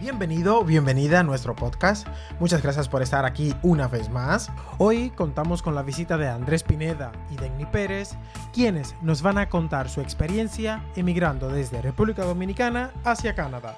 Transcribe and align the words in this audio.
Bienvenido, 0.00 0.62
bienvenida 0.62 1.18
a 1.18 1.22
nuestro 1.24 1.56
podcast. 1.56 2.06
Muchas 2.38 2.62
gracias 2.62 2.88
por 2.88 3.02
estar 3.02 3.24
aquí 3.24 3.52
una 3.62 3.88
vez 3.88 4.08
más. 4.10 4.48
Hoy 4.78 5.10
contamos 5.10 5.60
con 5.60 5.74
la 5.74 5.82
visita 5.82 6.16
de 6.16 6.28
Andrés 6.28 6.62
Pineda 6.62 7.10
y 7.32 7.36
Denny 7.36 7.66
Pérez, 7.66 8.16
quienes 8.52 8.94
nos 9.02 9.22
van 9.22 9.38
a 9.38 9.48
contar 9.48 9.88
su 9.88 10.00
experiencia 10.00 10.84
emigrando 10.94 11.48
desde 11.48 11.82
República 11.82 12.24
Dominicana 12.24 12.92
hacia 13.02 13.34
Canadá. 13.34 13.76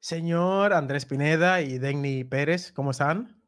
Señor 0.00 0.74
Andrés 0.74 1.06
Pineda 1.06 1.62
y 1.62 1.78
Denny 1.78 2.24
Pérez, 2.24 2.72
¿cómo 2.72 2.90
están? 2.90 3.39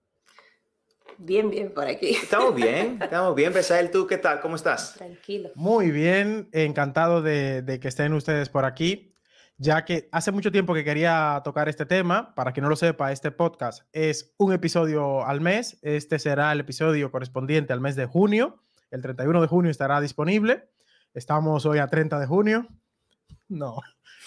Bien, 1.25 1.51
bien, 1.51 1.73
por 1.73 1.87
aquí. 1.87 2.17
Estamos 2.23 2.53
bien, 2.53 2.99
estamos 3.01 3.37
bien. 3.37 3.53
Besael, 3.53 3.93
¿tú 3.93 4.09
qué 4.09 4.19
tal? 4.19 4.41
¿Cómo 4.41 4.57
estás? 4.57 4.95
Tranquilo. 4.95 5.51
Muy 5.55 5.93
bien, 5.93 6.49
encantado 6.51 7.23
de, 7.23 7.63
de, 7.63 7.79
que 7.79 7.87
estén 7.87 8.13
ustedes 8.13 8.49
por 8.49 8.65
aquí, 8.65 9.15
ya 9.57 9.85
que 9.85 10.09
hace 10.11 10.33
mucho 10.33 10.51
tiempo 10.51 10.75
que 10.75 10.83
quería 10.83 11.41
tocar 11.45 11.69
este 11.69 11.87
tema. 11.87 12.35
Para 12.35 12.51
quien 12.51 12.65
no 12.65 12.71
lo 12.71 12.75
sepa, 12.75 13.13
este 13.13 13.31
podcast 13.31 13.85
es 13.93 14.35
un 14.37 14.53
episodio 14.53 15.25
al 15.25 15.41
mes. 15.41 15.79
Este 15.83 16.19
será 16.19 16.51
el 16.51 16.59
episodio 16.59 17.13
correspondiente 17.13 17.73
al 17.73 17.81
mes 17.81 17.95
de 17.95 18.07
junio. 18.07 18.61
El 18.91 19.01
31 19.01 19.43
de 19.43 19.47
junio 19.47 19.71
estará 19.71 20.01
disponible. 20.01 20.71
Estamos 21.15 21.65
hoy 21.67 21.79
a 21.79 21.87
30 21.87 22.19
de 22.19 22.27
junio. 22.27 22.67
No, 23.49 23.81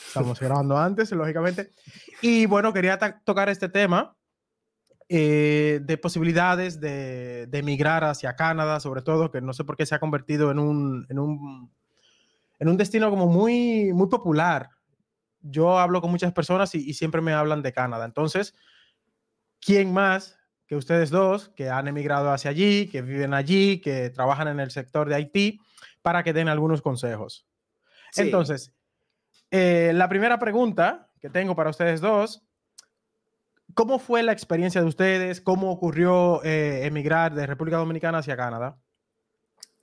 estamos 0.07 0.39
grabando 0.39 0.77
antes, 0.77 1.11
lógicamente. 1.11 1.73
Y 2.21 2.45
bueno, 2.45 2.71
quería 2.71 2.97
tocar 3.25 3.49
este 3.49 3.67
tema 3.67 4.15
eh, 5.07 5.81
de 5.83 5.97
posibilidades 5.97 6.79
de, 6.79 7.45
de, 7.47 7.59
emigrar 7.59 8.03
hacia 8.03 8.35
Canadá, 8.35 8.79
sobre 8.79 9.03
todo, 9.03 9.31
que 9.31 9.39
no 9.39 9.53
sé 9.53 9.63
por 9.63 9.77
qué 9.77 9.85
se 9.85 9.93
ha 9.93 9.99
convertido 9.99 10.49
en 10.49 10.57
un, 10.57 11.05
en 11.09 11.19
un, 11.19 11.71
en 12.57 12.69
un 12.69 12.77
destino 12.77 13.11
como 13.11 13.27
muy, 13.27 13.93
muy 13.93 14.07
popular. 14.07 14.71
Yo 15.41 15.77
hablo 15.77 16.01
con 16.01 16.09
muchas 16.09 16.33
personas 16.33 16.73
y, 16.73 16.89
y, 16.89 16.95
siempre 16.95 17.21
me 17.21 17.33
hablan 17.33 17.61
de 17.61 17.71
Canadá. 17.71 18.05
Entonces, 18.05 18.55
¿quién 19.59 19.93
más 19.93 20.39
que 20.65 20.75
ustedes 20.75 21.11
dos 21.11 21.49
que 21.49 21.69
han 21.69 21.87
emigrado 21.87 22.31
hacia 22.31 22.49
allí, 22.49 22.87
que 22.87 23.03
viven 23.03 23.35
allí, 23.35 23.79
que 23.81 24.09
trabajan 24.09 24.47
en 24.47 24.59
el 24.59 24.71
sector 24.71 25.07
de 25.07 25.15
Haití, 25.15 25.59
para 26.01 26.23
que 26.23 26.33
den 26.33 26.49
algunos 26.49 26.81
consejos? 26.81 27.45
Sí. 28.11 28.23
Entonces, 28.23 28.73
eh, 29.51 29.91
la 29.93 30.09
primera 30.09 30.39
pregunta 30.39 31.11
que 31.19 31.29
tengo 31.29 31.55
para 31.55 31.69
ustedes 31.69 32.01
dos 32.01 32.44
¿Cómo 33.75 33.99
fue 33.99 34.23
la 34.23 34.31
experiencia 34.31 34.79
de 34.79 34.87
ustedes? 34.87 35.41
¿Cómo 35.41 35.69
ocurrió 35.69 36.41
eh, 36.45 36.85
emigrar 36.85 37.35
de 37.35 37.45
República 37.45 37.75
Dominicana 37.75 38.19
hacia 38.19 38.37
Canadá? 38.37 38.79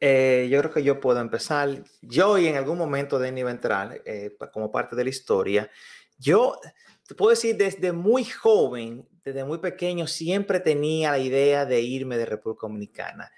Eh, 0.01 0.49
yo 0.51 0.61
creo 0.61 0.73
que 0.73 0.83
yo 0.83 0.99
puedo 0.99 1.21
empezar. 1.21 1.85
Yo 2.01 2.39
y 2.39 2.47
en 2.47 2.57
algún 2.57 2.79
momento 2.79 3.19
de 3.19 3.31
nivel 3.31 3.61
eh, 4.07 4.35
como 4.51 4.73
parte 4.73 4.97
de 4.97 5.05
la 5.05 5.11
historia, 5.11 5.71
yo 6.17 6.59
te 7.07 7.15
puedo 7.15 7.31
decir 7.31 7.55
desde 7.59 7.93
muy 7.93 8.25
joven, 8.25 9.07
desde 9.25 9.45
muy 9.45 9.59
pequeño, 9.59 10.07
siempre 10.07 10.59
tenía 10.59 11.11
la 11.11 11.19
idea 11.19 11.67
de 11.67 11.83
irme 11.83 12.17
de 12.17 12.25
República 12.25 12.67
Dominicana. 12.67 13.31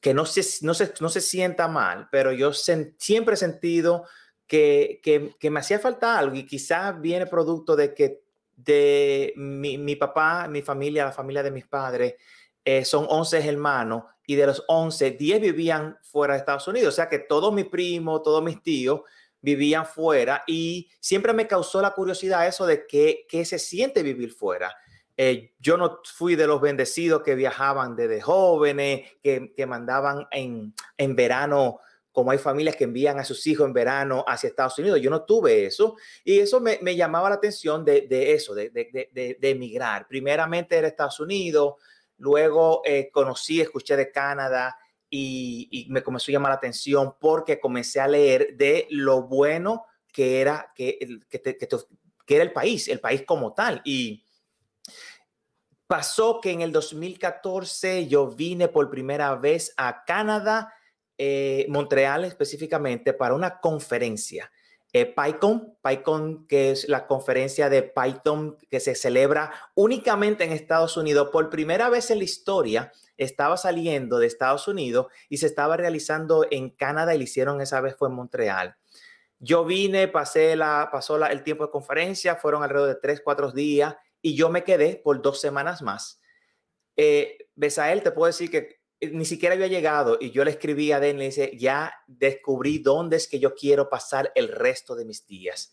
Que 0.00 0.14
no 0.14 0.24
se, 0.26 0.44
no 0.64 0.74
se, 0.74 0.94
no 1.00 1.08
se 1.08 1.20
sienta 1.20 1.66
mal, 1.66 2.08
pero 2.12 2.30
yo 2.30 2.52
sen, 2.52 2.94
siempre 3.00 3.34
he 3.34 3.36
sentido 3.36 4.04
que, 4.46 5.00
que, 5.02 5.34
que 5.40 5.50
me 5.50 5.58
hacía 5.58 5.80
falta 5.80 6.16
algo 6.16 6.36
y 6.36 6.46
quizás 6.46 7.00
viene 7.00 7.26
producto 7.26 7.74
de 7.74 7.94
que 7.94 8.27
de 8.58 9.32
mi, 9.36 9.78
mi, 9.78 9.94
papá, 9.94 10.48
mi 10.48 10.62
familia, 10.62 11.04
la 11.04 11.12
familia 11.12 11.42
de 11.44 11.52
mis 11.52 11.66
padres, 11.66 12.16
eh, 12.64 12.84
son 12.84 13.06
11 13.08 13.48
hermanos 13.48 14.02
y 14.26 14.34
de 14.34 14.46
los 14.46 14.64
11, 14.66 15.12
10 15.12 15.40
vivían 15.40 15.96
fuera 16.02 16.34
de 16.34 16.40
Estados 16.40 16.66
Unidos. 16.66 16.92
O 16.92 16.96
sea 16.96 17.08
que 17.08 17.20
todos 17.20 17.52
mis 17.54 17.66
primos, 17.66 18.22
todos 18.22 18.42
mis 18.42 18.60
tíos 18.62 19.02
vivían 19.40 19.86
fuera 19.86 20.42
y 20.46 20.90
siempre 20.98 21.32
me 21.32 21.46
causó 21.46 21.80
la 21.80 21.92
curiosidad 21.92 22.46
eso 22.46 22.66
de 22.66 22.86
qué, 22.86 23.26
se 23.44 23.58
siente 23.58 24.02
vivir 24.02 24.32
fuera. 24.32 24.74
Eh, 25.16 25.54
yo 25.60 25.76
no 25.76 26.00
fui 26.04 26.34
de 26.34 26.46
los 26.46 26.60
bendecidos 26.60 27.22
que 27.22 27.36
viajaban 27.36 27.94
desde 27.94 28.20
jóvenes, 28.20 29.08
que, 29.22 29.52
que 29.56 29.66
mandaban 29.66 30.26
en, 30.32 30.74
en 30.96 31.16
verano 31.16 31.78
como 32.18 32.32
hay 32.32 32.38
familias 32.38 32.74
que 32.74 32.82
envían 32.82 33.20
a 33.20 33.24
sus 33.24 33.46
hijos 33.46 33.64
en 33.64 33.72
verano 33.72 34.24
hacia 34.26 34.48
Estados 34.48 34.76
Unidos. 34.80 35.00
Yo 35.00 35.08
no 35.08 35.22
tuve 35.22 35.66
eso 35.66 35.94
y 36.24 36.40
eso 36.40 36.58
me, 36.58 36.96
llamaba 36.96 37.28
la 37.28 37.36
atención 37.36 37.84
de, 37.84 38.08
eso, 38.34 38.56
de, 38.56 38.70
de, 38.70 39.36
de, 39.40 39.50
emigrar. 39.50 40.08
Primeramente 40.08 40.76
era 40.76 40.88
Estados 40.88 41.20
Unidos, 41.20 41.74
luego 42.16 42.82
eh, 42.84 43.08
conocí, 43.12 43.60
escuché 43.60 43.94
de 43.94 44.10
Canadá 44.10 44.76
y, 45.08 45.86
me 45.90 46.02
comenzó 46.02 46.32
a 46.32 46.34
llamar 46.34 46.50
la 46.50 46.56
atención 46.56 47.14
porque 47.20 47.60
comencé 47.60 48.00
a 48.00 48.08
leer 48.08 48.56
de 48.56 48.88
lo 48.90 49.22
bueno 49.22 49.86
que 50.12 50.40
era, 50.40 50.72
que, 50.74 50.98
que, 51.30 51.40
que, 51.40 51.68
que 52.26 52.34
era 52.34 52.42
el 52.42 52.52
país, 52.52 52.88
el 52.88 52.98
país 52.98 53.22
como 53.24 53.54
tal. 53.54 53.80
Y 53.84 54.24
pasó 55.86 56.40
que 56.40 56.50
en 56.50 56.62
el 56.62 56.72
2014 56.72 58.08
yo 58.08 58.26
vine 58.26 58.66
por 58.66 58.90
primera 58.90 59.36
vez 59.36 59.72
a 59.76 60.02
Canadá 60.04 60.74
eh, 61.18 61.66
Montreal 61.68 62.24
específicamente 62.24 63.12
para 63.12 63.34
una 63.34 63.60
conferencia. 63.60 64.50
Eh, 64.94 65.04
PyCon, 65.04 66.46
que 66.46 66.70
es 66.70 66.88
la 66.88 67.06
conferencia 67.06 67.68
de 67.68 67.82
Python 67.82 68.56
que 68.70 68.80
se 68.80 68.94
celebra 68.94 69.52
únicamente 69.74 70.44
en 70.44 70.52
Estados 70.52 70.96
Unidos. 70.96 71.28
Por 71.30 71.50
primera 71.50 71.90
vez 71.90 72.10
en 72.10 72.18
la 72.18 72.24
historia 72.24 72.92
estaba 73.18 73.58
saliendo 73.58 74.18
de 74.18 74.26
Estados 74.26 74.66
Unidos 74.66 75.08
y 75.28 75.38
se 75.38 75.46
estaba 75.46 75.76
realizando 75.76 76.46
en 76.50 76.70
Canadá 76.70 77.14
y 77.14 77.18
lo 77.18 77.24
hicieron 77.24 77.60
esa 77.60 77.82
vez 77.82 77.96
fue 77.96 78.08
en 78.08 78.14
Montreal. 78.14 78.76
Yo 79.38 79.66
vine, 79.66 80.08
pasé 80.08 80.56
la, 80.56 80.88
pasó 80.90 81.22
el 81.26 81.42
tiempo 81.42 81.66
de 81.66 81.70
conferencia, 81.70 82.36
fueron 82.36 82.62
alrededor 82.62 82.88
de 82.88 83.00
tres, 83.00 83.20
cuatro 83.22 83.52
días 83.52 83.94
y 84.22 84.36
yo 84.36 84.48
me 84.48 84.64
quedé 84.64 84.96
por 84.96 85.20
dos 85.20 85.38
semanas 85.38 85.82
más. 85.82 86.22
Eh, 86.96 87.36
Besael, 87.54 88.02
te 88.02 88.10
puedo 88.10 88.26
decir 88.26 88.50
que 88.50 88.77
ni 89.00 89.24
siquiera 89.24 89.54
había 89.54 89.68
llegado 89.68 90.18
y 90.20 90.30
yo 90.30 90.44
le 90.44 90.50
escribí 90.50 90.92
a 90.92 91.00
Den, 91.00 91.18
le 91.18 91.26
dice, 91.26 91.56
ya 91.56 91.94
descubrí 92.06 92.78
dónde 92.78 93.16
es 93.16 93.28
que 93.28 93.38
yo 93.38 93.54
quiero 93.54 93.88
pasar 93.88 94.32
el 94.34 94.48
resto 94.48 94.96
de 94.96 95.04
mis 95.04 95.26
días. 95.26 95.72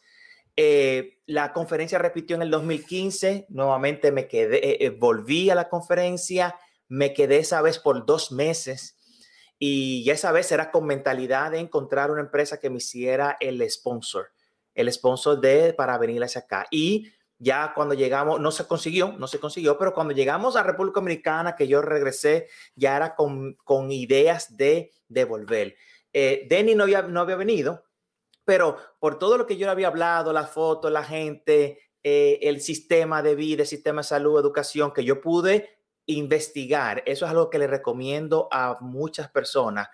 Eh, 0.56 1.20
la 1.26 1.52
conferencia 1.52 1.98
repitió 1.98 2.36
en 2.36 2.44
el 2.44 2.52
2015, 2.52 3.48
nuevamente 3.50 4.12
me 4.12 4.28
quedé, 4.28 4.86
eh, 4.86 4.90
volví 4.90 5.50
a 5.50 5.56
la 5.56 5.70
conferencia, 5.70 6.56
me 6.88 7.14
quedé 7.14 7.38
esa 7.38 7.62
vez 7.62 7.80
por 7.80 8.06
dos 8.06 8.32
meses 8.32 8.98
y 9.58 10.10
esa 10.10 10.32
vez 10.32 10.52
era 10.52 10.72
con 10.72 10.86
mentalidad 10.86 11.52
de 11.52 11.60
encontrar 11.60 12.12
una 12.12 12.22
empresa 12.22 12.60
que 12.60 12.70
me 12.70 12.78
hiciera 12.78 13.38
el 13.40 13.70
sponsor, 13.70 14.30
el 14.74 14.92
sponsor 14.92 15.42
de 15.42 15.74
para 15.74 15.98
venir 15.98 16.24
hacia 16.24 16.42
acá. 16.42 16.68
Y 16.72 17.12
ya 17.38 17.74
cuando 17.74 17.94
llegamos, 17.94 18.40
no 18.40 18.52
se 18.52 18.66
consiguió, 18.66 19.14
no 19.18 19.28
se 19.28 19.40
consiguió, 19.40 19.78
pero 19.78 19.94
cuando 19.94 20.14
llegamos 20.14 20.56
a 20.56 20.64
República 20.64 21.00
Dominicana, 21.00 21.56
que 21.56 21.68
yo 21.68 21.82
regresé, 21.82 22.48
ya 22.76 22.96
era 22.96 23.16
con, 23.16 23.56
con 23.64 23.92
ideas 23.92 24.56
de 24.56 24.92
devolver. 25.08 25.76
Eh, 26.14 26.48
Denny 26.50 26.76
no 26.76 26.84
había, 26.84 27.02
no 27.02 27.20
había 27.20 27.36
venido, 27.36 27.84
pero 28.46 28.78
por 29.00 29.20
todo 29.20 29.38
lo 29.38 29.46
que 29.46 29.58
yo 29.58 29.66
le 29.66 29.72
había 29.72 29.88
hablado, 29.88 30.32
las 30.32 30.50
fotos, 30.50 30.92
la 30.92 31.04
gente, 31.04 31.80
eh, 32.04 32.40
el 32.42 32.62
sistema 32.62 33.22
de 33.22 33.36
vida, 33.36 33.64
el 33.64 33.68
sistema 33.68 34.02
de 34.02 34.08
salud, 34.08 34.40
educación, 34.40 34.94
que 34.94 35.04
yo 35.04 35.20
pude 35.20 35.78
investigar, 36.06 37.04
eso 37.06 37.26
es 37.26 37.32
algo 37.32 37.50
que 37.50 37.60
le 37.60 37.68
recomiendo 37.68 38.48
a 38.52 38.78
muchas 38.80 39.30
personas. 39.30 39.90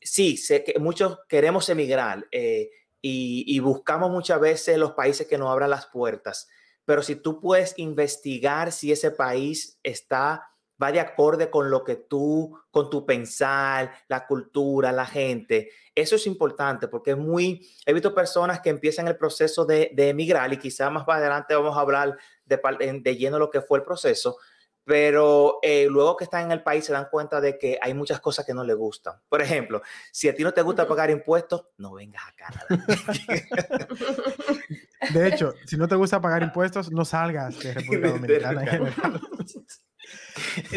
Sí, 0.00 0.38
sé 0.38 0.64
que 0.64 0.78
muchos 0.78 1.18
queremos 1.28 1.68
emigrar 1.68 2.26
eh, 2.32 2.70
y, 3.02 3.44
y 3.46 3.58
buscamos 3.60 4.10
muchas 4.10 4.40
veces 4.40 4.78
los 4.78 4.92
países 4.92 5.26
que 5.26 5.38
nos 5.38 5.50
abran 5.50 5.70
las 5.70 5.86
puertas 5.86 6.48
pero 6.90 7.04
si 7.04 7.14
tú 7.14 7.38
puedes 7.38 7.74
investigar 7.76 8.72
si 8.72 8.90
ese 8.90 9.12
país 9.12 9.78
está, 9.84 10.50
va 10.82 10.90
de 10.90 10.98
acorde 10.98 11.48
con 11.48 11.70
lo 11.70 11.84
que 11.84 11.94
tú, 11.94 12.58
con 12.72 12.90
tu 12.90 13.06
pensar, 13.06 13.92
la 14.08 14.26
cultura, 14.26 14.90
la 14.90 15.06
gente, 15.06 15.70
eso 15.94 16.16
es 16.16 16.26
importante 16.26 16.88
porque 16.88 17.12
es 17.12 17.16
muy, 17.16 17.64
he 17.86 17.92
visto 17.92 18.12
personas 18.12 18.58
que 18.58 18.70
empiezan 18.70 19.06
el 19.06 19.16
proceso 19.16 19.64
de, 19.64 19.92
de 19.94 20.08
emigrar 20.08 20.52
y 20.52 20.56
quizás 20.56 20.90
más 20.90 21.04
adelante 21.06 21.54
vamos 21.54 21.76
a 21.76 21.80
hablar 21.80 22.18
de, 22.44 23.00
de 23.00 23.16
lleno 23.16 23.38
lo 23.38 23.50
que 23.50 23.60
fue 23.60 23.78
el 23.78 23.84
proceso, 23.84 24.38
pero 24.82 25.60
eh, 25.62 25.86
luego 25.88 26.16
que 26.16 26.24
están 26.24 26.46
en 26.46 26.50
el 26.50 26.64
país 26.64 26.86
se 26.86 26.92
dan 26.92 27.06
cuenta 27.08 27.40
de 27.40 27.56
que 27.56 27.78
hay 27.80 27.94
muchas 27.94 28.18
cosas 28.18 28.44
que 28.44 28.52
no 28.52 28.64
les 28.64 28.74
gustan. 28.74 29.14
Por 29.28 29.42
ejemplo, 29.42 29.80
si 30.10 30.28
a 30.28 30.34
ti 30.34 30.42
no 30.42 30.52
te 30.52 30.62
gusta 30.62 30.88
pagar 30.88 31.08
impuestos, 31.08 31.66
no 31.76 31.92
vengas 31.92 32.24
a 32.26 32.32
Canadá. 32.32 32.66
De 35.12 35.28
hecho, 35.28 35.54
si 35.66 35.76
no 35.76 35.88
te 35.88 35.94
gusta 35.94 36.20
pagar 36.20 36.42
impuestos, 36.42 36.92
no 36.92 37.04
salgas 37.04 37.58
de 37.58 37.74
República 37.74 38.08
Dominicana. 38.10 38.62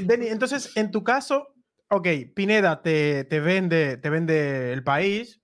Denny, 0.04 0.28
entonces, 0.28 0.72
en 0.76 0.92
tu 0.92 1.04
caso, 1.04 1.54
ok, 1.90 2.08
Pineda 2.34 2.82
te, 2.82 3.26
te, 3.26 3.40
vende, 3.40 3.98
te 3.98 4.10
vende 4.10 4.72
el 4.72 4.84
país, 4.84 5.42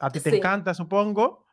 a 0.00 0.10
ti 0.10 0.20
te 0.20 0.30
sí. 0.30 0.36
encanta, 0.36 0.74
supongo. 0.74 1.46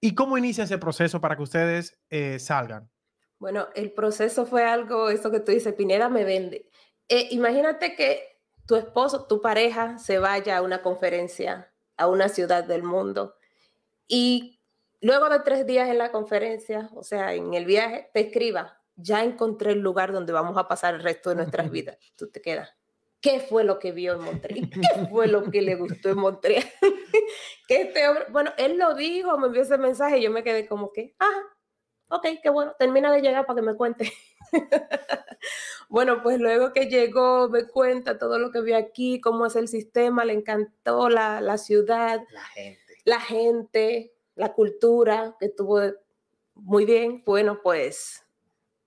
¿Y 0.00 0.14
cómo 0.14 0.38
inicia 0.38 0.64
ese 0.64 0.78
proceso 0.78 1.20
para 1.20 1.36
que 1.36 1.42
ustedes 1.42 1.98
eh, 2.10 2.38
salgan? 2.38 2.90
Bueno, 3.38 3.68
el 3.74 3.92
proceso 3.92 4.46
fue 4.46 4.64
algo, 4.64 5.10
eso 5.10 5.30
que 5.30 5.40
tú 5.40 5.52
dices, 5.52 5.74
Pineda 5.74 6.08
me 6.08 6.24
vende. 6.24 6.68
Eh, 7.08 7.28
imagínate 7.30 7.94
que 7.94 8.22
tu 8.66 8.76
esposo, 8.76 9.26
tu 9.26 9.40
pareja, 9.40 9.98
se 9.98 10.18
vaya 10.18 10.58
a 10.58 10.62
una 10.62 10.82
conferencia 10.82 11.72
a 11.96 12.06
una 12.06 12.28
ciudad 12.28 12.64
del 12.64 12.84
mundo 12.84 13.34
y 14.06 14.57
luego 15.00 15.28
de 15.28 15.40
tres 15.40 15.66
días 15.66 15.88
en 15.88 15.98
la 15.98 16.10
conferencia, 16.12 16.90
o 16.94 17.02
sea, 17.02 17.34
en 17.34 17.54
el 17.54 17.64
viaje, 17.64 18.10
te 18.12 18.20
escriba, 18.20 18.80
ya 18.96 19.22
encontré 19.22 19.72
el 19.72 19.80
lugar 19.80 20.12
donde 20.12 20.32
vamos 20.32 20.56
a 20.56 20.68
pasar 20.68 20.94
el 20.94 21.02
resto 21.02 21.30
de 21.30 21.36
nuestras 21.36 21.70
vidas. 21.70 21.96
Tú 22.16 22.30
te 22.30 22.40
quedas. 22.40 22.74
¿Qué 23.20 23.40
fue 23.40 23.64
lo 23.64 23.78
que 23.78 23.90
vio 23.92 24.14
en 24.14 24.20
Montreal? 24.20 24.70
¿Qué 24.70 25.06
fue 25.10 25.26
lo 25.26 25.50
que 25.50 25.60
le 25.60 25.74
gustó 25.74 26.10
en 26.10 26.18
Montreal? 26.18 26.64
que 27.68 27.82
este 27.82 28.02
bueno, 28.30 28.52
él 28.58 28.78
lo 28.78 28.94
dijo, 28.94 29.36
me 29.38 29.48
envió 29.48 29.62
ese 29.62 29.76
mensaje 29.78 30.18
y 30.18 30.22
yo 30.22 30.30
me 30.30 30.44
quedé 30.44 30.66
como 30.68 30.92
que, 30.92 31.16
ah, 31.18 31.42
ok, 32.10 32.26
qué 32.42 32.50
bueno, 32.50 32.74
termina 32.78 33.12
de 33.12 33.20
llegar 33.20 33.44
para 33.44 33.56
que 33.56 33.66
me 33.66 33.74
cuente. 33.74 34.12
bueno, 35.88 36.22
pues 36.22 36.38
luego 36.38 36.72
que 36.72 36.86
llegó, 36.86 37.48
me 37.48 37.66
cuenta 37.66 38.18
todo 38.18 38.38
lo 38.38 38.52
que 38.52 38.60
vio 38.60 38.76
aquí, 38.76 39.20
cómo 39.20 39.46
es 39.46 39.56
el 39.56 39.66
sistema, 39.66 40.24
le 40.24 40.34
encantó 40.34 41.08
la, 41.08 41.40
la 41.40 41.58
ciudad, 41.58 42.22
La 42.30 42.44
gente. 42.44 42.94
la 43.04 43.20
gente, 43.20 44.12
la 44.38 44.54
cultura, 44.54 45.36
que 45.38 45.46
estuvo 45.46 45.80
muy 46.54 46.84
bien. 46.84 47.22
Bueno, 47.26 47.60
pues 47.62 48.24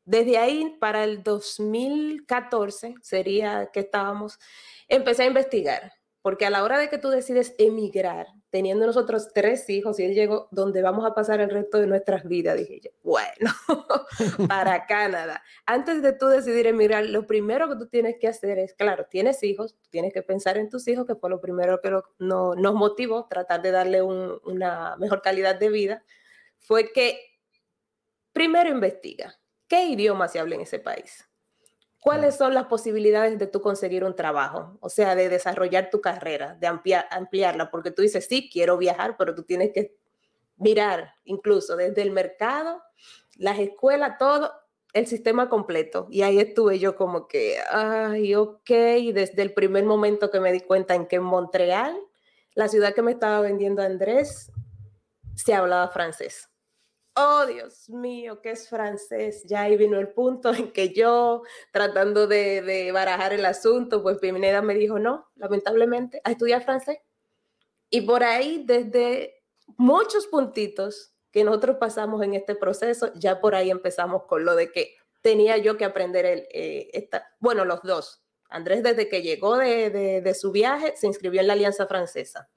desde 0.05 0.37
ahí 0.37 0.77
para 0.79 1.03
el 1.03 1.23
2014 1.23 2.95
sería 3.01 3.69
que 3.71 3.81
estábamos, 3.81 4.39
empecé 4.87 5.23
a 5.23 5.27
investigar, 5.27 5.93
porque 6.21 6.45
a 6.45 6.49
la 6.49 6.63
hora 6.63 6.79
de 6.79 6.89
que 6.89 6.97
tú 6.97 7.09
decides 7.09 7.53
emigrar, 7.57 8.27
teniendo 8.51 8.85
nosotros 8.85 9.29
tres 9.33 9.67
hijos 9.69 9.97
y 9.99 10.03
él 10.03 10.13
llegó 10.13 10.49
donde 10.51 10.81
vamos 10.81 11.05
a 11.05 11.15
pasar 11.15 11.39
el 11.39 11.49
resto 11.49 11.79
de 11.79 11.87
nuestras 11.87 12.27
vidas, 12.27 12.57
dije 12.57 12.81
yo, 12.83 12.91
bueno, 13.01 13.49
para 14.47 14.85
Canadá. 14.85 15.41
Antes 15.65 16.01
de 16.01 16.11
tú 16.11 16.27
decidir 16.27 16.67
emigrar, 16.67 17.05
lo 17.05 17.25
primero 17.25 17.69
que 17.69 17.77
tú 17.77 17.87
tienes 17.87 18.17
que 18.19 18.27
hacer 18.27 18.59
es, 18.59 18.73
claro, 18.73 19.07
tienes 19.09 19.41
hijos, 19.43 19.77
tienes 19.89 20.13
que 20.13 20.21
pensar 20.21 20.57
en 20.57 20.69
tus 20.69 20.87
hijos, 20.89 21.07
que 21.07 21.15
fue 21.15 21.29
lo 21.29 21.39
primero 21.39 21.79
que 21.81 21.91
no, 22.19 22.53
nos 22.55 22.73
motivó, 22.75 23.25
tratar 23.27 23.61
de 23.61 23.71
darle 23.71 24.01
un, 24.01 24.39
una 24.43 24.97
mejor 24.97 25.21
calidad 25.21 25.55
de 25.55 25.69
vida, 25.69 26.03
fue 26.59 26.91
que 26.91 27.19
primero 28.33 28.69
investiga 28.69 29.39
qué 29.69 29.85
idioma 29.85 30.27
se 30.27 30.39
habla 30.39 30.55
en 30.55 30.61
ese 30.61 30.79
país. 30.79 31.25
¿Cuáles 32.01 32.35
son 32.35 32.55
las 32.55 32.65
posibilidades 32.65 33.37
de 33.37 33.45
tú 33.45 33.61
conseguir 33.61 34.03
un 34.03 34.15
trabajo? 34.15 34.75
O 34.81 34.89
sea, 34.89 35.13
de 35.15 35.29
desarrollar 35.29 35.91
tu 35.91 36.01
carrera, 36.01 36.55
de 36.59 36.65
ampliar, 36.65 37.05
ampliarla, 37.11 37.69
porque 37.69 37.91
tú 37.91 38.01
dices, 38.01 38.25
sí, 38.27 38.49
quiero 38.51 38.79
viajar, 38.79 39.17
pero 39.17 39.35
tú 39.35 39.43
tienes 39.43 39.71
que 39.71 39.95
mirar 40.57 41.13
incluso 41.25 41.75
desde 41.75 42.01
el 42.01 42.09
mercado, 42.09 42.81
las 43.37 43.59
escuelas, 43.59 44.17
todo, 44.17 44.51
el 44.93 45.05
sistema 45.05 45.47
completo. 45.47 46.07
Y 46.09 46.23
ahí 46.23 46.39
estuve 46.39 46.79
yo 46.79 46.95
como 46.95 47.27
que, 47.27 47.57
ay, 47.69 48.33
ok, 48.33 48.69
desde 49.13 49.43
el 49.43 49.53
primer 49.53 49.85
momento 49.85 50.31
que 50.31 50.39
me 50.39 50.51
di 50.51 50.61
cuenta 50.61 50.95
en 50.95 51.05
que 51.05 51.17
en 51.17 51.23
Montreal, 51.23 51.95
la 52.55 52.67
ciudad 52.67 52.95
que 52.95 53.03
me 53.03 53.11
estaba 53.11 53.41
vendiendo 53.41 53.83
Andrés, 53.83 54.51
se 55.35 55.53
hablaba 55.53 55.87
francés 55.89 56.50
oh 57.15 57.45
Dios 57.45 57.89
mío, 57.89 58.41
que 58.41 58.51
es 58.51 58.69
francés. 58.69 59.43
Ya 59.45 59.61
ahí 59.61 59.77
vino 59.77 59.99
el 59.99 60.09
punto 60.09 60.53
en 60.53 60.71
que 60.71 60.93
yo, 60.93 61.43
tratando 61.71 62.27
de, 62.27 62.61
de 62.61 62.91
barajar 62.91 63.33
el 63.33 63.45
asunto, 63.45 64.01
pues 64.01 64.17
Pineda 64.17 64.61
me 64.61 64.75
dijo, 64.75 64.99
no, 64.99 65.29
lamentablemente, 65.35 66.21
a 66.23 66.31
estudiar 66.31 66.63
francés. 66.63 66.99
Y 67.89 68.01
por 68.01 68.23
ahí, 68.23 68.63
desde 68.65 69.43
muchos 69.77 70.27
puntitos 70.27 71.13
que 71.31 71.43
nosotros 71.43 71.77
pasamos 71.77 72.21
en 72.23 72.33
este 72.33 72.55
proceso, 72.55 73.11
ya 73.15 73.39
por 73.39 73.55
ahí 73.55 73.69
empezamos 73.69 74.23
con 74.23 74.45
lo 74.45 74.55
de 74.55 74.71
que 74.71 74.95
tenía 75.21 75.57
yo 75.57 75.77
que 75.77 75.85
aprender 75.85 76.25
el, 76.25 76.47
eh, 76.51 76.89
esta, 76.93 77.35
bueno, 77.39 77.65
los 77.65 77.81
dos. 77.83 78.23
Andrés 78.49 78.83
desde 78.83 79.07
que 79.07 79.21
llegó 79.21 79.57
de, 79.57 79.89
de, 79.89 80.21
de 80.21 80.33
su 80.33 80.51
viaje 80.51 80.93
se 80.97 81.07
inscribió 81.07 81.39
en 81.39 81.47
la 81.47 81.53
Alianza 81.53 81.87
Francesa. 81.87 82.49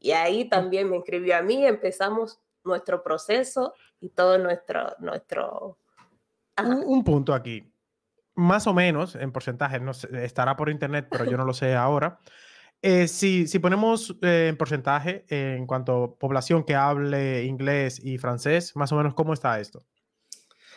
Y 0.00 0.10
ahí 0.10 0.48
también 0.48 0.90
me 0.90 0.96
inscribió 0.96 1.36
a 1.36 1.42
mí, 1.42 1.64
empezamos 1.66 2.40
nuestro 2.66 3.02
proceso 3.02 3.74
y 4.00 4.10
todo 4.10 4.38
nuestro... 4.38 4.94
nuestro 4.98 5.78
un, 6.62 6.82
un, 6.84 7.04
punto 7.04 7.34
aquí. 7.34 7.72
Más 8.34 8.66
o 8.66 8.74
menos, 8.74 9.14
en 9.14 9.32
porcentaje, 9.32 9.80
no 9.80 9.94
sé, 9.94 10.08
estará 10.24 10.56
por 10.56 10.68
internet, 10.70 11.06
pero 11.10 11.24
yo 11.24 11.36
no 11.36 11.44
lo 11.44 11.54
sé 11.54 11.74
ahora. 11.74 12.18
Eh, 12.82 13.08
si, 13.08 13.46
si, 13.46 13.58
ponemos 13.58 14.14
eh, 14.22 14.48
en 14.50 14.56
porcentaje 14.56 15.24
en 15.28 15.66
cuanto 15.66 16.04
a 16.04 16.18
población 16.18 16.62
que 16.62 16.74
hable 16.74 17.44
inglés 17.44 18.00
y 18.04 18.18
francés, 18.18 18.76
más 18.76 18.92
o 18.92 18.96
menos, 18.96 19.14
¿cómo 19.14 19.32
está 19.32 19.58
esto? 19.58 19.84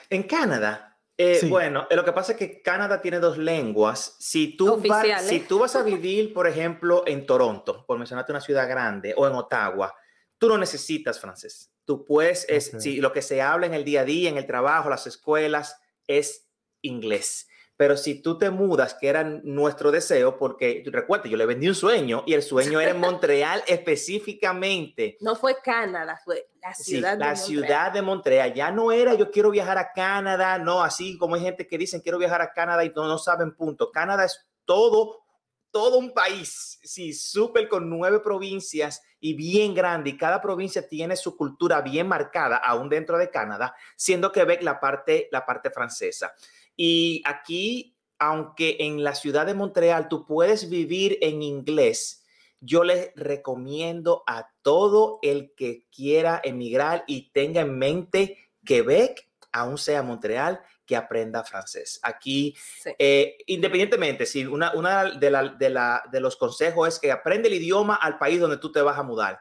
En 0.10 0.24
Canadá, 0.24 0.98
eh, 1.18 1.36
sí. 1.36 1.50
bueno, 1.50 1.88
lo 1.92 2.06
que 2.06 2.14
pasa 2.14 2.32
es 2.32 2.38
que 2.38 2.62
Canadá 2.62 3.02
tiene 3.02 3.20
dos 3.20 3.38
lenguas. 3.38 4.16
Si 4.18 4.56
tú, 4.56 4.82
vas, 4.88 5.26
si 5.26 5.42
tú 5.42 5.60
vas 5.60 5.76
a 5.76 5.84
vivir, 5.84 6.34
por 6.34 6.48
ejemplo, 6.48 7.04
en 7.06 7.26
Toronto, 7.26 7.86
por 7.86 7.98
mencionarte 8.00 8.32
una 8.32 8.42
ciudad 8.42 8.68
grande, 8.68 9.14
o 9.16 9.28
en 9.28 9.36
Ottawa, 9.36 9.94
tú 10.38 10.48
no 10.48 10.58
necesitas 10.58 11.20
francés. 11.20 11.72
Tú 11.90 12.06
puedes, 12.06 12.46
es, 12.50 12.68
okay. 12.68 12.82
si 12.82 13.02
lo 13.02 13.12
que 13.12 13.24
se 13.24 13.42
habla 13.42 13.66
en 13.66 13.74
el 13.74 13.84
día 13.84 14.02
a 14.02 14.06
día, 14.06 14.30
en 14.30 14.38
el 14.38 14.46
trabajo, 14.46 14.92
las 14.92 15.08
escuelas, 15.08 15.82
es 16.06 16.48
inglés. 16.84 17.48
Pero 17.78 17.98
si 17.98 18.22
tú 18.22 18.38
te 18.38 18.52
mudas, 18.52 18.94
que 18.94 19.08
era 19.08 19.24
nuestro 19.24 19.90
deseo, 19.90 20.38
porque 20.38 20.84
recuerda, 20.86 21.28
yo 21.28 21.36
le 21.36 21.48
vendí 21.48 21.68
un 21.68 21.74
sueño 21.74 22.22
y 22.28 22.36
el 22.36 22.44
sueño 22.44 22.80
era 22.80 22.92
en 22.92 23.00
Montreal 23.00 23.64
específicamente. 23.66 25.18
No 25.20 25.36
fue 25.36 25.56
Canadá, 25.64 26.22
fue 26.24 26.48
la 26.62 26.76
ciudad 26.76 26.76
sí, 26.76 26.94
de 26.94 27.02
la 27.02 27.10
Montreal. 27.10 27.38
ciudad 27.38 27.92
de 27.92 28.02
Montreal. 28.04 28.54
Ya 28.54 28.70
no 28.70 28.92
era 28.92 29.16
yo 29.16 29.32
quiero 29.32 29.50
viajar 29.50 29.80
a 29.80 29.92
Canadá, 29.92 30.60
no, 30.60 30.84
así 30.84 31.18
como 31.18 31.34
hay 31.34 31.42
gente 31.42 31.66
que 31.66 31.80
dicen 31.80 32.02
quiero 32.02 32.20
viajar 32.20 32.44
a 32.44 32.54
Canadá 32.54 32.86
y 32.86 32.92
no, 32.96 33.08
no 33.08 33.18
saben 33.18 33.56
punto. 33.56 33.92
Canadá 33.92 34.26
es 34.26 34.48
todo, 34.64 35.24
todo 35.72 35.98
un 35.98 36.14
país, 36.14 36.80
sí, 36.84 37.14
súper 37.14 37.68
con 37.68 37.90
nueve 37.90 38.20
provincias 38.20 39.02
y 39.20 39.34
bien 39.34 39.74
grande, 39.74 40.12
y 40.12 40.18
cada 40.18 40.42
provincia 40.42 40.88
tiene 40.88 41.16
su 41.16 41.36
cultura 41.36 41.82
bien 41.82 42.08
marcada, 42.08 42.58
aún 42.58 42.90
dentro 42.90 43.18
de 43.18 43.30
Canadá, 43.30 43.76
siendo 43.96 44.32
Quebec 44.32 44.64
la 44.64 44.80
parte, 44.80 45.28
la 45.32 45.46
parte 45.46 45.70
francesa. 45.70 46.34
Y 46.76 47.22
aquí, 47.26 47.96
aunque 48.18 48.78
en 48.80 49.04
la 49.04 49.16
ciudad 49.16 49.46
de 49.46 49.54
Montreal 49.54 50.08
tú 50.08 50.26
puedes 50.26 50.70
vivir 50.70 51.18
en 51.22 51.42
inglés, 51.42 52.24
yo 52.62 52.84
les 52.84 53.12
recomiendo 53.16 54.24
a 54.28 54.50
todo 54.62 55.20
el 55.22 55.54
que 55.56 55.86
quiera 55.96 56.42
emigrar 56.44 57.04
y 57.08 57.32
tenga 57.32 57.62
en 57.62 57.78
mente 57.78 58.38
Quebec, 58.66 59.30
aún 59.52 59.78
sea 59.78 60.04
Montreal, 60.04 60.62
que 60.90 60.96
aprenda 60.96 61.44
francés. 61.44 62.00
Aquí, 62.02 62.56
sí. 62.82 62.90
eh, 62.98 63.38
independientemente, 63.46 64.26
si 64.26 64.44
una, 64.48 64.74
una 64.74 65.04
de, 65.06 65.30
la, 65.30 65.50
de, 65.50 65.70
la, 65.70 66.02
de, 66.12 66.20
los 66.20 66.36
consejos 66.36 66.88
es 66.88 67.00
que 67.00 67.12
aprende 67.12 67.48
el 67.48 67.54
idioma 67.54 67.94
al 67.94 68.18
país 68.18 68.40
donde 68.40 68.58
tú 68.58 68.72
te 68.72 68.82
vas 68.82 68.98
a 68.98 69.04
mudar, 69.04 69.40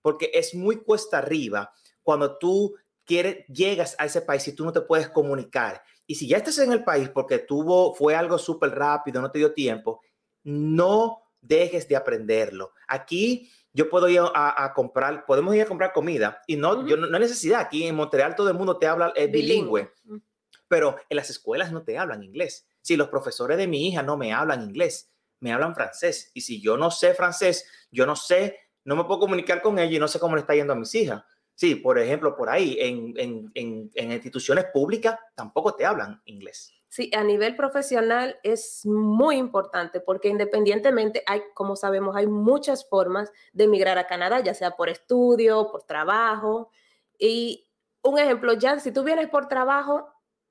porque 0.00 0.30
es 0.32 0.54
muy 0.54 0.78
cuesta 0.78 1.18
arriba 1.18 1.70
cuando 2.02 2.38
tú 2.38 2.74
quieres, 3.04 3.44
llegas 3.48 3.94
a 3.98 4.06
ese 4.06 4.22
país 4.22 4.48
y 4.48 4.54
tú 4.54 4.64
no 4.64 4.72
te 4.72 4.80
puedes 4.80 5.10
comunicar. 5.10 5.82
Y 6.06 6.14
si 6.14 6.26
ya 6.26 6.38
estás 6.38 6.58
en 6.60 6.72
el 6.72 6.82
país 6.82 7.10
porque 7.10 7.40
tuvo, 7.40 7.94
fue 7.94 8.14
algo 8.14 8.38
súper 8.38 8.70
rápido, 8.70 9.20
no 9.20 9.30
te 9.30 9.38
dio 9.38 9.52
tiempo, 9.52 10.00
no 10.44 11.24
dejes 11.42 11.86
de 11.88 11.96
aprenderlo. 11.96 12.72
Aquí 12.88 13.50
yo 13.74 13.90
puedo 13.90 14.08
ir 14.08 14.20
a, 14.32 14.64
a, 14.64 14.72
comprar, 14.72 15.26
podemos 15.26 15.54
ir 15.54 15.60
a 15.60 15.66
comprar 15.66 15.92
comida 15.92 16.40
y 16.46 16.56
no, 16.56 16.70
uh 16.72 16.76
-huh. 16.76 16.88
yo 16.88 16.96
no, 16.96 17.06
no, 17.06 17.16
hay 17.16 17.22
necesidad. 17.22 17.60
Aquí 17.60 17.86
en 17.86 17.96
Montreal 17.96 18.34
todo 18.34 18.48
el 18.48 18.54
mundo 18.54 18.78
te 18.78 18.86
habla 18.86 19.12
es 19.14 19.30
bilingüe. 19.30 19.92
bilingüe 20.04 20.26
pero 20.68 20.96
en 21.08 21.16
las 21.16 21.30
escuelas 21.30 21.72
no 21.72 21.82
te 21.82 21.98
hablan 21.98 22.22
inglés. 22.22 22.66
Si 22.80 22.96
los 22.96 23.08
profesores 23.08 23.58
de 23.58 23.66
mi 23.66 23.88
hija 23.88 24.02
no 24.02 24.16
me 24.16 24.32
hablan 24.32 24.62
inglés, 24.62 25.10
me 25.40 25.52
hablan 25.52 25.74
francés. 25.74 26.30
Y 26.34 26.40
si 26.42 26.60
yo 26.60 26.76
no 26.76 26.90
sé 26.90 27.14
francés, 27.14 27.68
yo 27.90 28.06
no 28.06 28.16
sé, 28.16 28.58
no 28.84 28.96
me 28.96 29.04
puedo 29.04 29.20
comunicar 29.20 29.62
con 29.62 29.78
ella 29.78 29.96
y 29.96 29.98
no 29.98 30.08
sé 30.08 30.18
cómo 30.18 30.36
le 30.36 30.40
está 30.40 30.54
yendo 30.54 30.72
a 30.72 30.76
mis 30.76 30.94
hijas. 30.94 31.22
Sí, 31.54 31.74
por 31.74 31.98
ejemplo, 31.98 32.36
por 32.36 32.50
ahí, 32.50 32.76
en, 32.78 33.14
en, 33.16 33.50
en, 33.54 33.90
en 33.94 34.12
instituciones 34.12 34.66
públicas 34.72 35.18
tampoco 35.34 35.74
te 35.74 35.86
hablan 35.86 36.20
inglés. 36.26 36.72
Sí, 36.88 37.10
a 37.14 37.24
nivel 37.24 37.56
profesional 37.56 38.38
es 38.42 38.86
muy 38.86 39.36
importante 39.36 40.00
porque 40.00 40.28
independientemente 40.28 41.22
hay, 41.26 41.42
como 41.52 41.76
sabemos, 41.76 42.16
hay 42.16 42.26
muchas 42.26 42.88
formas 42.88 43.30
de 43.52 43.64
emigrar 43.64 43.98
a 43.98 44.06
Canadá, 44.06 44.40
ya 44.40 44.54
sea 44.54 44.72
por 44.72 44.88
estudio, 44.88 45.70
por 45.70 45.82
trabajo. 45.82 46.70
Y 47.18 47.68
un 48.02 48.18
ejemplo, 48.18 48.52
ya 48.54 48.78
si 48.78 48.92
tú 48.92 49.02
vienes 49.02 49.28
por 49.28 49.48
trabajo, 49.48 50.08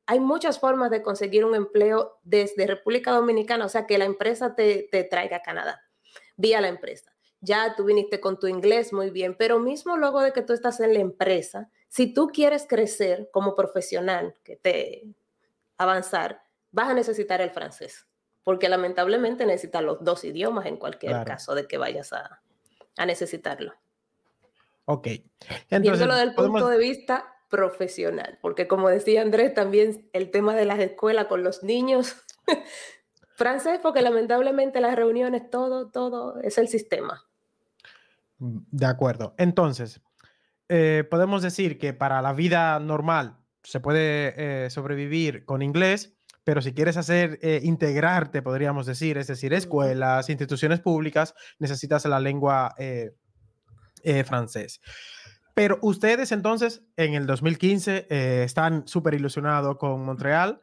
hay 0.07 0.19
muchas 0.19 0.59
formas 0.59 0.91
de 0.91 1.01
conseguir 1.01 1.45
un 1.45 1.55
empleo 1.55 2.19
desde 2.24 2.67
República 2.67 3.12
Dominicana, 3.12 3.65
o 3.65 3.69
sea, 3.69 3.85
que 3.85 3.97
la 3.97 4.05
empresa 4.05 4.55
te, 4.55 4.88
te, 4.91 5.03
traiga 5.03 5.38
a 5.38 5.41
Canadá, 5.41 5.81
vía 6.38 6.62
la 6.62 6.67
empresa. 6.67 7.12
Ya 7.41 7.75
tú 7.75 7.85
viniste 7.85 8.19
con 8.19 8.39
tu 8.39 8.47
inglés 8.47 8.93
muy 8.93 9.09
bien, 9.09 9.35
pero 9.38 9.59
mismo 9.59 9.97
luego 9.97 10.21
de 10.21 10.33
que 10.33 10.41
tú 10.41 10.53
estás 10.53 10.79
en 10.79 10.93
la 10.93 11.00
empresa, 11.00 11.69
si 11.88 12.13
tú 12.13 12.27
quieres 12.27 12.65
crecer 12.67 13.29
como 13.31 13.55
profesional, 13.55 14.35
que 14.43 14.55
te 14.55 15.03
avanzar, 15.77 16.41
vas 16.71 16.89
a 16.89 16.93
necesitar 16.93 17.41
el 17.41 17.51
francés, 17.51 18.07
porque 18.43 18.69
lamentablemente 18.69 19.45
necesitas 19.45 19.83
los 19.83 20.03
dos 20.03 20.24
idiomas 20.24 20.65
en 20.65 20.77
cualquier 20.77 21.12
claro. 21.12 21.25
caso 21.25 21.55
de 21.55 21.67
que 21.67 21.77
vayas 21.77 22.13
a, 22.13 22.41
a 22.97 23.05
necesitarlo. 23.05 23.74
Ok. 24.85 25.07
Entonces, 25.07 25.81
Viéndolo 25.81 26.15
del 26.15 26.33
podemos... 26.35 26.62
punto 26.62 26.69
de 26.69 26.77
vista 26.77 27.34
profesional, 27.55 28.38
porque 28.41 28.67
como 28.67 28.89
decía 28.89 29.21
Andrés, 29.21 29.53
también 29.53 30.09
el 30.12 30.29
tema 30.29 30.55
de 30.55 30.65
las 30.65 30.79
escuelas 30.79 31.27
con 31.27 31.41
los 31.41 31.63
niños, 31.63 32.17
francés, 33.35 33.79
porque 33.81 34.01
lamentablemente 34.01 34.81
las 34.81 34.95
reuniones, 34.95 35.50
todo, 35.50 35.89
todo 35.89 36.41
es 36.41 36.57
el 36.57 36.67
sistema. 36.67 37.24
De 38.38 38.85
acuerdo. 38.85 39.35
Entonces, 39.38 40.01
eh, 40.67 41.05
podemos 41.09 41.41
decir 41.41 41.77
que 41.77 41.93
para 41.93 42.21
la 42.21 42.33
vida 42.33 42.77
normal 42.79 43.38
se 43.63 43.79
puede 43.79 44.65
eh, 44.65 44.69
sobrevivir 44.69 45.45
con 45.45 45.62
inglés, 45.62 46.17
pero 46.43 46.62
si 46.62 46.74
quieres 46.74 46.97
hacer 46.97 47.39
eh, 47.41 47.62
integrarte, 47.63 48.41
podríamos 48.41 48.85
decir, 48.85 49.17
es 49.17 49.27
decir, 49.27 49.53
escuelas, 49.53 50.29
instituciones 50.29 50.81
públicas, 50.81 51.33
necesitas 51.57 52.03
la 52.05 52.19
lengua 52.19 52.75
francés. 54.25 54.81
Pero 55.55 55.79
ustedes 55.81 56.31
entonces 56.31 56.83
en 56.97 57.15
el 57.15 57.25
2015 57.25 58.07
están 58.43 58.88
súper 58.88 59.15
ilusionados 59.15 59.77
con 59.77 60.05
Montreal, 60.05 60.62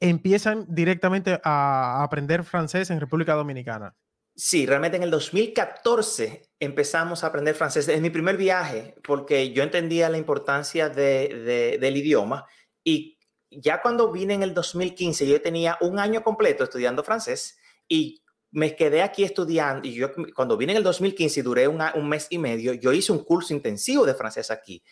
empiezan 0.00 0.66
directamente 0.68 1.40
a 1.42 2.02
aprender 2.02 2.44
francés 2.44 2.90
en 2.90 3.00
República 3.00 3.34
Dominicana. 3.34 3.96
Sí, 4.36 4.66
realmente 4.66 4.96
en 4.96 5.04
el 5.04 5.10
2014 5.12 6.50
empezamos 6.58 7.22
a 7.22 7.28
aprender 7.28 7.54
francés. 7.54 7.86
Es 7.86 8.00
mi 8.00 8.10
primer 8.10 8.36
viaje 8.36 8.96
porque 9.04 9.52
yo 9.52 9.62
entendía 9.62 10.08
la 10.08 10.18
importancia 10.18 10.88
de, 10.88 11.78
del 11.80 11.96
idioma 11.96 12.44
y 12.82 13.18
ya 13.48 13.80
cuando 13.80 14.10
vine 14.10 14.34
en 14.34 14.42
el 14.42 14.52
2015 14.52 15.28
yo 15.28 15.40
tenía 15.40 15.78
un 15.80 16.00
año 16.00 16.24
completo 16.24 16.64
estudiando 16.64 17.04
francés 17.04 17.56
y 17.86 18.23
me 18.54 18.74
quedé 18.74 19.02
aquí 19.02 19.24
estudiando 19.24 19.86
y 19.86 19.92
yo 19.92 20.08
cuando 20.34 20.56
vine 20.56 20.72
en 20.72 20.78
el 20.78 20.82
2015 20.82 21.40
y 21.40 21.42
duré 21.42 21.68
un, 21.68 21.82
un 21.94 22.08
mes 22.08 22.26
y 22.30 22.38
medio, 22.38 22.72
yo 22.72 22.92
hice 22.92 23.12
un 23.12 23.22
curso 23.24 23.52
intensivo 23.52 24.06
de 24.06 24.14
francés 24.14 24.50
aquí 24.50 24.82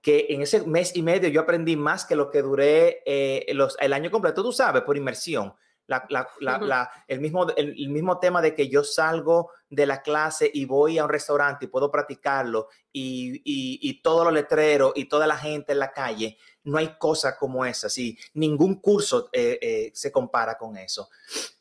que 0.00 0.26
en 0.30 0.42
ese 0.42 0.66
mes 0.66 0.94
y 0.96 1.02
medio 1.02 1.28
yo 1.28 1.40
aprendí 1.40 1.76
más 1.76 2.04
que 2.04 2.16
lo 2.16 2.30
que 2.30 2.42
duré 2.42 3.02
eh, 3.06 3.46
los, 3.54 3.76
el 3.80 3.92
año 3.92 4.10
completo, 4.10 4.42
tú 4.42 4.52
sabes, 4.52 4.82
por 4.82 4.96
inmersión 4.96 5.54
el, 7.08 7.20
mismo, 7.20 7.48
el, 7.56 7.88
mismo 7.88 8.18
tema 8.18 8.40
de 8.40 8.54
que 8.54 8.68
yo 8.68 8.84
salgo 8.84 9.50
de 9.68 9.86
la 9.86 10.02
clase 10.02 10.50
y 10.52 10.64
voy 10.64 10.98
a 10.98 11.04
un 11.04 11.10
restaurante 11.10 11.64
y 11.64 11.68
puedo 11.68 11.90
practicarlo 11.90 12.68
y, 12.92 13.42
y, 13.44 14.02
todo 14.02 14.24
lo 14.24 14.30
letrero 14.30 14.92
y 14.94 15.06
toda 15.06 15.26
la 15.26 15.36
gente 15.36 15.72
en 15.72 15.78
la 15.78 15.92
calle, 15.92 16.36
no 16.64 16.78
hay 16.78 16.96
cosa 16.98 17.36
como 17.36 17.64
esa, 17.64 17.88
sí, 17.88 18.16
ningún 18.34 18.80
curso 18.80 19.28
eh, 19.32 19.58
eh, 19.60 19.90
se 19.94 20.12
compara 20.12 20.56
con 20.56 20.76
eso. 20.76 21.08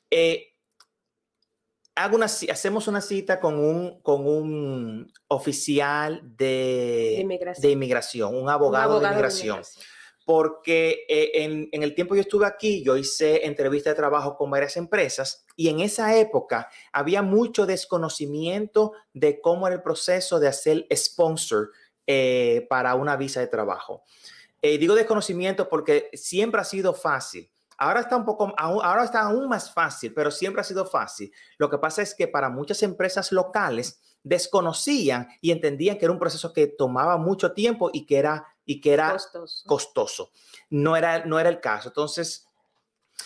Eh, 0.09 0.50
hago 2.03 2.15
una, 2.15 2.25
hacemos 2.25 2.87
una 2.87 3.01
cita 3.01 3.39
con 3.39 3.57
un, 3.57 4.01
con 4.01 4.27
un 4.27 5.11
oficial 5.27 6.21
de, 6.23 7.25
de, 7.57 7.69
inmigración. 7.69 8.35
un 8.35 8.49
abogado, 8.49 8.99
de 8.99 9.07
inmigración 9.07 9.61
porque 10.25 11.05
eh, 11.09 11.31
en, 11.43 11.83
el 11.83 11.93
tiempo 11.93 12.13
que 12.13 12.19
yo 12.19 12.21
estuve 12.21 12.45
aquí, 12.45 12.83
yo 12.83 12.95
hice 12.95 13.45
entrevistas 13.45 13.91
de 13.91 13.97
trabajo 13.97 14.37
con 14.37 14.49
varias 14.49 14.77
empresas 14.77 15.45
y 15.57 15.67
en 15.67 15.81
esa 15.81 16.15
época 16.17 16.69
había 16.93 17.21
mucho 17.21 17.65
desconocimiento 17.65 18.93
de 19.13 19.41
cómo 19.41 19.67
era 19.67 19.75
el 19.75 19.81
proceso 19.81 20.39
de 20.39 20.47
hacer 20.47 20.87
sponsor 20.95 21.71
eh, 22.07 22.65
para 22.69 22.95
una 22.95 23.17
visa 23.17 23.39
de 23.39 23.47
trabajo. 23.47 24.03
Eh, 24.61 24.77
digo 24.77 24.95
desconocimiento 24.95 25.67
porque 25.67 26.09
siempre 26.13 26.61
ha 26.61 26.65
sido 26.65 26.93
fácil. 26.93 27.50
Ahora 27.81 28.01
está 28.01 28.15
un 28.15 28.25
poco, 28.25 28.53
ahora 28.59 29.03
está 29.03 29.21
aún 29.21 29.49
más 29.49 29.73
fácil, 29.73 30.13
pero 30.13 30.29
siempre 30.29 30.61
ha 30.61 30.63
sido 30.63 30.85
fácil. 30.85 31.33
Lo 31.57 31.67
que 31.67 31.79
pasa 31.79 32.03
es 32.03 32.13
que 32.13 32.27
para 32.27 32.47
muchas 32.47 32.83
empresas 32.83 33.31
locales 33.31 33.99
desconocían 34.21 35.27
y 35.41 35.49
entendían 35.49 35.97
que 35.97 36.05
era 36.05 36.11
un 36.11 36.19
proceso 36.19 36.53
que 36.53 36.67
tomaba 36.67 37.17
mucho 37.17 37.53
tiempo 37.53 37.89
y 37.91 38.05
que 38.05 38.19
era 38.19 38.45
y 38.65 38.81
que 38.81 38.93
era 38.93 39.17
costoso. 39.65 40.29
No, 40.69 40.95
era, 40.95 41.25
no 41.25 41.39
era 41.39 41.49
el 41.49 41.59
caso. 41.59 41.89
Entonces, 41.89 42.45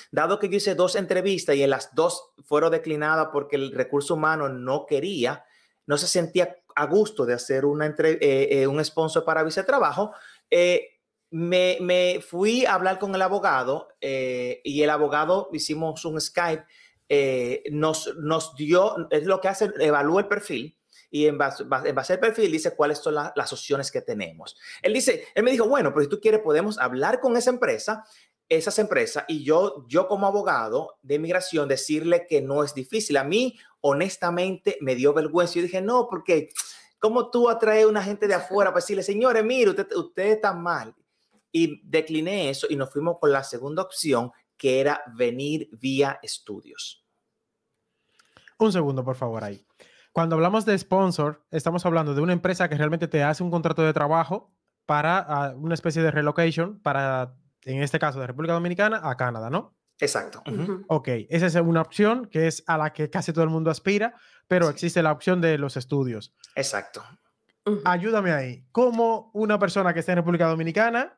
dado 0.09 0.39
que 0.39 0.47
yo 0.47 0.55
hice 0.55 0.73
dos 0.73 0.95
entrevistas 0.95 1.57
y 1.57 1.63
en 1.63 1.71
las 1.71 1.93
dos 1.93 2.31
fueron 2.45 2.71
declinadas 2.71 3.27
porque 3.33 3.57
el 3.57 3.73
recurso 3.73 4.13
humano 4.13 4.47
no 4.47 4.85
quería, 4.85 5.43
no 5.85 5.97
se 5.97 6.07
sentía 6.07 6.55
a 6.77 6.85
gusto 6.85 7.25
de 7.25 7.33
hacer 7.33 7.65
una 7.65 7.87
entre, 7.87 8.13
eh, 8.13 8.61
eh, 8.61 8.67
un 8.67 8.83
sponsor 8.85 9.25
para 9.25 9.43
visa 9.43 9.63
de 9.63 9.67
trabajo, 9.67 10.13
eh, 10.49 10.94
me, 11.35 12.21
fui 12.21 12.65
a 12.65 12.75
hablar 12.75 12.97
con 12.97 13.13
el 13.13 13.21
abogado 13.21 13.89
y 14.01 14.81
el 14.81 14.89
abogado 14.89 15.49
hicimos 15.51 16.05
un 16.05 16.19
Skype, 16.21 16.63
nos, 17.71 18.15
nos 18.17 18.55
dio, 18.55 19.07
es 19.09 19.25
lo 19.25 19.41
que 19.41 19.49
hace, 19.49 19.71
evalúa 19.79 20.21
el 20.21 20.27
perfil 20.27 20.77
y 21.11 21.27
en 21.27 21.37
base, 21.37 21.63
en 21.63 21.95
base 21.95 22.13
al 22.13 22.19
perfil 22.19 22.51
dice 22.51 22.75
cuáles 22.75 22.99
son 22.99 23.15
las 23.15 23.53
opciones 23.53 23.91
que 23.91 24.01
tenemos. 24.01 24.57
Él 24.81 24.93
dice, 24.93 25.25
él 25.35 25.43
me 25.43 25.51
dijo, 25.51 25.67
bueno, 25.67 25.91
pero 25.93 26.03
si 26.03 26.09
tú 26.09 26.19
quieres 26.19 26.41
podemos 26.41 26.77
hablar 26.77 27.19
con 27.19 27.35
esa 27.35 27.49
empresa, 27.49 28.05
esas 28.47 28.77
empresas 28.79 29.25
y 29.27 29.43
yo, 29.43 29.85
yo 29.87 30.07
como 30.07 30.27
abogado 30.27 30.97
de 31.01 31.15
inmigración 31.15 31.67
decirle 31.67 32.27
que 32.27 32.41
no 32.41 32.63
es 32.63 32.73
difícil. 32.73 33.17
A 33.17 33.23
mí, 33.23 33.57
honestamente, 33.81 34.77
me 34.81 34.95
dio 34.95 35.13
vergüenza. 35.13 35.55
Yo 35.55 35.63
dije, 35.63 35.81
no, 35.81 36.07
porque 36.09 36.49
¿cómo 36.99 37.29
tú 37.29 37.49
atraes 37.49 37.85
a 37.85 37.87
una 37.87 38.03
gente 38.03 38.27
de 38.27 38.35
afuera 38.35 38.71
para 38.71 38.81
decirle, 38.81 39.03
señores, 39.03 39.43
mire, 39.43 39.71
usted, 39.71 39.87
usted 39.95 40.27
está 40.27 40.53
mal? 40.53 40.95
Y 41.57 41.79
decliné 41.85 42.49
eso 42.49 42.67
y 42.69 42.75
nos 42.75 42.91
fuimos 42.91 43.15
con 43.17 43.31
la 43.31 43.41
segunda 43.41 43.81
opción, 43.81 44.29
que 44.57 44.81
era 44.81 45.01
venir 45.15 45.69
vía 45.71 46.19
estudios. 46.21 47.07
Un 48.59 48.73
segundo, 48.73 49.05
por 49.05 49.15
favor, 49.15 49.41
ahí. 49.41 49.65
Cuando 50.11 50.35
hablamos 50.35 50.65
de 50.65 50.77
sponsor, 50.77 51.45
estamos 51.51 51.85
hablando 51.85 52.13
de 52.13 52.19
una 52.19 52.33
empresa 52.33 52.67
que 52.67 52.75
realmente 52.75 53.07
te 53.07 53.23
hace 53.23 53.41
un 53.41 53.51
contrato 53.51 53.83
de 53.83 53.93
trabajo 53.93 54.53
para 54.85 55.19
ah, 55.19 55.53
una 55.55 55.75
especie 55.75 56.03
de 56.03 56.11
relocation 56.11 56.77
para, 56.81 57.37
en 57.61 57.81
este 57.81 57.99
caso, 57.99 58.19
de 58.19 58.27
República 58.27 58.53
Dominicana 58.53 58.99
a 59.09 59.15
Canadá, 59.15 59.49
¿no? 59.49 59.77
Exacto. 59.97 60.43
Ok, 60.87 61.07
esa 61.29 61.45
es 61.45 61.55
una 61.55 61.83
opción 61.83 62.25
que 62.25 62.47
es 62.47 62.65
a 62.67 62.77
la 62.77 62.91
que 62.91 63.09
casi 63.09 63.31
todo 63.31 63.45
el 63.45 63.49
mundo 63.49 63.71
aspira, 63.71 64.15
pero 64.49 64.67
existe 64.67 65.01
la 65.01 65.13
opción 65.13 65.39
de 65.39 65.57
los 65.57 65.77
estudios. 65.77 66.35
Exacto. 66.53 67.01
Ayúdame 67.85 68.33
ahí. 68.33 68.65
¿Cómo 68.73 69.31
una 69.33 69.57
persona 69.57 69.93
que 69.93 70.01
está 70.01 70.11
en 70.11 70.17
República 70.17 70.49
Dominicana 70.49 71.17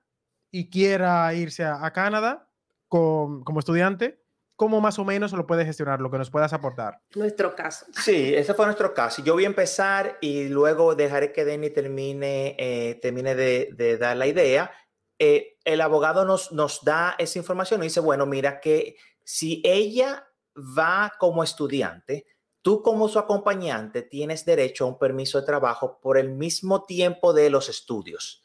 y 0.51 0.69
quiera 0.69 1.33
irse 1.33 1.63
a, 1.63 1.91
Canadá 1.91 2.49
como 2.87 3.59
estudiante, 3.59 4.21
¿cómo 4.57 4.81
más 4.81 4.99
o 4.99 5.05
menos 5.05 5.31
lo 5.31 5.47
puedes 5.47 5.65
gestionar, 5.65 6.01
lo 6.01 6.11
que 6.11 6.17
nos 6.17 6.31
puedas 6.31 6.51
aportar? 6.51 6.99
Nuestro 7.15 7.55
caso. 7.55 7.85
Sí, 8.03 8.33
ese 8.35 8.53
fue 8.53 8.65
nuestro 8.65 8.93
caso. 8.93 9.23
Yo 9.23 9.33
voy 9.33 9.45
a 9.45 9.47
empezar 9.47 10.17
y 10.19 10.49
luego 10.49 10.95
dejaré 10.95 11.31
que 11.31 11.45
Denny 11.45 11.69
termine, 11.69 12.55
eh, 12.57 12.99
termine 13.01 13.35
de, 13.35 13.97
dar 13.97 14.17
la 14.17 14.27
idea. 14.27 14.71
Eh, 15.19 15.57
el 15.63 15.79
abogado 15.79 16.25
nos, 16.25 16.51
nos 16.51 16.83
da 16.83 17.15
esa 17.19 17.39
información 17.39 17.81
y 17.81 17.85
dice, 17.85 17.99
bueno, 17.99 18.25
mira 18.25 18.59
que 18.59 18.97
si 19.23 19.61
ella 19.63 20.27
va 20.57 21.13
como 21.19 21.43
estudiante, 21.43 22.25
tú 22.63 22.81
como 22.81 23.07
su 23.07 23.19
acompañante 23.19 24.01
tienes 24.01 24.43
derecho 24.43 24.85
a 24.85 24.87
un 24.87 24.97
permiso 24.97 25.39
de 25.39 25.45
trabajo 25.45 25.99
por 26.01 26.17
el 26.17 26.31
mismo 26.31 26.83
tiempo 26.83 27.31
de 27.31 27.51
los 27.51 27.69
estudios. 27.69 28.43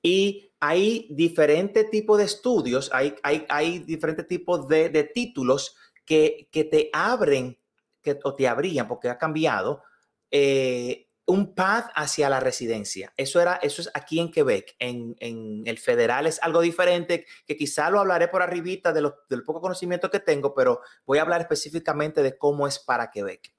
Y 0.00 0.47
hay 0.60 1.06
diferentes 1.10 1.88
tipos 1.90 2.18
de 2.18 2.24
estudios, 2.24 2.90
hay, 2.92 3.14
hay, 3.22 3.46
hay 3.48 3.78
diferentes 3.80 4.26
tipos 4.26 4.66
de, 4.68 4.88
de 4.88 5.04
títulos 5.04 5.76
que, 6.04 6.48
que, 6.50 6.64
te 6.64 6.90
abren 6.92 7.58
que, 8.02 8.18
o 8.24 8.34
te 8.34 8.48
abrían, 8.48 8.88
porque 8.88 9.08
ha 9.08 9.18
cambiado, 9.18 9.82
eh, 10.30 11.08
un 11.26 11.54
path 11.54 11.90
hacia 11.94 12.30
la 12.30 12.40
residencia. 12.40 13.12
Eso, 13.16 13.40
era, 13.40 13.56
eso 13.56 13.82
es 13.82 13.90
aquí 13.92 14.18
en 14.18 14.30
Quebec. 14.30 14.74
En, 14.78 15.14
en, 15.20 15.62
el 15.66 15.78
federal 15.78 16.26
es 16.26 16.42
algo 16.42 16.62
diferente, 16.62 17.26
que 17.46 17.56
quizá 17.56 17.90
lo 17.90 18.00
hablaré 18.00 18.28
por 18.28 18.42
arribita 18.42 18.94
de 18.94 19.12
del 19.28 19.44
poco 19.44 19.60
conocimiento 19.60 20.10
que 20.10 20.20
tengo, 20.20 20.54
pero 20.54 20.80
voy 21.04 21.18
a 21.18 21.22
hablar 21.22 21.42
específicamente 21.42 22.22
de 22.22 22.38
cómo 22.38 22.66
es 22.66 22.78
para 22.78 23.10
Quebec. 23.10 23.52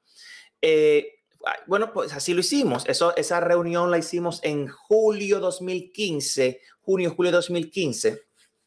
Eh, 0.62 1.19
bueno, 1.68 1.94
pues 1.94 2.14
así 2.14 2.34
lo 2.34 2.42
hicimos. 2.42 2.86
Esa 2.88 3.40
reunión 3.40 3.92
la 3.92 3.98
hicimos 3.98 4.40
en 4.44 4.68
julio 4.68 5.40
2015, 5.40 6.62
junio, 6.82 7.14
julio 7.16 7.32
2015. 7.32 8.24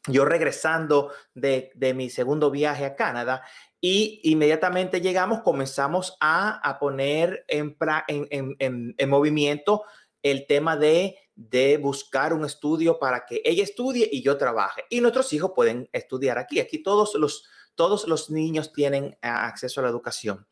Yo 0.07 0.25
regresando 0.25 1.11
de, 1.33 1.71
de 1.75 1.93
mi 1.93 2.09
segundo 2.09 2.51
viaje 2.51 2.85
a 2.85 2.95
Canadá 2.95 3.43
y 3.79 4.21
inmediatamente 4.23 5.01
llegamos, 5.01 5.41
comenzamos 5.41 6.17
a, 6.19 6.57
a 6.67 6.79
poner 6.79 7.45
en, 7.47 7.77
en, 8.07 8.55
en, 8.59 8.95
en, 8.97 9.09
movimiento 9.09 9.83
el 10.21 10.45
tema 10.47 10.75
de, 10.75 11.17
de 11.35 11.77
buscar 11.77 12.33
un 12.33 12.45
estudio 12.45 12.99
para 12.99 13.25
que 13.25 13.41
ella 13.45 13.63
estudie 13.63 14.09
y 14.11 14.21
yo 14.21 14.37
trabaje. 14.37 14.85
Y 14.89 14.99
nuestros 15.01 15.31
hijos 15.33 15.51
pueden 15.55 15.89
estudiar 15.91 16.37
aquí. 16.37 16.59
Aquí 16.59 16.81
todos 16.81 17.15
los, 17.15 17.45
todos 17.75 18.07
los 18.07 18.29
niños 18.29 18.73
tienen 18.73 19.17
acceso 19.21 19.79
a 19.79 19.83
la 19.83 19.89
educación. 19.89 20.47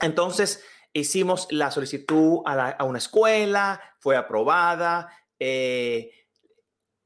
Entonces, 0.00 0.62
hicimos 1.00 1.48
la 1.50 1.70
solicitud 1.70 2.40
a, 2.44 2.84
una 2.84 2.98
escuela, 2.98 3.80
fue 3.98 4.16
aprobada. 4.16 5.10
Eh, 5.38 6.10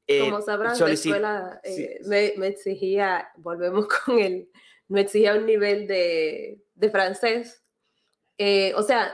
eh, 0.07 0.19
Como 0.19 0.41
sabrán, 0.41 0.77
la 0.79 0.91
escuela 0.91 1.61
eh, 1.63 1.99
me, 2.37 2.47
exigía, 2.47 3.29
volvemos 3.37 3.87
con 4.05 4.19
él, 4.19 4.49
me 4.87 5.01
exigía 5.01 5.35
un 5.35 5.45
nivel 5.45 5.87
de, 5.87 6.61
francés. 6.91 7.63
o 8.75 8.83
sea, 8.83 9.13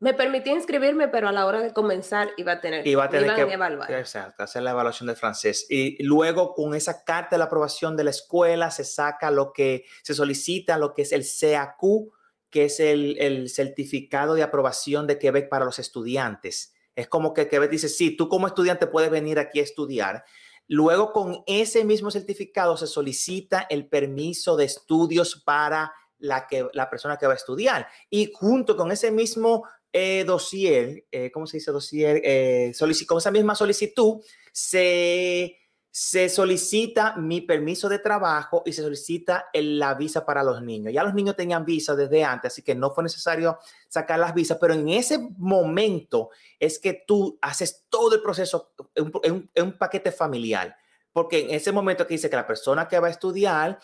me 0.00 0.14
permitía 0.14 0.52
inscribirme, 0.52 1.06
pero 1.06 1.28
a 1.28 1.32
la 1.32 1.46
hora 1.46 1.60
de 1.60 1.72
comenzar 1.72 2.30
iba 2.36 2.52
a 2.52 2.60
tener, 2.60 2.84
iba 2.86 3.04
a 3.04 3.08
tener 3.08 3.34
que 3.34 3.52
evaluar. 3.52 3.92
Exacto, 3.92 4.42
hacer 4.42 4.62
la 4.62 4.72
evaluación 4.72 5.06
de 5.06 5.14
francés. 5.14 5.66
Y 5.68 6.02
luego 6.02 6.54
con 6.54 6.74
esa 6.74 7.04
carta 7.04 7.36
de 7.36 7.38
la 7.38 7.44
aprobación 7.44 7.96
de 7.96 8.04
la 8.04 8.10
escuela 8.10 8.70
se 8.72 8.84
saca 8.84 9.30
lo 9.30 9.52
que 9.52 9.84
se 10.02 10.14
solicita, 10.14 10.76
lo 10.76 10.92
que 10.92 11.02
es 11.02 11.12
el 11.12 11.22
CAQ, 11.22 12.10
que 12.52 12.66
es 12.66 12.78
el, 12.78 13.48
certificado 13.48 14.34
de 14.34 14.42
aprobación 14.42 15.06
de 15.06 15.18
Quebec 15.18 15.48
para 15.48 15.64
los 15.64 15.78
estudiantes. 15.78 16.74
Es 16.94 17.08
como 17.08 17.32
que 17.32 17.48
Quebec 17.48 17.70
dice, 17.70 17.88
sí, 17.88 18.14
tú 18.14 18.28
como 18.28 18.46
estudiante 18.46 18.86
puedes 18.86 19.10
venir 19.10 19.38
aquí 19.38 19.58
a 19.58 19.62
estudiar. 19.62 20.24
Luego 20.68 21.12
con 21.12 21.42
ese 21.46 21.82
mismo 21.84 22.10
certificado 22.10 22.76
se 22.76 22.86
solicita 22.86 23.66
el 23.70 23.88
permiso 23.88 24.56
de 24.56 24.66
estudios 24.66 25.42
para 25.44 25.92
la, 26.18 26.46
que, 26.46 26.68
la 26.74 26.90
persona 26.90 27.16
que 27.16 27.26
va 27.26 27.32
a 27.32 27.36
estudiar. 27.36 27.88
Y 28.10 28.30
junto 28.34 28.76
con 28.76 28.92
ese 28.92 29.10
mismo 29.10 29.64
eh, 29.90 30.24
dossier, 30.26 31.06
eh, 31.10 31.30
¿cómo 31.32 31.46
se 31.46 31.56
dice 31.56 31.72
dossier? 31.72 32.20
Eh, 32.22 32.72
con 33.06 33.16
esa 33.16 33.30
misma 33.30 33.54
solicitud, 33.54 34.22
se 34.52 35.56
se 35.94 36.30
solicita 36.30 37.16
mi 37.18 37.42
permiso 37.42 37.86
de 37.86 37.98
trabajo 37.98 38.62
y 38.64 38.72
se 38.72 38.80
solicita 38.80 39.50
la 39.52 39.92
visa 39.92 40.24
para 40.24 40.42
los 40.42 40.62
niños. 40.62 40.90
Ya 40.90 41.04
los 41.04 41.12
niños 41.12 41.36
tenían 41.36 41.66
visa 41.66 41.94
desde 41.94 42.24
antes, 42.24 42.50
así 42.50 42.62
que 42.62 42.74
no 42.74 42.94
fue 42.94 43.04
necesario 43.04 43.58
sacar 43.88 44.18
las 44.18 44.32
visas, 44.32 44.56
pero 44.58 44.72
en 44.72 44.88
ese 44.88 45.18
momento 45.36 46.30
es 46.58 46.78
que 46.78 47.04
tú 47.06 47.38
haces 47.42 47.84
todo 47.90 48.14
el 48.14 48.22
proceso 48.22 48.72
en 48.94 49.50
un, 49.54 49.72
paquete 49.78 50.12
familiar, 50.12 50.74
porque 51.12 51.40
en 51.40 51.50
ese 51.50 51.72
momento 51.72 52.06
que 52.06 52.14
dice 52.14 52.30
que 52.30 52.36
la 52.36 52.46
persona 52.46 52.88
que 52.88 52.98
va 52.98 53.08
a 53.08 53.10
estudiar, 53.10 53.78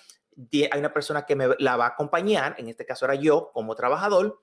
hay 0.50 0.78
una 0.78 0.94
persona 0.94 1.26
que 1.26 1.36
me 1.36 1.48
la 1.58 1.76
va 1.76 1.84
a 1.84 1.90
acompañar, 1.90 2.54
en 2.56 2.70
este 2.70 2.86
caso 2.86 3.04
era 3.04 3.16
yo 3.16 3.50
como 3.52 3.74
trabajador, 3.74 4.42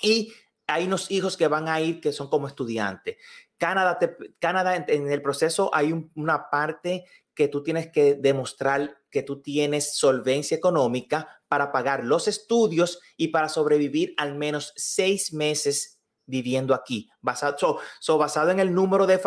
y 0.00 0.32
hay 0.68 0.86
unos 0.86 1.10
hijos 1.10 1.36
que 1.36 1.48
van 1.48 1.66
a 1.66 1.80
ir 1.80 2.00
que 2.00 2.12
son 2.12 2.30
como 2.30 2.46
estudiantes. 2.46 3.16
Canadá, 3.60 3.98
Canadá 4.38 4.74
en, 4.74 5.12
el 5.12 5.20
proceso 5.20 5.70
hay 5.74 5.92
una 6.14 6.48
parte 6.48 7.04
que 7.34 7.46
tú 7.46 7.62
tienes 7.62 7.92
que 7.92 8.14
demostrar 8.14 8.96
que 9.10 9.22
tú 9.22 9.42
tienes 9.42 9.96
solvencia 9.96 10.56
económica 10.56 11.42
para 11.46 11.70
pagar 11.70 12.04
los 12.04 12.26
estudios 12.26 13.00
y 13.18 13.28
para 13.28 13.50
sobrevivir 13.50 14.14
al 14.16 14.34
menos 14.34 14.72
seis 14.76 15.34
meses 15.34 16.00
viviendo 16.24 16.74
aquí. 16.74 17.10
Basado, 17.20 17.78
so, 18.00 18.16
basado 18.16 18.50
en 18.50 18.60
el 18.60 18.72
número 18.72 19.06
de, 19.06 19.18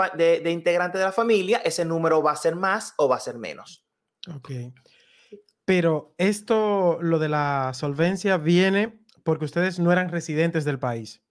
de, 0.41 0.51
integrantes 0.51 0.99
de 0.99 1.05
la 1.05 1.11
familia, 1.11 1.59
ese 1.59 1.85
número 1.85 2.23
va 2.23 2.31
a 2.31 2.35
ser 2.35 2.55
más 2.55 2.93
o 2.97 3.07
va 3.07 3.17
a 3.17 3.19
ser 3.19 3.37
menos. 3.37 3.85
Ok. 4.33 4.51
Pero 5.65 6.15
esto, 6.17 6.97
lo 7.01 7.19
de 7.19 7.29
la 7.29 7.71
solvencia, 7.75 8.37
viene 8.37 8.99
porque 9.23 9.45
ustedes 9.45 9.79
no 9.79 9.91
eran 9.91 10.09
residentes 10.09 10.65
del 10.65 10.79
país. 10.79 11.21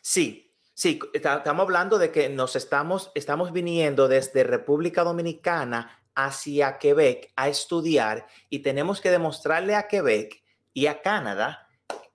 Sí, 0.00 0.49
Sí, 0.80 0.98
estamos 1.12 1.62
hablando 1.62 1.98
de 1.98 2.10
que 2.10 2.30
nos 2.30 2.56
estamos, 2.56 3.12
estamos 3.14 3.52
viniendo 3.52 4.08
desde 4.08 4.44
República 4.44 5.04
Dominicana 5.04 6.02
hacia 6.14 6.78
Quebec 6.78 7.30
a 7.36 7.50
estudiar 7.50 8.26
y 8.48 8.60
tenemos 8.60 9.02
que 9.02 9.10
demostrarle 9.10 9.74
a 9.74 9.88
Quebec 9.88 10.42
y 10.72 10.86
a 10.86 11.02
Canadá 11.02 11.68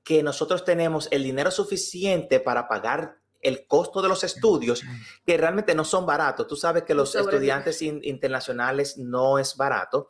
que 0.04 0.24
nosotros 0.24 0.66
tenemos 0.66 1.08
el 1.12 1.22
dinero 1.22 1.52
suficiente 1.52 2.40
para 2.40 2.68
pagar 2.68 3.20
el 3.40 3.68
costo 3.68 4.02
de 4.02 4.10
los 4.10 4.24
estudios, 4.24 4.82
que 5.28 5.38
realmente 5.38 5.76
no 5.76 5.86
son 5.86 6.08
baratos. 6.08 6.48
Tú 6.48 6.56
sabes 6.56 6.86
que 6.86 6.96
los 6.96 7.14
estudiantes 7.14 7.84
internacionales 7.84 8.98
no 8.98 9.38
es 9.38 9.56
barato. 9.56 10.10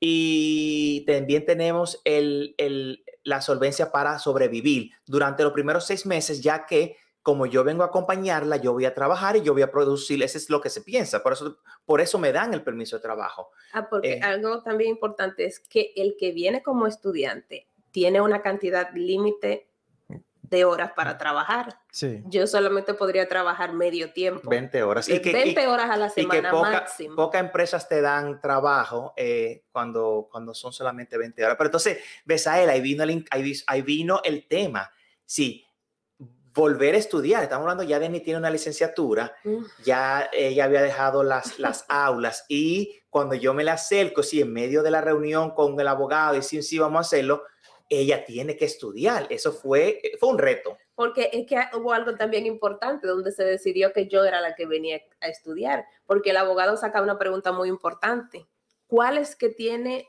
Y 0.00 1.04
también 1.06 1.46
tenemos 1.46 2.00
el, 2.04 2.56
el, 2.58 3.04
la 3.22 3.40
solvencia 3.40 3.92
para 3.92 4.18
sobrevivir 4.18 4.90
durante 5.06 5.44
los 5.44 5.52
primeros 5.52 5.86
seis 5.86 6.04
meses, 6.04 6.40
ya 6.40 6.66
que 6.66 6.96
como 7.22 7.46
yo 7.46 7.62
vengo 7.62 7.82
a 7.84 7.86
acompañarla, 7.86 8.56
yo 8.56 8.72
voy 8.72 8.84
a 8.84 8.94
trabajar 8.94 9.36
y 9.36 9.42
yo 9.42 9.52
voy 9.52 9.62
a 9.62 9.70
producir, 9.70 10.22
eso 10.22 10.38
es 10.38 10.50
lo 10.50 10.60
que 10.60 10.70
se 10.70 10.80
piensa, 10.80 11.22
por 11.22 11.32
eso, 11.34 11.58
por 11.84 12.00
eso 12.00 12.18
me 12.18 12.32
dan 12.32 12.52
el 12.52 12.62
permiso 12.62 12.96
de 12.96 13.02
trabajo. 13.02 13.50
Ah, 13.72 13.88
porque 13.88 14.14
eh, 14.14 14.20
algo 14.22 14.62
también 14.62 14.90
importante 14.90 15.44
es 15.44 15.60
que 15.60 15.92
el 15.96 16.16
que 16.18 16.32
viene 16.32 16.62
como 16.62 16.86
estudiante 16.86 17.68
tiene 17.92 18.20
una 18.20 18.42
cantidad 18.42 18.92
límite 18.92 19.68
de 20.52 20.64
horas 20.66 20.92
para 20.92 21.16
trabajar. 21.16 21.78
Sí. 21.90 22.22
Yo 22.26 22.46
solamente 22.46 22.92
podría 22.92 23.26
trabajar 23.26 23.72
medio 23.72 24.12
tiempo. 24.12 24.50
20 24.50 24.82
horas. 24.82 25.08
Y 25.08 25.18
que, 25.20 25.32
20 25.32 25.66
horas 25.66 25.90
a 25.90 25.96
la 25.96 26.10
semana 26.10 26.50
y 26.50 26.52
máximo. 26.52 27.16
Pocas 27.16 27.40
empresas 27.40 27.88
te 27.88 28.02
dan 28.02 28.38
trabajo 28.38 29.14
eh, 29.16 29.64
cuando, 29.72 30.28
cuando 30.30 30.52
son 30.52 30.72
solamente 30.72 31.16
20 31.16 31.42
horas. 31.42 31.56
Pero 31.56 31.68
entonces, 31.68 31.98
ves 32.26 32.46
a 32.46 32.62
él, 32.62 32.68
ahí 32.68 32.82
vino 32.82 33.02
el, 33.02 33.24
ahí, 33.30 33.54
ahí 33.66 33.80
vino 33.80 34.20
el 34.24 34.46
tema. 34.46 34.92
Sí, 35.24 35.64
volver 36.54 36.94
a 36.94 36.98
estudiar. 36.98 37.42
Estamos 37.42 37.62
hablando, 37.62 37.82
ya 37.82 37.98
Denny 37.98 38.20
tiene 38.20 38.38
una 38.38 38.50
licenciatura, 38.50 39.34
ya 39.84 40.28
ella 40.32 40.64
había 40.64 40.82
dejado 40.82 41.22
las, 41.22 41.58
las 41.58 41.84
aulas 41.88 42.44
y 42.48 43.00
cuando 43.10 43.34
yo 43.34 43.54
me 43.54 43.64
la 43.64 43.74
acerco, 43.74 44.22
sí, 44.22 44.40
en 44.40 44.52
medio 44.52 44.82
de 44.82 44.90
la 44.90 45.00
reunión 45.00 45.50
con 45.50 45.78
el 45.78 45.88
abogado 45.88 46.36
y 46.36 46.42
sí, 46.42 46.62
sí, 46.62 46.78
vamos 46.78 46.98
a 46.98 47.00
hacerlo, 47.00 47.44
ella 47.88 48.24
tiene 48.24 48.56
que 48.56 48.64
estudiar. 48.64 49.26
Eso 49.28 49.52
fue, 49.52 50.00
fue 50.18 50.30
un 50.30 50.38
reto. 50.38 50.78
Porque 50.94 51.28
es 51.32 51.46
que 51.46 51.58
hubo 51.76 51.92
algo 51.92 52.14
también 52.14 52.46
importante 52.46 53.06
donde 53.06 53.32
se 53.32 53.44
decidió 53.44 53.92
que 53.92 54.08
yo 54.08 54.24
era 54.24 54.40
la 54.40 54.54
que 54.54 54.66
venía 54.66 55.02
a 55.20 55.28
estudiar, 55.28 55.84
porque 56.06 56.30
el 56.30 56.38
abogado 56.38 56.76
saca 56.76 57.02
una 57.02 57.18
pregunta 57.18 57.52
muy 57.52 57.68
importante. 57.68 58.46
¿Cuál 58.86 59.18
es 59.18 59.36
que 59.36 59.48
tiene 59.48 60.08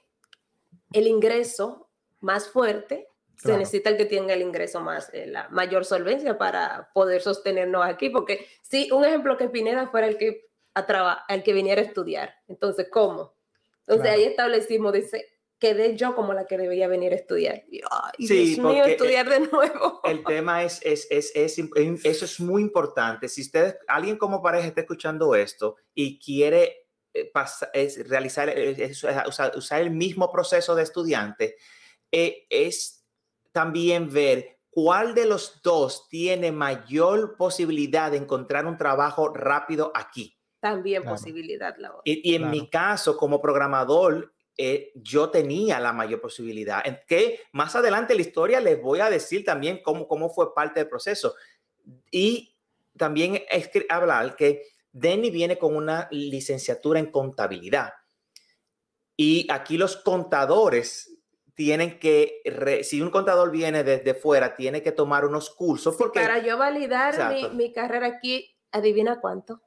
el 0.94 1.08
ingreso 1.08 1.90
más 2.20 2.48
fuerte 2.48 3.08
se 3.38 3.58
necesita 3.58 3.90
el 3.90 3.98
que 3.98 4.06
tenga 4.06 4.34
el 4.34 4.42
ingreso 4.42 4.80
más, 4.80 5.10
eh, 5.14 5.28
la 5.28 5.50
mayor 5.50 5.86
solvencia 5.86 6.38
para 6.38 6.90
poder 6.94 7.22
sostenernos 7.22 7.86
aquí, 7.86 8.10
porque 8.10 8.48
si 8.62 8.92
un 8.92 9.06
ejemplo 9.06 9.38
que 9.38 9.50
Pineda 9.50 9.88
fuera 9.88 10.08
el 10.08 10.18
que, 10.18 10.48
a 10.76 11.26
el 11.30 11.44
que 11.44 11.54
viniera 11.54 11.82
a 11.82 11.86
estudiar, 11.86 12.36
entonces, 12.48 12.88
¿cómo? 12.92 13.36
Entonces 13.86 14.12
ahí 14.12 14.24
establecimos, 14.24 14.94
dice, 14.94 15.34
quedé 15.60 15.96
yo 15.96 16.16
como 16.16 16.34
la 16.34 16.46
que 16.46 16.58
debía 16.58 16.88
venir 16.88 17.14
a 17.14 17.16
estudiar. 17.16 17.64
Y, 17.70 17.82
ay, 17.90 18.28
sí, 18.28 18.56
Dios 18.56 18.60
mío, 18.60 18.84
estudiar 18.86 19.30
de 19.30 19.42
nuevo. 19.42 20.02
El 20.04 20.24
tema 20.24 20.64
es, 20.64 20.82
es, 20.84 21.08
es, 21.10 21.32
es, 21.36 21.58
eso 22.04 22.26
es 22.26 22.40
muy 22.40 22.62
importante. 22.62 23.30
Si 23.30 23.42
ustedes, 23.42 23.78
alguien 23.88 24.18
como 24.18 24.42
pareja 24.42 24.68
está 24.68 24.82
escuchando 24.82 25.36
esto 25.36 25.78
y 25.94 26.20
quiere 26.20 26.88
eh, 27.14 27.32
pasar, 27.32 27.70
es, 27.74 28.08
realizar, 28.10 28.54
usar, 29.28 29.58
usar, 29.58 29.82
el 29.82 29.92
mismo 29.92 30.32
proceso 30.32 30.76
de 30.76 30.84
estudiante, 30.84 31.56
eh, 32.12 32.46
es 32.50 33.03
también 33.54 34.12
ver 34.12 34.58
cuál 34.70 35.14
de 35.14 35.26
los 35.26 35.62
dos 35.62 36.10
tiene 36.10 36.52
mayor 36.52 37.38
posibilidad 37.38 38.12
de 38.12 38.18
encontrar 38.18 38.66
un 38.66 38.78
trabajo 38.78 39.30
rápido 39.30 39.92
aquí. 39.96 40.38
También 40.60 41.04
posibilidad 41.04 41.76
laboral. 41.78 42.02
Y, 42.06 42.36
en 42.36 42.50
mi 42.50 42.70
caso, 42.70 43.16
como 43.16 43.42
programador, 43.42 44.34
eh, 44.58 44.92
yo 44.96 45.30
tenía 45.30 45.80
la 45.80 45.94
mayor 45.94 46.20
posibilidad. 46.22 46.86
En 46.86 47.00
que 47.08 47.42
más 47.52 47.76
adelante 47.76 48.14
en 48.14 48.18
la 48.18 48.26
historia 48.26 48.60
les 48.60 48.82
voy 48.82 49.00
a 49.00 49.10
decir 49.10 49.46
también 49.46 49.82
cómo, 49.84 50.08
cómo 50.08 50.30
fue 50.30 50.54
parte 50.56 50.80
del 50.80 50.90
proceso. 50.90 51.36
Y 52.10 52.56
también 52.98 53.44
es 53.50 53.70
hablar 53.90 54.36
que 54.36 54.64
Denny 54.92 55.30
viene 55.30 55.58
con 55.58 55.76
una 55.76 56.08
licenciatura 56.12 57.00
en 57.00 57.12
contabilidad. 57.12 57.94
Y 59.16 59.48
aquí 59.52 59.78
los 59.78 59.98
contadores 59.98 61.13
tienen 61.56 62.00
que, 62.00 62.42
si 62.84 63.02
un 63.02 63.10
contador 63.10 63.52
viene 63.52 63.84
desde 63.84 64.14
fuera, 64.14 64.56
tiene 64.56 64.82
que 64.82 64.92
tomar 64.92 65.26
unos 65.26 65.50
cursos. 65.50 65.96
Porque, 65.96 66.20
para 66.20 66.40
yo 66.40 66.58
validar 66.58 67.54
mi, 67.54 67.72
carrera 67.72 68.08
aquí, 68.08 68.56
adivina 68.72 69.20
cuánto. 69.22 69.62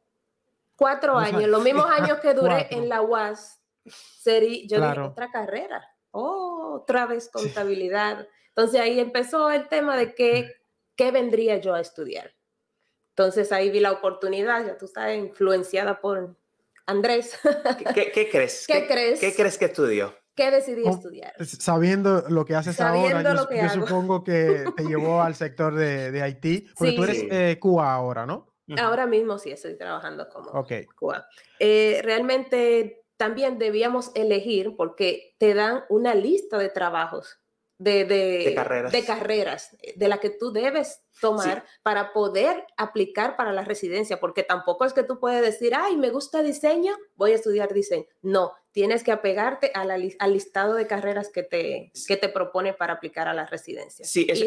Cuatro 0.75 1.17
años, 1.17 1.49
los 1.49 1.63
mismos 1.63 1.87
años 1.91 2.19
que 2.21 2.35
duré 2.35 2.69
en 2.71 2.89
la 2.89 3.03
UAS, 3.03 3.61
sería, 3.87 4.67
yo 4.67 4.81
dije, 4.81 5.01
otra 5.01 5.31
carrera, 5.31 5.83
oh, 6.11 6.81
otra 6.83 7.07
vez 7.07 7.31
contabilidad. 7.31 8.27
Entonces 8.49 8.81
ahí 8.81 8.99
empezó 8.99 9.51
el 9.51 9.69
tema 9.69 9.97
de 9.97 10.15
que, 10.15 10.53
qué 10.97 11.11
vendría 11.11 11.59
yo 11.59 11.75
a 11.75 11.81
estudiar. 11.81 12.35
Entonces 13.11 13.53
ahí 13.53 13.71
vi 13.71 13.81
la 13.81 13.93
oportunidad, 13.93 14.67
ya 14.67 14.77
tú 14.77 14.89
sabes, 14.89 15.19
influenciada 15.19 16.01
por 16.01 16.37
Andrés. 16.85 17.39
¿Qué, 17.95 18.29
crees? 18.31 18.67
¿Qué, 18.67 18.87
crees? 18.87 19.21
¿Qué 19.21 19.35
crees 19.35 19.57
que 19.57 19.67
estudió? 19.67 20.15
¿Qué 20.37 20.51
decidí 20.51 20.87
estudiar? 20.87 21.33
Sabiendo 21.45 22.25
lo 22.29 22.45
que 22.45 22.55
haces 22.55 22.79
ahora, 22.81 23.23
yo, 23.23 23.69
supongo 23.71 24.23
que 24.23 24.65
te 24.77 24.85
llevó 24.85 25.23
al 25.23 25.35
sector 25.35 25.75
de, 25.75 26.13
de 26.13 26.23
Haití, 26.23 26.67
porque 26.77 26.93
tú 26.93 27.05
eres 27.05 27.25
eh, 27.31 27.59
Cuba 27.59 27.95
ahora, 27.95 28.27
¿no? 28.27 28.53
Ahora 28.79 29.07
mismo 29.07 29.39
sí 29.39 29.51
estoy 29.51 29.79
trabajando 29.79 30.29
como 30.29 30.67
Cuba. 30.97 31.27
Eh, 31.59 32.01
realmente 32.03 33.05
también 33.17 33.59
debíamos 33.59 34.11
elegir 34.15 34.75
porque 34.77 35.35
te 35.39 35.55
dan 35.55 35.85
una 35.89 36.15
lista 36.15 36.59
de 36.59 36.69
trabajos 36.69 37.41
de, 37.79 38.05
de, 38.05 38.53
carreras. 38.55 38.93
de, 38.93 39.05
carreras. 39.05 39.77
de 39.97 40.09
la 40.09 40.19
que 40.19 40.31
tú 40.31 40.51
debes 40.51 41.03
tomar 41.21 41.65
para 41.83 42.13
poder 42.13 42.65
aplicar 42.77 43.37
para 43.37 43.53
la 43.53 43.63
residencia, 43.63 44.19
porque 44.19 44.43
tampoco 44.43 44.85
es 44.85 44.93
que 44.93 45.03
tú 45.03 45.19
puedes 45.19 45.43
decir, 45.43 45.75
ay, 45.75 45.97
me 45.97 46.11
gusta 46.11 46.43
diseño, 46.43 46.95
voy 47.15 47.33
a 47.33 47.37
estudiar 47.37 47.73
diseño. 47.73 48.07
No, 48.23 48.53
tienes 48.77 49.03
que 49.03 49.11
apegarte 49.11 49.73
a 49.73 49.87
al 50.19 50.33
listado 50.35 50.75
de 50.75 50.87
carreras 50.87 51.31
que 51.31 51.43
te, 51.43 51.91
que 52.07 52.19
te 52.19 52.29
propone 52.29 52.75
para 52.75 52.93
aplicar 52.93 53.27
a 53.27 53.33
la 53.33 53.47
residencia. 53.47 54.05
Sí, 54.05 54.27
es, 54.29 54.45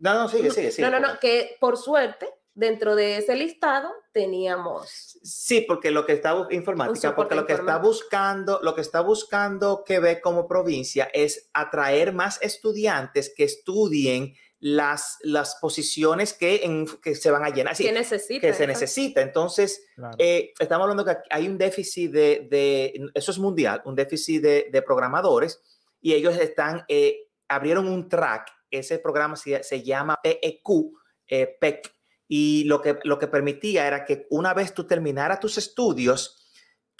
No, 0.00 0.14
no, 0.14 0.28
sigue, 0.28 0.50
sigue, 0.50 0.72
sigue. 0.72 0.90
No, 0.90 0.98
no, 0.98 1.06
no, 1.06 1.20
que 1.20 1.56
por 1.60 1.76
suerte 1.76 2.28
dentro 2.52 2.96
de 2.96 3.18
ese 3.18 3.36
listado 3.36 3.88
teníamos. 4.10 5.20
Sí, 5.22 5.60
porque 5.60 5.92
lo 5.92 6.04
que 6.04 6.14
está 6.14 6.48
informática, 6.50 7.14
porque 7.14 7.36
lo 7.36 7.46
que 7.46 7.52
está 7.52 7.78
buscando, 7.78 8.58
lo 8.60 8.74
que 8.74 8.80
está 8.80 9.02
buscando 9.02 9.84
Quebec 9.84 10.20
como 10.20 10.48
provincia 10.48 11.08
es 11.14 11.48
atraer 11.54 12.12
más 12.12 12.42
estudiantes 12.42 13.32
que 13.36 13.44
estudien 13.44 14.34
las, 14.60 15.16
las 15.22 15.56
posiciones 15.56 16.34
que, 16.34 16.60
en, 16.64 16.86
que 17.02 17.14
se 17.14 17.30
van 17.30 17.44
a 17.44 17.48
llenar. 17.48 17.76
que 17.76 17.92
necesita. 17.92 18.46
Que 18.46 18.54
se 18.54 18.66
necesita. 18.66 19.22
Entonces, 19.22 19.86
eh, 20.18 20.52
estamos 20.58 20.84
hablando 20.84 21.04
que 21.04 21.16
hay 21.30 21.48
un 21.48 21.56
déficit 21.56 22.12
de, 22.12 22.48
de, 22.50 23.10
eso 23.14 23.32
es 23.32 23.38
mundial, 23.38 23.82
un 23.86 23.94
déficit 23.94 24.42
de, 24.42 24.68
de 24.70 24.82
programadores 24.82 25.62
y 26.00 26.12
ellos 26.12 26.36
están, 26.36 26.84
eh, 26.88 27.28
abrieron 27.48 27.88
un 27.88 28.08
track, 28.08 28.48
ese 28.70 28.98
programa 28.98 29.36
se, 29.36 29.62
se 29.62 29.82
llama 29.82 30.20
PEQ, 30.22 30.92
eh, 31.26 31.56
PEC, 31.60 31.94
y 32.28 32.64
lo 32.64 32.80
que, 32.80 32.98
lo 33.02 33.18
que 33.18 33.26
permitía 33.26 33.86
era 33.86 34.04
que 34.04 34.26
una 34.30 34.54
vez 34.54 34.72
tú 34.72 34.86
terminaras 34.86 35.40
tus 35.40 35.58
estudios, 35.58 36.39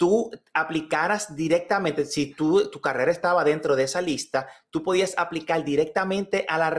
tú 0.01 0.31
aplicaras 0.55 1.35
directamente, 1.35 2.05
si 2.05 2.33
tú, 2.33 2.71
tu 2.71 2.81
carrera 2.81 3.11
estaba 3.11 3.43
dentro 3.43 3.75
de 3.75 3.83
esa 3.83 4.01
lista, 4.01 4.49
tú 4.71 4.81
podías 4.81 5.13
aplicar 5.15 5.63
directamente 5.63 6.43
a 6.49 6.57
la, 6.57 6.69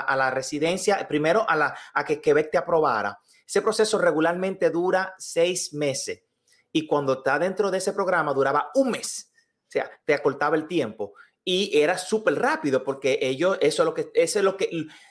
a 0.00 0.16
la, 0.16 0.30
residencia, 0.32 1.06
primero 1.06 1.48
a, 1.48 1.54
la, 1.54 1.76
a 1.94 2.04
que 2.04 2.20
Quebec 2.20 2.50
te 2.50 2.58
aprobara. 2.58 3.20
Ese 3.46 3.62
proceso 3.62 3.98
regularmente 3.98 4.68
dura 4.70 5.14
seis 5.16 5.72
meses 5.74 6.24
y 6.72 6.88
cuando 6.88 7.12
está 7.12 7.38
dentro 7.38 7.70
de 7.70 7.78
ese 7.78 7.92
programa 7.92 8.34
duraba 8.34 8.72
un 8.74 8.90
mes, 8.90 9.30
o 9.68 9.70
sea, 9.70 9.88
te 10.04 10.12
acortaba 10.12 10.56
el 10.56 10.66
tiempo 10.66 11.12
y 11.44 11.78
era 11.78 11.96
súper 11.98 12.34
rápido 12.34 12.82
porque 12.82 13.20
ellos, 13.22 13.58
eso 13.60 13.82
es 13.82 13.86
lo 13.86 13.94
que, 13.94 14.10
eso 14.12 14.40
es 14.40 14.44
lo 14.44 14.56
que, 14.56 14.68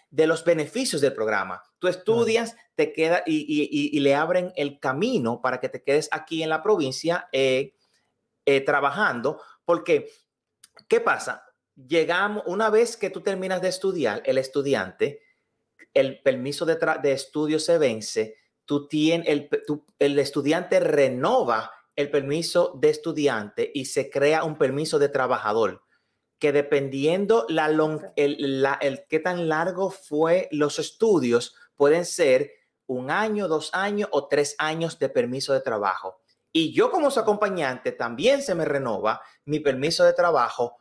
de 0.09 0.27
los 0.27 0.43
beneficios 0.43 1.01
del 1.01 1.13
programa. 1.13 1.61
Tú 1.79 1.87
estudias, 1.87 2.55
te 2.75 2.93
queda 2.93 3.23
y, 3.25 3.99
le 3.99 4.15
abren 4.15 4.51
el 4.55 4.79
camino 4.79 5.41
para 5.41 5.59
que 5.59 5.69
te 5.69 5.83
quedes 5.83 6.09
aquí 6.11 6.43
en 6.43 6.49
la 6.49 6.63
provincia 6.63 7.27
eh, 7.31 7.75
eh, 8.45 8.61
trabajando, 8.61 9.41
porque, 9.65 10.09
¿qué 10.87 10.99
pasa? 10.99 11.43
Llegamos, 11.75 12.43
una 12.47 12.69
vez 12.69 12.97
que 12.97 13.09
tú 13.09 13.21
terminas 13.21 13.61
de 13.61 13.69
estudiar, 13.69 14.21
el 14.25 14.37
estudiante, 14.37 15.21
el 15.93 16.21
permiso 16.21 16.65
de, 16.65 16.77
de 17.01 17.11
estudio 17.11 17.59
se 17.59 17.77
vence, 17.77 18.37
tú 18.65 18.87
tienes, 18.87 19.27
el, 19.27 19.49
el 19.99 20.19
estudiante 20.19 20.79
renova 20.79 21.71
el 21.95 22.09
permiso 22.09 22.73
de 22.79 22.89
estudiante 22.89 23.71
y 23.73 23.85
se 23.85 24.09
crea 24.09 24.43
un 24.43 24.57
permiso 24.57 24.99
de 24.99 25.09
trabajador 25.09 25.83
que 26.39 26.51
dependiendo 26.51 27.45
la, 27.49 27.67
el, 28.15 28.65
el 28.81 29.05
qué 29.07 29.19
tan 29.19 29.49
largo 29.49 29.91
fue 29.91 30.47
los 30.51 30.79
estudios, 30.79 31.55
pueden 31.75 32.05
ser 32.05 32.51
un 32.87 33.11
año, 33.11 33.47
dos 33.47 33.69
años 33.73 34.09
o 34.11 34.27
tres 34.27 34.55
años 34.57 34.97
de 34.97 35.09
permiso 35.09 35.53
de 35.53 35.61
trabajo. 35.61 36.21
Y 36.51 36.73
yo 36.73 36.89
como 36.89 37.11
su 37.11 37.19
acompañante 37.19 37.91
también 37.91 38.41
se 38.41 38.55
me 38.55 38.65
renova 38.65 39.21
mi 39.45 39.59
permiso 39.59 40.03
de 40.03 40.13
trabajo. 40.13 40.77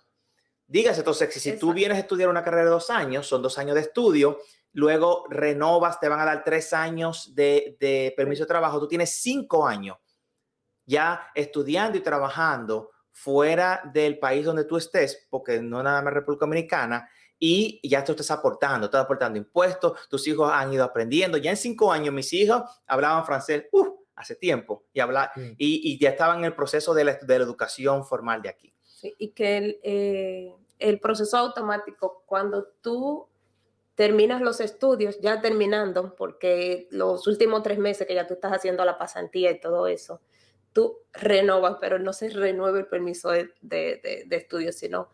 Dígase, 0.67 1.01
entonces, 1.01 1.35
si 1.35 1.59
tú 1.59 1.73
vienes 1.73 1.99
a 1.99 2.01
estudiar 2.01 2.29
una 2.29 2.43
carrera 2.43 2.65
de 2.65 2.71
dos 2.71 2.91
años, 2.91 3.27
son 3.27 3.43
dos 3.43 3.59
años 3.59 3.75
de 3.75 3.83
estudio, 3.83 4.39
luego 4.73 5.27
renovas, 5.29 6.01
te 6.01 6.09
van 6.09 6.21
a 6.21 6.25
dar 6.25 6.45
tres 6.45 6.73
años 6.73 7.35
de, 7.35 7.77
de 7.81 8.15
permiso 8.17 8.45
de 8.45 8.49
trabajo, 8.49 8.79
tú 8.79 8.89
tienes 8.89 9.21
cinco 9.21 9.67
años 9.67 9.97
ya 10.87 11.31
estudiando 11.35 11.99
y 11.99 12.01
trabajando 12.01 12.91
fuera 13.19 13.83
del 13.93 14.19
país 14.19 14.45
donde 14.45 14.65
tú 14.65 14.77
estés, 14.77 15.27
porque 15.29 15.61
no 15.61 15.83
nada 15.83 16.01
más 16.03 16.15
República 16.15 16.47
Dominicana, 16.47 17.09
y 17.37 17.81
ya 17.89 18.05
tú 18.05 18.13
estás 18.13 18.31
aportando, 18.31 18.87
estás 18.87 19.05
aportando 19.05 19.39
impuestos, 19.39 20.09
tus 20.09 20.27
hijos 20.29 20.51
han 20.53 20.73
ido 20.73 20.85
aprendiendo. 20.85 21.37
Ya 21.37 21.51
en 21.51 21.57
cinco 21.57 21.91
años 21.91 22.15
mis 22.15 22.33
hijos 22.33 22.63
hablaban 22.87 23.25
francés 23.27 23.67
uh, 23.73 23.87
hace 24.15 24.37
tiempo 24.37 24.85
y, 24.93 25.01
habla, 25.01 25.33
y, 25.57 25.99
ya 25.99 26.11
estaban 26.11 26.39
en 26.39 26.47
el 26.47 26.55
proceso 26.55 26.95
de 26.95 27.05
la, 27.05 27.15
de 27.15 27.39
la 27.39 27.45
educación 27.45 28.05
formal 28.05 28.41
de 28.41 28.49
aquí. 28.51 28.73
y 29.03 29.31
que 29.31 29.57
el, 29.57 29.81
eh, 29.83 30.53
el 30.79 31.01
proceso 31.01 31.37
automático, 31.39 32.23
cuando 32.25 32.69
tú 32.81 33.29
terminas 33.97 34.41
los 34.41 34.61
estudios, 34.61 35.19
ya 35.21 35.41
terminando, 35.41 36.15
porque 36.15 36.87
los 36.93 37.27
últimos 37.27 37.65
tres 37.65 37.79
meses 37.79 38.07
que 38.07 38.15
ya 38.15 38.29
tú 38.29 38.35
estás 38.35 38.53
haciendo 38.53 38.85
la 38.85 38.97
pasantía 38.97 39.51
y 39.51 39.61
todo 39.61 39.89
eso, 39.89 40.21
tú 40.79 41.01
renovas, 41.13 41.79
pero 41.81 41.99
no 41.99 42.13
se 42.13 42.29
renueva 42.29 42.79
el 42.79 42.87
permiso 42.87 43.31
de, 43.31 43.53
de, 43.63 44.23
de, 44.29 44.37
estudio, 44.37 44.73
sino 44.73 45.09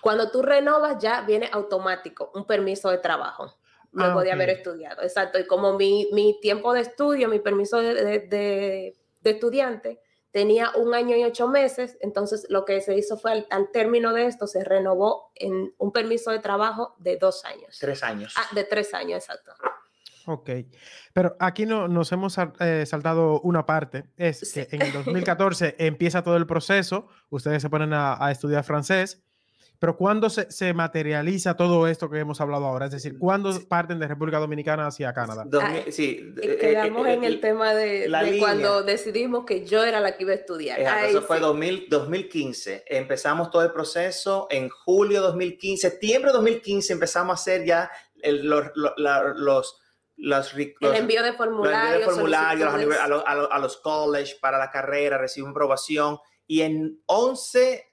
cuando 0.00 0.30
tú 0.30 0.40
renovas 0.40 0.96
ya 0.98 1.20
viene 1.20 1.50
automático 1.52 2.32
un 2.34 2.46
permiso 2.46 2.88
de 2.88 2.96
trabajo 2.96 3.54
luego 3.92 4.22
de 4.22 4.30
ah, 4.30 4.34
haber 4.34 4.48
estudiado. 4.48 5.02
Exacto, 5.02 5.38
y 5.38 5.46
como 5.46 5.76
mi, 5.76 6.08
mi 6.12 6.40
tiempo 6.40 6.72
de 6.72 6.80
estudio, 6.80 7.28
mi 7.28 7.38
permiso 7.38 7.82
de, 7.82 8.96
estudiante 9.22 10.00
tenía 10.30 10.70
un 10.74 10.94
año 10.94 11.14
y 11.16 11.24
ocho 11.24 11.48
meses, 11.48 11.98
entonces 12.00 12.46
lo 12.48 12.64
que 12.64 12.80
se 12.80 12.96
hizo 12.96 13.18
fue 13.18 13.46
al, 13.50 13.70
término 13.70 14.14
de 14.14 14.24
esto 14.24 14.46
se 14.46 14.64
renovó 14.64 15.32
en 15.34 15.74
un 15.76 15.92
permiso 15.92 16.30
de 16.30 16.38
trabajo 16.38 16.94
de 16.96 17.18
dos 17.18 17.44
años. 17.44 17.76
Tres 17.78 18.02
años. 18.02 18.32
Ah, 18.38 18.48
de 18.54 18.64
tres 18.64 18.94
años, 18.94 19.18
exacto. 19.22 19.52
Ok, 20.30 20.50
pero 21.14 21.34
aquí 21.40 21.64
no, 21.64 21.88
nos 21.88 22.12
hemos 22.12 22.36
eh, 22.60 22.84
saltado 22.84 23.40
una 23.40 23.64
parte, 23.64 24.04
es 24.18 24.52
que 24.52 24.68
en 24.72 24.82
el 24.82 24.92
2014 25.04 25.76
empieza 25.78 26.22
todo 26.22 26.36
el 26.36 26.46
proceso, 26.46 27.08
ustedes 27.30 27.62
se 27.62 27.70
ponen 27.70 27.94
a, 27.94 28.30
estudiar 28.30 28.62
francés, 28.62 29.22
pero 29.78 29.96
¿cuándo 29.96 30.28
se, 30.28 30.74
materializa 30.74 31.56
todo 31.56 31.86
esto 31.86 32.10
que 32.10 32.18
hemos 32.18 32.42
hablado 32.42 32.66
ahora? 32.66 32.86
Es 32.86 32.92
decir, 32.92 33.16
¿cuándo 33.18 33.58
parten 33.68 33.98
de 33.98 34.06
República 34.06 34.38
Dominicana 34.38 34.88
hacia 34.88 35.14
Canadá? 35.14 35.46
sí, 35.88 36.34
eh, 36.42 36.58
quedamos 36.60 37.06
eh, 37.06 37.14
en 37.14 37.24
el 37.24 37.40
tema 37.40 37.72
de, 37.72 38.36
cuando 38.38 38.82
decidimos 38.82 39.46
que 39.46 39.64
yo 39.64 39.82
era 39.82 40.00
la 40.00 40.14
que 40.14 40.24
iba 40.24 40.32
a 40.32 40.36
estudiar. 40.36 40.78
eso 41.08 41.22
fue 41.22 41.40
2015. 41.40 42.84
Empezamos 42.86 43.50
todo 43.50 43.62
el 43.62 43.72
proceso 43.72 44.46
en 44.50 44.68
julio 44.68 45.22
2015, 45.22 45.90
septiembre 45.90 46.32
2015 46.32 46.92
empezamos 46.92 47.30
a 47.30 47.40
hacer 47.40 47.64
ya 47.64 47.90
los 48.22 49.78
el 50.18 50.94
envío 50.96 51.22
de 51.22 51.32
formularios, 51.32 52.08
a, 52.08 53.58
los, 53.58 53.76
college 53.76 54.36
para 54.40 54.58
la 54.58 54.70
carrera, 54.70 55.16
reciben 55.16 55.50
aprobación 55.50 56.18
y 56.46 56.62
en 56.62 57.00
11, 57.06 57.86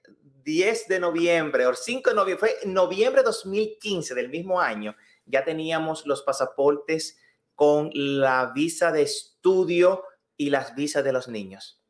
10 0.44 0.88
de 0.88 1.00
noviembre 1.00 1.68
o 1.68 1.74
5 1.74 2.10
de 2.10 2.16
noviembre, 2.16 2.40
fue 2.40 2.68
noviembre 2.68 3.22
de 3.22 3.26
2015 3.26 4.16
del 4.16 4.30
mismo 4.30 4.60
año, 4.60 4.96
ya 5.26 5.44
teníamos 5.44 6.06
los 6.06 6.24
pasaportes 6.24 7.20
con 7.54 7.92
la 7.94 8.52
visa 8.56 8.92
de 8.92 9.04
estudio 9.04 10.04
y 10.36 10.50
las 10.50 10.76
visas 10.76 11.04
de 11.04 11.14
los 11.14 11.28
niños. 11.28 11.82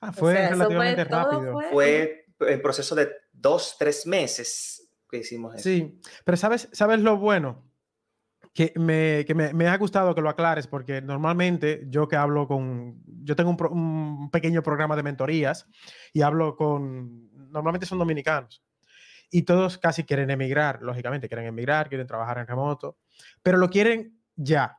Ah, 0.00 0.12
fue 0.12 0.34
relativamente 0.34 1.04
rápido. 1.04 1.60
Fue... 1.70 2.24
el 2.40 2.62
proceso 2.62 2.94
de 2.94 3.10
dos, 3.32 3.76
tres 3.78 4.06
meses 4.06 4.88
que 5.10 5.18
hicimos 5.18 5.54
eso. 5.54 5.64
Sí, 5.64 6.00
pero 6.24 6.36
¿sabes, 6.36 6.68
¿sabes 6.72 7.00
lo 7.00 7.16
bueno? 7.16 7.67
Que, 8.54 8.72
me, 8.76 9.24
que 9.26 9.34
me, 9.34 9.52
me, 9.52 9.68
ha 9.68 9.76
gustado 9.76 10.14
que 10.14 10.20
lo 10.20 10.28
aclares 10.28 10.66
porque 10.66 11.00
normalmente 11.00 11.84
yo 11.88 12.08
que 12.08 12.16
hablo 12.16 12.46
con, 12.48 13.02
yo 13.22 13.36
tengo 13.36 13.50
un, 13.50 13.66
un, 13.70 14.30
pequeño 14.30 14.62
programa 14.62 14.96
de 14.96 15.02
mentorías 15.02 15.66
y 16.12 16.22
hablo 16.22 16.56
con, 16.56 17.30
normalmente 17.50 17.86
son 17.86 17.98
dominicanos. 17.98 18.62
Y 19.30 19.42
todos 19.42 19.78
casi 19.78 20.04
quieren 20.04 20.30
emigrar, 20.30 20.82
lógicamente 20.82 21.28
quieren 21.28 21.46
emigrar, 21.46 21.88
quieren 21.88 22.06
trabajar 22.06 22.38
en 22.38 22.46
remoto, 22.46 22.96
pero 23.42 23.58
lo 23.58 23.68
quieren 23.68 24.18
ya, 24.36 24.78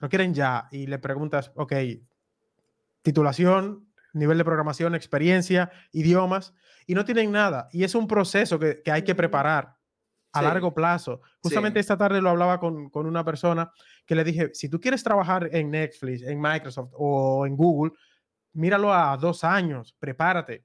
lo 0.00 0.08
quieren 0.08 0.32
ya. 0.32 0.68
Y 0.70 0.86
le 0.86 0.98
preguntas, 0.98 1.52
ok, 1.54 1.74
titulación, 3.02 3.92
nivel 4.14 4.38
de 4.38 4.44
programación, 4.44 4.94
experiencia, 4.94 5.70
idiomas 5.92 6.54
y 6.86 6.94
no 6.94 7.04
tienen 7.04 7.30
nada. 7.32 7.68
Y 7.70 7.84
es 7.84 7.94
un 7.94 8.06
proceso 8.06 8.58
que, 8.58 8.82
que 8.82 8.90
hay 8.90 9.02
que 9.02 9.14
preparar 9.14 9.76
a 10.32 10.42
largo 10.42 10.72
plazo. 10.72 11.20
Justamente 11.40 11.80
esta 11.80 11.96
tarde 11.96 12.20
lo 12.20 12.30
hablaba 12.30 12.58
con, 12.58 12.88
con, 12.90 13.06
una 13.06 13.24
persona 13.24 13.70
que 14.06 14.14
le 14.14 14.24
dije, 14.24 14.50
si 14.54 14.68
tú 14.68 14.80
quieres 14.80 15.02
trabajar 15.02 15.48
en 15.52 15.70
Netflix, 15.70 16.22
en 16.22 16.40
Microsoft 16.40 16.90
o 16.94 17.46
en 17.46 17.56
Google, 17.56 17.92
míralo 18.54 18.92
a 18.92 19.16
dos 19.16 19.44
años, 19.44 19.94
prepárate, 19.98 20.64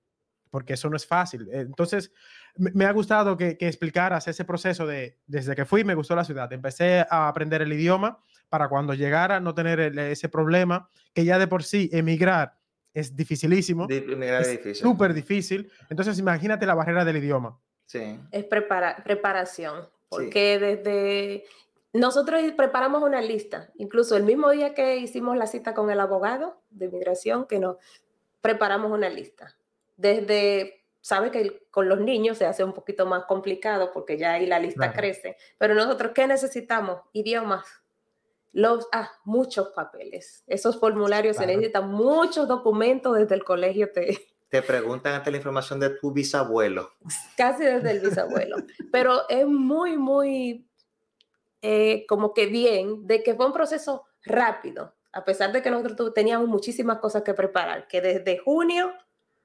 porque 0.49 0.73
eso 0.73 0.89
no 0.89 0.95
es 0.95 1.05
fácil. 1.05 1.47
Entonces, 1.51 2.11
me, 2.55 2.85
ha 2.85 2.91
gustado 2.91 3.37
que, 3.37 3.57
que, 3.57 3.67
explicaras 3.67 4.27
ese 4.27 4.45
proceso 4.45 4.87
de, 4.87 5.19
desde 5.25 5.55
que 5.55 5.65
fui, 5.65 5.83
me 5.83 5.95
gustó 5.95 6.15
la 6.15 6.23
ciudad, 6.23 6.51
empecé 6.53 7.05
a 7.09 7.27
aprender 7.27 7.61
el 7.61 7.73
idioma 7.73 8.19
para 8.49 8.69
cuando 8.69 8.93
llegara 8.93 9.39
no 9.39 9.53
tener 9.53 9.79
ese 9.99 10.29
problema, 10.29 10.89
que 11.13 11.25
ya 11.25 11.37
de 11.37 11.47
por 11.47 11.63
sí 11.63 11.89
emigrar 11.91 12.57
es 12.93 13.15
dificilísimo. 13.15 13.87
es 13.89 14.79
súper 14.79 15.13
difícil. 15.13 15.69
Entonces, 15.89 16.17
imagínate 16.17 16.65
la 16.65 16.73
barrera 16.73 17.05
del 17.05 17.17
idioma. 17.17 17.59
Es 18.31 18.43
preparación, 18.45 19.87
porque 20.09 20.59
desde 20.59 21.45
nosotros 21.93 22.41
preparamos 22.55 23.01
una 23.01 23.21
lista, 23.21 23.71
incluso 23.75 24.15
el 24.15 24.23
mismo 24.23 24.51
día 24.51 24.73
que 24.73 24.97
hicimos 24.97 25.37
la 25.37 25.47
cita 25.47 25.73
con 25.73 25.89
el 25.89 25.99
abogado 25.99 26.61
de 26.69 26.85
inmigración, 26.85 27.47
que 27.47 27.59
nos 27.59 27.77
preparamos 28.41 28.91
una 28.91 29.09
lista. 29.09 29.55
Desde, 29.95 30.85
sabe 31.01 31.31
que 31.31 31.65
con 31.71 31.89
los 31.89 31.99
niños 31.99 32.37
se 32.37 32.45
hace 32.45 32.63
un 32.63 32.73
poquito 32.73 33.05
más 33.05 33.25
complicado 33.25 33.91
porque 33.93 34.17
ya 34.17 34.33
ahí 34.33 34.45
la 34.45 34.59
lista 34.59 34.91
crece, 34.93 35.37
pero 35.57 35.73
nosotros, 35.73 36.11
¿qué 36.13 36.27
necesitamos? 36.27 37.01
Idiomas. 37.13 37.65
Los, 38.53 38.87
ah, 38.91 39.11
muchos 39.23 39.69
papeles. 39.69 40.43
Esos 40.47 40.79
formularios 40.79 41.37
se 41.37 41.45
necesitan 41.45 41.91
muchos 41.91 42.47
documentos 42.47 43.15
desde 43.17 43.35
el 43.35 43.43
colegio. 43.43 43.91
Te, 43.91 44.27
te 44.49 44.61
preguntan 44.61 45.13
ante 45.13 45.31
la 45.31 45.37
información 45.37 45.79
de 45.79 45.89
tu 45.91 46.11
bisabuelo. 46.11 46.93
Casi 47.35 47.63
desde 47.63 47.91
el 47.91 47.99
bisabuelo. 47.99 48.57
Pero 48.91 49.27
es 49.29 49.45
muy, 49.45 49.97
muy 49.97 50.67
eh, 51.61 52.05
como 52.07 52.33
que 52.33 52.45
bien 52.45 53.05
de 53.07 53.23
que 53.23 53.35
fue 53.35 53.45
un 53.45 53.53
proceso 53.53 54.05
rápido, 54.23 54.95
a 55.11 55.25
pesar 55.25 55.51
de 55.51 55.61
que 55.61 55.71
nosotros 55.71 56.13
teníamos 56.13 56.47
muchísimas 56.47 56.99
cosas 56.99 57.23
que 57.23 57.33
preparar, 57.33 57.87
que 57.87 58.01
desde 58.01 58.37
junio 58.37 58.93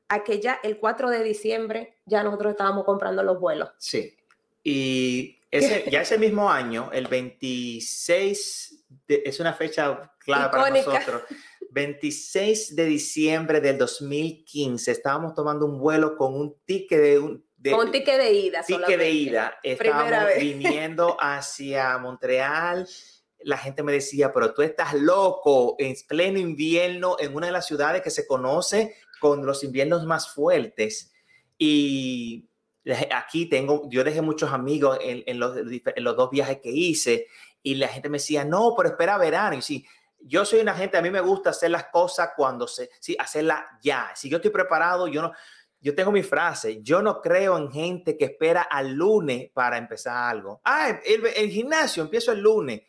a 0.08 0.22
que 0.22 0.40
ya 0.40 0.60
el 0.62 0.78
4 0.78 1.10
de 1.10 1.22
diciembre 1.22 1.96
ya 2.04 2.22
nosotros 2.22 2.52
estábamos 2.52 2.84
comprando 2.84 3.22
los 3.22 3.40
vuelos. 3.40 3.70
Sí, 3.78 4.14
y 4.62 5.38
ese, 5.50 5.90
ya 5.90 6.02
ese 6.02 6.18
mismo 6.18 6.50
año, 6.50 6.90
el 6.92 7.08
26, 7.08 8.84
es 9.08 9.40
una 9.40 9.52
fecha 9.52 10.12
clara 10.18 10.50
para 10.50 10.70
nosotros. 10.70 11.22
26 11.72 12.76
de 12.76 12.84
diciembre 12.84 13.60
del 13.60 13.78
2015, 13.78 14.90
estábamos 14.90 15.34
tomando 15.34 15.64
un 15.64 15.78
vuelo 15.78 16.16
con 16.16 16.34
un 16.34 16.54
ticket 16.66 17.00
de 17.00 17.18
un, 17.18 17.46
de, 17.56 17.72
un 17.72 17.90
ticket 17.90 18.18
de 18.18 18.32
ida. 18.32 18.62
Ticket 18.62 18.98
de 18.98 19.10
ida. 19.10 19.58
Estábamos 19.62 20.34
viniendo 20.38 21.16
hacia 21.20 21.96
Montreal. 21.96 22.86
La 23.40 23.56
gente 23.56 23.82
me 23.82 23.92
decía, 23.92 24.32
pero 24.32 24.52
tú 24.52 24.60
estás 24.62 24.92
loco 24.94 25.76
en 25.78 25.94
pleno 26.06 26.38
invierno 26.38 27.16
en 27.18 27.34
una 27.34 27.46
de 27.46 27.52
las 27.52 27.66
ciudades 27.66 28.02
que 28.02 28.10
se 28.10 28.26
conoce 28.26 28.94
con 29.18 29.46
los 29.46 29.64
inviernos 29.64 30.04
más 30.04 30.28
fuertes. 30.28 31.12
Y 31.56 32.50
aquí 33.10 33.46
tengo, 33.46 33.88
yo 33.88 34.04
dejé 34.04 34.20
muchos 34.20 34.52
amigos 34.52 34.98
en, 35.00 35.38
los, 35.38 35.56
en 35.56 36.04
los 36.04 36.16
dos 36.16 36.30
viajes 36.30 36.60
que 36.60 36.70
hice 36.70 37.28
y 37.62 37.76
la 37.76 37.88
gente 37.88 38.08
me 38.08 38.18
decía, 38.18 38.44
no, 38.44 38.74
pero 38.76 38.90
espera 38.90 39.16
verano. 39.16 39.56
Y 39.56 39.62
sí, 39.62 39.86
yo 40.24 40.44
soy 40.44 40.60
una 40.60 40.74
gente, 40.74 40.96
a 40.96 41.02
mí 41.02 41.10
me 41.10 41.20
gusta 41.20 41.50
hacer 41.50 41.70
las 41.70 41.86
cosas 41.86 42.30
cuando 42.36 42.66
se, 42.66 42.90
sí, 43.00 43.16
hacerlas 43.18 43.64
ya. 43.82 44.12
Si 44.14 44.28
yo 44.28 44.36
estoy 44.36 44.50
preparado, 44.50 45.08
yo 45.08 45.22
no, 45.22 45.32
yo 45.80 45.94
tengo 45.94 46.12
mi 46.12 46.22
frase, 46.22 46.82
yo 46.82 47.02
no 47.02 47.20
creo 47.20 47.58
en 47.58 47.70
gente 47.70 48.16
que 48.16 48.26
espera 48.26 48.62
al 48.62 48.92
lunes 48.92 49.50
para 49.52 49.76
empezar 49.76 50.30
algo. 50.30 50.60
Ah, 50.64 51.00
el, 51.04 51.26
el 51.26 51.50
gimnasio 51.50 52.02
empiezo 52.02 52.32
el 52.32 52.40
lunes. 52.40 52.82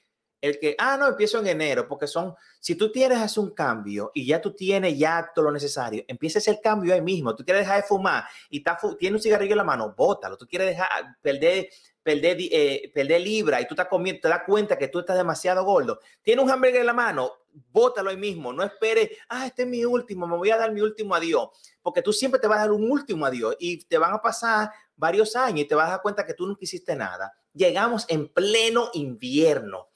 El 0.43 0.59
que, 0.59 0.75
ah, 0.77 0.97
no, 0.97 1.07
empiezo 1.07 1.39
en 1.39 1.47
enero, 1.47 1.87
porque 1.87 2.05
son, 2.05 2.35
si 2.59 2.75
tú 2.75 2.91
quieres 2.91 3.17
hacer 3.17 3.41
un 3.41 3.51
cambio 3.51 4.11
y 4.13 4.25
ya 4.25 4.41
tú 4.41 4.53
tienes 4.53 4.99
ya 4.99 5.31
todo 5.33 5.45
lo 5.45 5.51
necesario, 5.51 6.03
empieza 6.05 6.51
el 6.51 6.59
cambio 6.59 6.93
ahí 6.93 7.01
mismo. 7.01 7.33
Tú 7.33 7.45
quieres 7.45 7.61
dejar 7.61 7.81
de 7.81 7.87
fumar 7.87 8.25
y 8.49 8.61
tienes 8.99 9.19
un 9.19 9.23
cigarrillo 9.23 9.53
en 9.53 9.59
la 9.59 9.63
mano, 9.63 9.95
bótalo. 9.97 10.37
Tú 10.37 10.45
quieres 10.45 10.67
dejar, 10.67 10.89
perder, 11.21 11.69
perder, 12.03 12.37
eh, 12.39 12.91
perder 12.93 13.21
libra 13.21 13.61
y 13.61 13.67
tú 13.67 13.73
estás 13.73 13.87
comiendo, 13.87 14.21
te 14.21 14.27
das 14.27 14.41
cuenta 14.45 14.77
que 14.77 14.89
tú 14.89 14.99
estás 14.99 15.17
demasiado 15.17 15.63
gordo. 15.63 15.99
Tienes 16.21 16.43
un 16.43 16.51
hamburger 16.51 16.81
en 16.81 16.87
la 16.87 16.93
mano, 16.93 17.31
bótalo 17.71 18.09
ahí 18.09 18.17
mismo. 18.17 18.53
No 18.53 18.63
esperes, 18.63 19.09
ah, 19.29 19.47
este 19.47 19.63
es 19.63 19.67
mi 19.67 19.85
último, 19.85 20.27
me 20.27 20.37
voy 20.37 20.51
a 20.51 20.57
dar 20.57 20.71
mi 20.71 20.81
último 20.81 21.15
adiós 21.15 21.49
porque 21.83 22.01
tú 22.01 22.13
siempre 22.13 22.39
te 22.39 22.47
vas 22.47 22.57
a 22.57 22.61
dar 22.61 22.71
un 22.71 22.89
último 22.89 23.25
adiós 23.25 23.55
y 23.59 23.83
te 23.83 23.97
van 23.97 24.13
a 24.13 24.21
pasar 24.21 24.71
varios 24.95 25.35
años 25.35 25.59
y 25.59 25.67
te 25.67 25.75
vas 25.75 25.87
a 25.87 25.91
dar 25.91 26.01
cuenta 26.01 26.25
que 26.25 26.33
tú 26.33 26.47
no 26.47 26.55
quisiste 26.55 26.95
nada. 26.95 27.33
Llegamos 27.53 28.05
en 28.07 28.29
pleno 28.29 28.89
invierno. 28.93 29.89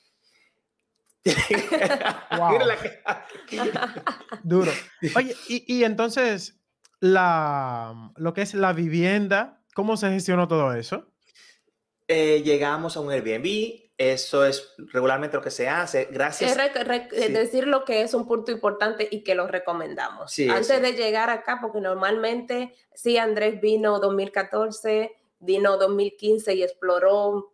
Duro. 4.44 4.72
Oye, 5.16 5.36
y, 5.48 5.84
entonces, 5.84 6.60
la, 7.00 8.12
lo 8.18 8.34
que 8.34 8.42
es 8.42 8.54
la 8.54 8.74
vivienda, 8.74 9.64
¿cómo 9.74 9.98
se 9.98 10.10
gestionó 10.10 10.48
todo 10.48 10.74
eso? 10.74 11.08
Eh, 12.08 12.42
llegamos 12.44 12.96
a 12.96 13.02
un 13.02 13.12
Airbnb, 13.12 13.92
eso 13.98 14.46
es 14.46 14.74
regularmente 14.78 15.36
lo 15.36 15.44
que 15.44 15.52
se 15.52 15.68
hace. 15.68 16.08
Gracias. 16.12 16.58
Es 17.12 17.34
decir 17.34 17.68
lo 17.68 17.84
que 17.84 18.02
es 18.02 18.14
un 18.14 18.28
punto 18.28 18.52
importante 18.52 19.08
y 19.10 19.24
que 19.24 19.36
lo 19.36 19.48
recomendamos. 19.48 20.34
Antes 20.50 20.82
de 20.82 20.94
llegar 20.94 21.30
acá, 21.30 21.60
porque 21.62 21.82
normalmente, 21.82 22.74
sí, 22.94 23.18
Andrés 23.18 23.60
vino 23.60 24.00
2014, 24.00 25.12
vino 25.40 25.78
2015 25.78 26.56
y 26.56 26.64
exploró 26.64 27.52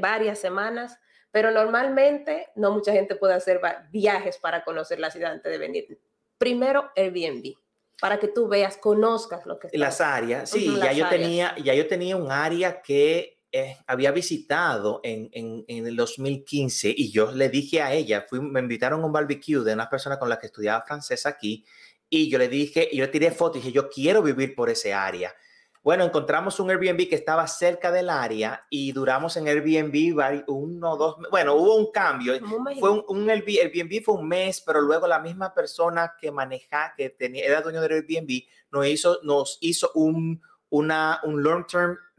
varias 0.00 0.38
semanas, 0.38 0.98
pero 1.30 1.50
normalmente 1.50 2.48
no 2.56 2.72
mucha 2.72 2.92
gente 2.92 3.14
puede 3.14 3.34
hacer 3.34 3.60
viajes 3.90 4.38
para 4.38 4.64
conocer 4.64 4.98
la 4.98 5.10
ciudad 5.10 5.32
antes 5.32 5.52
de 5.52 5.58
venir. 5.58 6.00
Primero, 6.38 6.90
Airbnb 6.96 7.54
para 8.00 8.18
que 8.18 8.28
tú 8.28 8.48
veas, 8.48 8.78
conozcas 8.78 9.44
lo 9.44 9.58
que 9.58 9.68
Las 9.76 10.00
áreas, 10.00 10.48
sí, 10.48 10.74
ya 10.82 10.92
yo 10.92 11.06
tenía, 11.10 11.54
ya 11.62 11.74
yo 11.74 11.86
tenía 11.86 12.16
un 12.16 12.32
área 12.32 12.80
que 12.80 13.39
eh, 13.52 13.76
había 13.86 14.12
visitado 14.12 15.00
en, 15.02 15.28
en, 15.32 15.64
en, 15.66 15.86
el 15.86 15.96
2015 15.96 16.94
y 16.96 17.10
yo 17.10 17.32
le 17.32 17.48
dije 17.48 17.82
a 17.82 17.92
ella, 17.92 18.24
fui, 18.28 18.40
me 18.40 18.60
invitaron 18.60 19.02
a 19.02 19.06
un 19.06 19.12
barbecue 19.12 19.64
de 19.64 19.74
una 19.74 19.90
persona 19.90 20.18
con 20.18 20.28
la 20.28 20.38
que 20.38 20.46
estudiaba 20.46 20.84
francés 20.86 21.26
aquí 21.26 21.64
y 22.08 22.28
yo 22.28 22.38
le 22.38 22.48
dije, 22.48 22.88
yo 22.92 23.04
le 23.04 23.10
tiré 23.10 23.30
fotos 23.30 23.56
y 23.56 23.60
dije, 23.60 23.72
yo 23.72 23.88
quiero 23.88 24.22
vivir 24.22 24.54
por 24.54 24.70
ese 24.70 24.92
área. 24.92 25.34
Bueno, 25.82 26.04
encontramos 26.04 26.60
un 26.60 26.70
Airbnb 26.70 27.08
que 27.08 27.14
estaba 27.14 27.46
cerca 27.46 27.90
del 27.90 28.10
área 28.10 28.66
y 28.68 28.92
duramos 28.92 29.36
en 29.38 29.48
Airbnb 29.48 30.44
uno, 30.48 30.96
dos, 30.96 31.16
bueno, 31.30 31.54
hubo 31.54 31.76
un 31.76 31.90
cambio. 31.90 32.34
Fue 32.78 32.90
un, 32.90 33.04
un, 33.08 33.30
Airbnb 33.30 34.02
fue 34.04 34.14
un 34.16 34.28
mes, 34.28 34.60
pero 34.60 34.82
luego 34.82 35.06
la 35.06 35.20
misma 35.20 35.54
persona 35.54 36.14
que 36.20 36.30
manejaba, 36.30 36.92
que 36.96 37.08
tenía, 37.10 37.46
era 37.46 37.62
dueño 37.62 37.80
del 37.80 37.92
Airbnb, 37.92 38.42
nos 38.70 38.86
hizo, 38.86 39.20
nos 39.22 39.56
hizo 39.62 39.90
un, 39.94 40.42
una, 40.68 41.20
un 41.24 41.42
long 41.42 41.64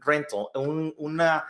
rental, 0.04 0.46
una, 0.54 1.44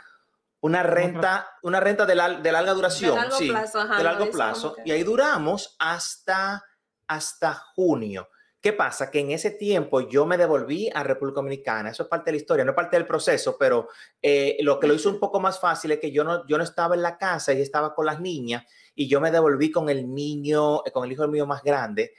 una 0.61 0.83
renta, 0.83 1.59
una 1.62 1.81
renta 1.81 2.07
de, 2.07 2.15
de 2.15 2.53
larga 2.53 2.73
duración. 2.73 3.15
De 3.15 3.21
largo 3.21 3.37
sí, 3.37 3.49
plazo, 3.51 3.88
de 3.88 4.05
largo 4.05 4.31
plazo. 4.31 4.77
Y 4.85 4.93
ahí 4.93 5.03
duramos 5.03 5.77
hasta, 5.79 6.65
hasta 7.07 7.55
junio. 7.55 8.29
¿Qué 8.62 8.73
pasa? 8.73 9.11
Que 9.11 9.19
en 9.19 9.33
ese 9.33 9.51
tiempo 9.51 10.09
yo 10.09 10.25
me 10.25 10.37
devolví 10.37 10.88
a 10.95 11.03
República 11.03 11.41
Dominicana. 11.41 11.91
Eso 11.91 12.05
es 12.05 12.09
parte 12.09 12.27
de 12.27 12.37
la 12.37 12.43
historia, 12.43 12.65
no 12.65 12.71
es 12.71 12.77
parte 12.77 12.97
del 12.97 13.09
proceso, 13.09 13.57
pero 13.59 13.88
eh, 14.23 14.57
lo 14.61 14.79
que 14.79 14.87
lo 14.87 14.95
hizo 14.95 15.11
un 15.11 15.19
poco 15.19 15.41
más 15.41 15.59
fácil 15.59 15.91
es 15.91 15.99
que 15.99 16.12
yo 16.12 16.23
no, 16.23 16.47
yo 16.47 16.59
no 16.59 16.62
estaba 16.62 16.95
en 16.95 17.03
la 17.03 17.19
casa 17.19 17.53
y 17.53 17.61
estaba 17.61 17.93
con 17.93 18.07
las 18.07 18.21
niñas 18.21 18.65
y 18.95 19.09
yo 19.09 19.21
me 19.21 19.33
devolví 19.33 19.73
con 19.73 19.88
el 19.88 20.15
niño, 20.15 20.83
con 20.93 21.05
el 21.05 21.11
hijo 21.11 21.27
mío 21.27 21.45
más 21.45 21.65
grande, 21.65 22.12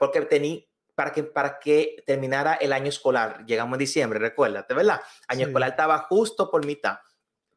porque 0.00 0.22
tenía, 0.22 0.58
para 0.98 1.12
que, 1.12 1.22
para 1.22 1.60
que 1.60 2.02
terminara 2.04 2.54
el 2.54 2.72
año 2.72 2.88
escolar. 2.88 3.46
Llegamos 3.46 3.76
en 3.76 3.78
diciembre, 3.78 4.18
recuérdate, 4.18 4.74
¿verdad? 4.74 5.00
Año 5.28 5.46
escolar 5.46 5.70
estaba 5.70 6.00
justo 6.08 6.50
por 6.50 6.66
mitad 6.66 6.98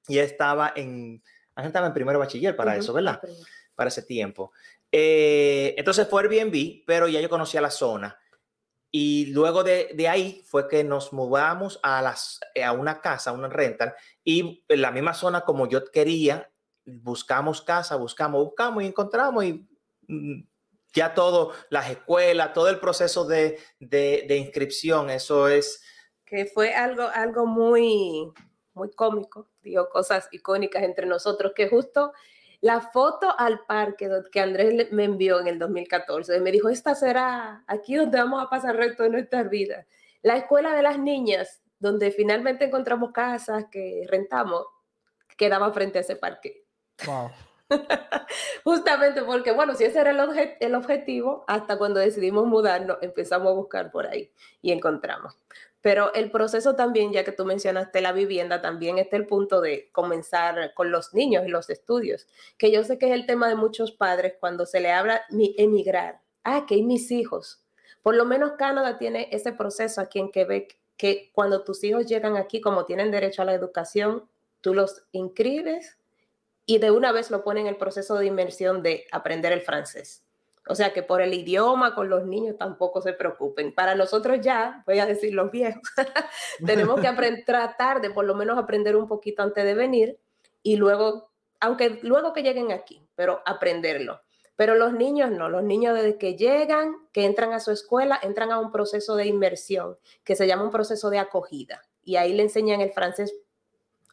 y 0.08 0.20
estaba 0.20 0.74
en, 0.76 1.24
estaba 1.58 1.88
en 1.88 1.94
primero 1.96 2.20
bachiller 2.20 2.56
para 2.56 2.78
eso, 2.78 2.94
¿verdad? 2.94 3.20
Para 3.74 3.88
ese 3.88 4.04
tiempo. 4.04 4.52
Eh, 4.92 5.74
entonces 5.76 6.08
fue 6.08 6.22
Airbnb, 6.22 6.84
pero 6.86 7.08
ya 7.08 7.20
yo 7.20 7.30
conocía 7.30 7.62
la 7.62 7.72
zona. 7.72 8.16
Y 8.92 9.32
luego 9.34 9.64
de, 9.64 9.90
de, 9.96 10.08
ahí 10.08 10.44
fue 10.46 10.68
que 10.68 10.84
nos 10.84 11.12
mudamos 11.12 11.80
a, 11.82 12.00
las, 12.04 12.42
a 12.64 12.74
una 12.74 13.02
casa, 13.02 13.32
a 13.32 13.34
una 13.34 13.50
rental, 13.50 13.96
y 14.24 14.64
en 14.68 14.82
la 14.84 14.92
misma 14.92 15.16
zona 15.16 15.42
como 15.42 15.68
yo 15.68 15.84
quería, 15.86 16.52
buscamos 16.86 17.64
casa, 17.64 17.96
buscamos, 17.96 18.44
buscamos 18.44 18.84
y 18.84 18.86
encontramos 18.86 19.46
y 19.46 19.68
mm, 20.08 20.42
ya 20.94 21.14
todo, 21.14 21.54
las 21.70 21.90
escuelas, 21.90 22.54
todo 22.54 22.70
el 22.70 22.80
proceso 22.80 23.26
de, 23.26 23.60
de, 23.80 24.38
inscripción, 24.38 25.10
eso 25.10 25.48
es... 25.48 25.82
Que 26.26 26.46
fue 26.46 26.74
algo, 26.74 27.04
algo 27.14 27.46
muy, 27.46 28.32
muy 28.74 28.92
cómico, 28.92 29.50
digo, 29.62 29.90
cosas 29.90 30.28
icónicas 30.32 30.84
entre 30.84 31.06
nosotros, 31.06 31.54
que 31.56 31.70
justo 31.70 32.14
la 32.62 32.80
foto 32.80 33.34
al 33.38 33.66
parque 33.66 34.10
que 34.32 34.40
Andrés 34.40 34.92
me 34.92 35.06
envió 35.06 35.40
en 35.40 35.48
el 35.48 35.60
2014, 35.60 36.40
me 36.42 36.52
dijo, 36.52 36.70
esta 36.70 36.94
será 36.94 37.64
aquí 37.68 37.96
donde 37.96 38.20
vamos 38.20 38.44
a 38.44 38.50
pasar 38.50 38.76
el 38.76 38.82
resto 38.82 39.04
de 39.04 39.10
nuestras 39.10 39.50
vidas. 39.50 39.88
La 40.22 40.38
escuela 40.38 40.76
de 40.76 40.84
las 40.84 41.00
niñas, 41.00 41.64
donde 41.80 42.12
finalmente 42.12 42.66
encontramos 42.66 43.12
casas 43.12 43.66
que 43.72 44.06
rentamos, 44.08 44.66
quedaba 45.36 45.74
frente 45.74 45.98
a 45.98 46.02
ese 46.02 46.16
parque. 46.16 46.66
Wow. 47.06 47.32
Justamente 48.64 49.24
porque, 49.24 49.52
bueno, 49.52 49.76
si 49.76 49.84
ese 49.84 50.00
era 50.00 50.12
el, 50.12 50.76
objetivo, 50.76 51.44
hasta 51.48 51.78
cuando 51.78 52.00
decidimos 52.00 52.46
mudarnos, 52.46 52.98
empezamos 53.02 53.50
a 53.50 53.56
buscar 53.56 53.92
por 53.92 54.08
ahí 54.08 54.32
y 54.62 54.72
encontramos. 54.72 55.38
Pero 55.82 56.14
el 56.14 56.30
proceso 56.30 56.76
también, 56.76 57.12
ya 57.12 57.24
que 57.24 57.32
tú 57.32 57.44
mencionaste 57.44 58.02
la 58.02 58.12
vivienda, 58.12 58.62
también 58.62 59.00
está 59.00 59.18
el 59.18 59.26
punto 59.26 59.62
de 59.62 59.90
comenzar 59.92 60.74
con 60.76 60.92
los 60.92 61.14
niños 61.14 61.44
y 61.46 61.50
los 61.50 61.70
estudios, 61.70 62.28
que 62.58 62.72
yo 62.72 62.84
sé 62.84 63.00
que 63.00 63.08
es 63.08 63.14
el 63.14 63.26
tema 63.26 63.48
de 63.48 63.56
muchos 63.56 63.92
padres 63.92 64.36
cuando 64.40 64.66
se 64.66 64.80
le 64.80 64.92
habla 64.92 65.22
emigrar. 65.58 66.22
Ah, 66.44 66.66
que 66.68 66.76
hay 66.76 66.84
mis 66.84 67.10
hijos. 67.12 67.64
Por 68.04 68.16
lo 68.16 68.26
menos 68.26 68.54
Canadá 68.58 68.98
tiene 68.98 69.28
ese 69.32 69.54
proceso 69.54 70.02
aquí 70.02 70.20
en 70.20 70.32
Quebec, 70.32 70.78
que 70.98 71.32
cuando 71.34 71.64
tus 71.64 71.84
hijos 71.84 72.06
llegan 72.06 72.38
aquí, 72.38 72.62
como 72.62 72.86
tienen 72.86 73.10
derecho 73.10 73.42
a 73.42 73.46
la 73.46 73.54
educación, 73.54 74.28
tú 74.62 74.76
los 74.76 75.04
inscribes 75.12 75.98
y 76.72 76.78
de 76.78 76.90
una 76.90 77.12
vez 77.12 77.32
lo 77.32 77.44
ponen 77.44 77.68
en 77.68 77.74
el 77.74 77.76
proceso 77.76 78.16
de 78.16 78.28
inmersión 78.28 78.82
de 78.82 79.06
aprender 79.12 79.52
el 79.52 79.60
francés. 79.60 80.24
O 80.70 80.74
sea 80.74 80.94
que 80.94 81.04
por 81.04 81.22
el 81.22 81.34
idioma 81.34 81.94
con 81.94 82.10
los 82.10 82.26
niños 82.26 82.56
tampoco 82.58 83.02
se 83.02 83.12
preocupen. 83.12 83.76
Para 83.76 83.94
nosotros 83.94 84.40
ya, 84.40 84.82
voy 84.88 85.00
a 85.00 85.06
decir 85.06 85.34
los 85.34 85.52
viejos, 85.52 85.82
tenemos 86.66 87.02
que 87.02 87.08
aprender, 87.08 87.44
tratar 87.46 88.00
de 88.00 88.10
por 88.10 88.24
lo 88.24 88.36
menos 88.36 88.58
aprender 88.58 88.96
un 88.96 89.10
poquito 89.10 89.44
antes 89.44 89.66
de 89.66 89.74
venir 89.74 90.18
y 90.64 90.78
luego, 90.78 91.34
aunque 91.60 92.00
luego 92.04 92.32
que 92.32 92.42
lleguen 92.42 92.72
aquí, 92.72 93.06
pero 93.16 93.42
aprenderlo. 93.46 94.22
Pero 94.56 94.76
los 94.76 94.94
niños 94.94 95.30
no, 95.30 95.50
los 95.50 95.64
niños 95.64 95.94
desde 95.94 96.18
que 96.18 96.38
llegan, 96.38 96.96
que 97.12 97.26
entran 97.26 97.52
a 97.52 97.60
su 97.60 97.72
escuela, 97.72 98.18
entran 98.24 98.54
a 98.54 98.60
un 98.60 98.72
proceso 98.72 99.18
de 99.18 99.26
inmersión 99.26 99.98
que 100.24 100.38
se 100.38 100.48
llama 100.48 100.64
un 100.64 100.72
proceso 100.72 101.10
de 101.10 101.20
acogida. 101.20 101.82
Y 102.02 102.16
ahí 102.16 102.32
le 102.32 102.44
enseñan 102.44 102.80
el 102.80 102.94
francés 102.94 103.36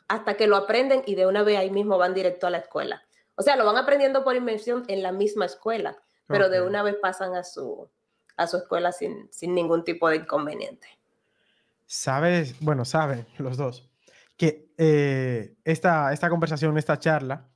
hasta 0.09 0.35
que 0.35 0.47
lo 0.47 0.57
aprenden 0.57 1.03
y 1.07 1.15
de 1.15 1.27
una 1.27 1.43
vez 1.43 1.59
ahí 1.59 1.71
mismo 1.71 1.99
van 1.99 2.15
directo 2.15 2.47
a 2.47 2.51
la 2.51 2.59
escuela. 2.59 3.05
O 3.35 3.43
sea, 3.43 3.57
lo 3.57 3.65
van 3.65 3.77
aprendiendo 3.77 4.25
por 4.25 4.35
inmersión 4.35 4.85
en 4.89 5.03
la 5.03 5.13
misma 5.13 5.45
escuela, 5.45 5.97
pero 6.27 6.49
de 6.49 6.61
una 6.61 6.83
vez 6.83 6.97
pasan 7.01 7.35
a 7.37 7.45
su, 7.45 7.89
a 8.37 8.47
su 8.47 8.57
escuela 8.57 8.91
sin, 8.93 9.29
sin 9.31 9.55
ningún 9.55 9.85
tipo 9.85 10.09
de 10.09 10.17
inconveniente. 10.17 10.89
Sabes, 11.87 12.59
bueno, 12.61 12.85
saben 12.85 13.27
los 13.39 13.57
dos, 13.57 13.89
que 14.37 14.73
eh, 14.77 15.55
esta, 15.65 16.13
esta 16.13 16.29
conversación, 16.29 16.77
esta 16.79 16.99
charla, 16.99 17.49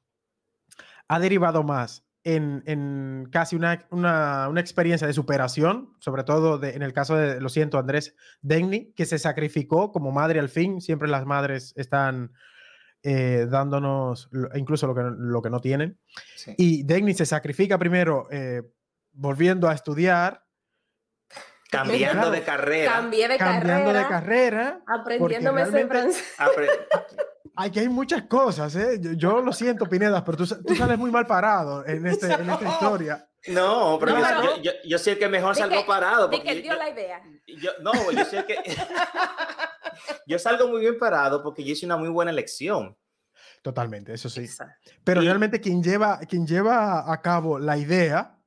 ha 1.08 1.18
derivado 1.18 1.62
más 1.62 2.04
en, 2.24 2.62
en 2.66 3.28
casi 3.30 3.56
una, 3.56 3.87
una, 3.90 4.48
una, 4.48 4.61
experiencia 4.61 5.06
de 5.06 5.12
superación, 5.12 5.94
sobre 5.98 6.24
todo 6.24 6.58
de, 6.58 6.70
en 6.70 6.82
el 6.82 6.92
caso 6.92 7.16
de, 7.16 7.40
lo 7.40 7.48
siento, 7.48 7.78
Andrés 7.78 8.14
Denny, 8.42 8.92
que 8.92 9.06
se 9.06 9.18
sacrificó 9.18 9.90
como 9.90 10.12
madre 10.12 10.38
al 10.38 10.48
fin. 10.48 10.80
Siempre 10.80 11.08
las 11.08 11.26
madres 11.26 11.72
están 11.76 12.32
eh, 13.02 13.46
dándonos 13.50 14.30
incluso 14.54 14.87
lo 14.87 14.94
que, 14.94 15.02
lo 15.16 15.42
que 15.42 15.50
no 15.50 15.61
tienen. 15.61 15.98
Sí. 16.37 16.54
Y 16.56 16.82
Denny 16.85 17.14
se 17.14 17.26
sacrifica 17.26 17.78
primero 17.78 18.28
eh, 18.30 18.62
volviendo 19.12 19.68
a 19.68 19.74
estudiar. 19.74 20.44
Cambiando 21.72 22.30
de 22.30 22.42
carrera. 22.42 22.92
Cambié 22.92 23.28
de 23.28 23.38
cambiando 23.38 23.92
carrera. 23.92 24.02
de 24.02 24.08
carrera. 24.08 24.82
Aprendiéndome 24.87 25.62
ese 25.62 25.87
francés. 25.87 26.35
Aquí 27.56 27.80
hay 27.80 27.88
muchas 27.88 28.22
cosas, 28.24 28.76
¿eh? 28.76 28.98
Yo, 29.00 29.12
yo 29.12 29.40
lo 29.40 29.52
siento, 29.52 29.87
Pinedas, 29.87 30.22
pero 30.22 30.38
tú, 30.38 30.46
tú, 30.66 30.74
sales 30.74 30.98
muy 30.98 31.11
mal 31.11 31.26
parado 31.26 31.87
en, 31.87 32.06
este, 32.06 32.26
en 32.26 32.48
esta 32.48 32.68
historia. 32.72 33.28
No, 33.48 33.98
pero, 33.98 34.18
no, 34.18 34.44
yo, 34.44 34.62
yo, 34.62 34.72
yo, 34.85 34.98
sé 34.98 35.18
que 35.18 35.28
mejor 35.28 35.56
salgo 35.56 35.80
que, 35.80 35.85
parado. 35.85 36.30
Porque 36.30 36.44
que 36.44 36.62
dio 36.62 36.74
la 36.74 36.90
idea. 36.90 37.22
no, 37.80 37.92
yo 38.12 38.24
sé 38.24 38.44
que 38.44 38.56
yo 40.26 40.38
salgo 40.38 40.68
muy 40.68 40.80
bien 40.80 40.98
parado 40.98 41.42
porque 41.42 41.64
yo 41.64 41.72
hice 41.72 41.87
una 41.87 41.96
muy 41.96 42.08
buena 42.08 42.30
elección. 42.30 42.96
Totalmente, 43.62 44.12
eso 44.12 44.28
sí. 44.28 44.42
Exacto. 44.42 44.92
Pero 45.04 45.22
y, 45.22 45.26
realmente 45.26 45.61
quien 45.61 45.82
lleva, 45.82 46.20
quien 46.20 46.46
lleva 46.46 47.12
a 47.12 47.20
cabo 47.20 47.58
la 47.58 47.76
idea 47.78 48.38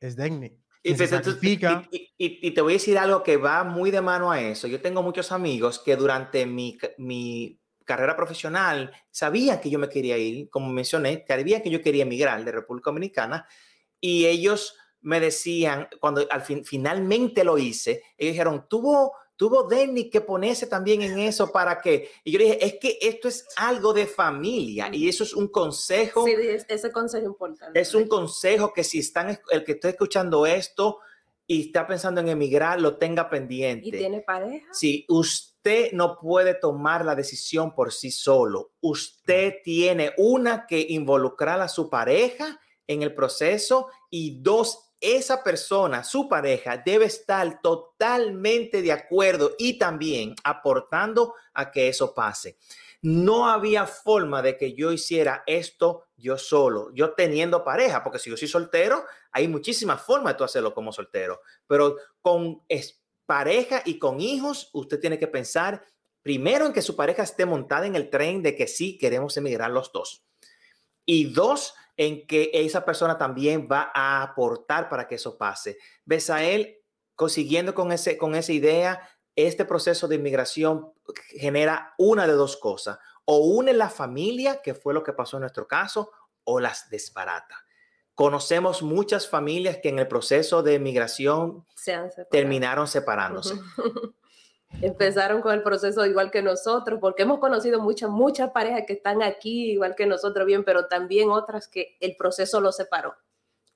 es 0.00 0.16
Degni. 0.16 0.63
Y, 1.90 2.12
y, 2.18 2.48
y, 2.48 2.50
te 2.50 2.60
voy 2.60 2.74
a 2.74 2.76
decir 2.76 2.98
algo 2.98 3.22
que 3.22 3.38
va 3.38 3.64
muy 3.64 3.90
de 3.90 4.02
mano 4.02 4.30
a 4.30 4.40
eso. 4.40 4.68
Yo 4.68 4.80
tengo 4.82 5.02
muchos 5.02 5.32
amigos 5.32 5.78
que 5.78 5.96
durante 5.96 6.44
mi, 6.44 6.78
mi 6.98 7.58
carrera 7.84 8.16
profesional, 8.16 8.92
sabían 9.10 9.60
que 9.60 9.70
yo 9.70 9.78
me 9.78 9.88
quería 9.88 10.16
ir, 10.18 10.48
como 10.50 10.72
mencioné, 10.72 11.24
sabían 11.26 11.62
que 11.62 11.70
yo 11.70 11.80
quería 11.80 12.02
emigrar 12.02 12.44
de 12.44 12.52
República 12.52 12.90
Dominicana 12.90 13.46
y 14.00 14.26
ellos 14.26 14.76
me 15.00 15.20
decían, 15.20 15.88
cuando 16.00 16.26
al 16.30 16.42
fin 16.42 16.64
finalmente 16.64 17.44
lo 17.44 17.58
hice, 17.58 18.02
ellos 18.16 18.32
dijeron, 18.32 18.66
tuvo, 18.68 19.12
tuvo 19.36 19.64
Denny 19.64 20.10
que 20.10 20.20
ponerse 20.20 20.66
también 20.66 21.02
en 21.02 21.18
eso 21.18 21.50
para 21.50 21.80
que, 21.80 22.10
y 22.22 22.32
yo 22.32 22.38
le 22.38 22.44
dije, 22.44 22.64
es 22.64 22.74
que 22.80 22.98
esto 23.00 23.28
es 23.28 23.46
algo 23.56 23.92
de 23.92 24.06
familia 24.06 24.88
y 24.92 25.08
eso 25.08 25.24
es 25.24 25.34
un 25.34 25.48
consejo. 25.48 26.24
Sí, 26.24 26.34
ese 26.68 26.92
consejo 26.92 27.26
importante. 27.26 27.80
Es 27.80 27.94
un 27.94 28.06
consejo 28.06 28.72
que 28.72 28.84
si 28.84 29.00
están, 29.00 29.38
el 29.50 29.64
que 29.64 29.72
estoy 29.72 29.90
escuchando 29.90 30.46
esto 30.46 30.98
y 31.46 31.66
está 31.66 31.86
pensando 31.86 32.20
en 32.20 32.28
emigrar, 32.28 32.80
lo 32.80 32.96
tenga 32.96 33.28
pendiente. 33.28 33.88
¿Y 33.88 33.92
tiene 33.92 34.20
pareja? 34.20 34.66
Sí, 34.72 35.04
usted 35.08 35.92
no 35.92 36.18
puede 36.18 36.54
tomar 36.54 37.04
la 37.04 37.14
decisión 37.14 37.74
por 37.74 37.92
sí 37.92 38.10
solo. 38.10 38.72
Usted 38.80 39.56
tiene 39.62 40.12
una 40.16 40.66
que 40.66 40.86
involucrar 40.88 41.60
a 41.60 41.68
su 41.68 41.90
pareja 41.90 42.60
en 42.86 43.02
el 43.02 43.14
proceso 43.14 43.88
y 44.10 44.42
dos, 44.42 44.83
esa 45.04 45.44
persona, 45.44 46.02
su 46.02 46.28
pareja, 46.28 46.78
debe 46.78 47.04
estar 47.04 47.60
totalmente 47.60 48.80
de 48.80 48.92
acuerdo 48.92 49.54
y 49.58 49.78
también 49.78 50.34
aportando 50.42 51.34
a 51.52 51.70
que 51.70 51.88
eso 51.88 52.14
pase. 52.14 52.56
No 53.02 53.50
había 53.50 53.86
forma 53.86 54.40
de 54.40 54.56
que 54.56 54.72
yo 54.72 54.90
hiciera 54.90 55.42
esto 55.46 56.06
yo 56.16 56.38
solo, 56.38 56.90
yo 56.94 57.12
teniendo 57.12 57.62
pareja, 57.62 58.02
porque 58.02 58.18
si 58.18 58.30
yo 58.30 58.36
soy 58.36 58.48
soltero, 58.48 59.04
hay 59.30 59.46
muchísimas 59.46 60.00
formas 60.00 60.32
de 60.32 60.38
tú 60.38 60.44
hacerlo 60.44 60.72
como 60.72 60.90
soltero, 60.90 61.42
pero 61.66 61.96
con 62.22 62.62
pareja 63.26 63.82
y 63.84 63.98
con 63.98 64.20
hijos, 64.20 64.70
usted 64.72 64.98
tiene 65.00 65.18
que 65.18 65.26
pensar 65.26 65.84
primero 66.22 66.64
en 66.64 66.72
que 66.72 66.80
su 66.80 66.96
pareja 66.96 67.22
esté 67.22 67.44
montada 67.44 67.86
en 67.86 67.94
el 67.94 68.08
tren 68.08 68.42
de 68.42 68.56
que 68.56 68.66
sí 68.66 68.96
queremos 68.96 69.36
emigrar 69.36 69.70
los 69.70 69.92
dos. 69.92 70.24
Y 71.04 71.24
dos, 71.24 71.74
en 71.96 72.26
que 72.26 72.50
esa 72.52 72.84
persona 72.84 73.18
también 73.18 73.68
va 73.70 73.90
a 73.94 74.22
aportar 74.22 74.88
para 74.88 75.06
que 75.06 75.14
eso 75.16 75.38
pase. 75.38 75.78
Ves 76.04 76.30
a 76.30 76.42
él 76.42 76.80
consiguiendo 77.14 77.74
con, 77.74 77.92
ese, 77.92 78.18
con 78.18 78.34
esa 78.34 78.52
idea, 78.52 79.08
este 79.36 79.64
proceso 79.64 80.08
de 80.08 80.16
inmigración 80.16 80.92
genera 81.28 81.94
una 81.98 82.26
de 82.26 82.32
dos 82.32 82.56
cosas. 82.56 82.98
O 83.24 83.38
une 83.38 83.72
la 83.72 83.88
familia, 83.88 84.60
que 84.62 84.74
fue 84.74 84.94
lo 84.94 85.02
que 85.02 85.12
pasó 85.12 85.36
en 85.36 85.42
nuestro 85.42 85.66
caso, 85.66 86.10
o 86.44 86.60
las 86.60 86.90
desbarata. 86.90 87.64
Conocemos 88.14 88.82
muchas 88.82 89.28
familias 89.28 89.78
que 89.82 89.88
en 89.88 89.98
el 89.98 90.06
proceso 90.06 90.62
de 90.62 90.78
migración 90.78 91.66
Se 91.74 91.92
separado. 91.92 92.28
terminaron 92.30 92.86
separándose. 92.86 93.54
Empezaron 94.80 95.40
con 95.40 95.54
el 95.54 95.62
proceso 95.62 96.04
igual 96.04 96.30
que 96.30 96.42
nosotros, 96.42 96.98
porque 97.00 97.22
hemos 97.22 97.38
conocido 97.38 97.80
muchas, 97.80 98.10
muchas 98.10 98.50
parejas 98.50 98.84
que 98.86 98.94
están 98.94 99.22
aquí 99.22 99.72
igual 99.72 99.94
que 99.94 100.06
nosotros 100.06 100.46
bien, 100.46 100.64
pero 100.64 100.86
también 100.86 101.30
otras 101.30 101.68
que 101.68 101.96
el 102.00 102.16
proceso 102.16 102.60
los 102.60 102.76
separó. 102.76 103.16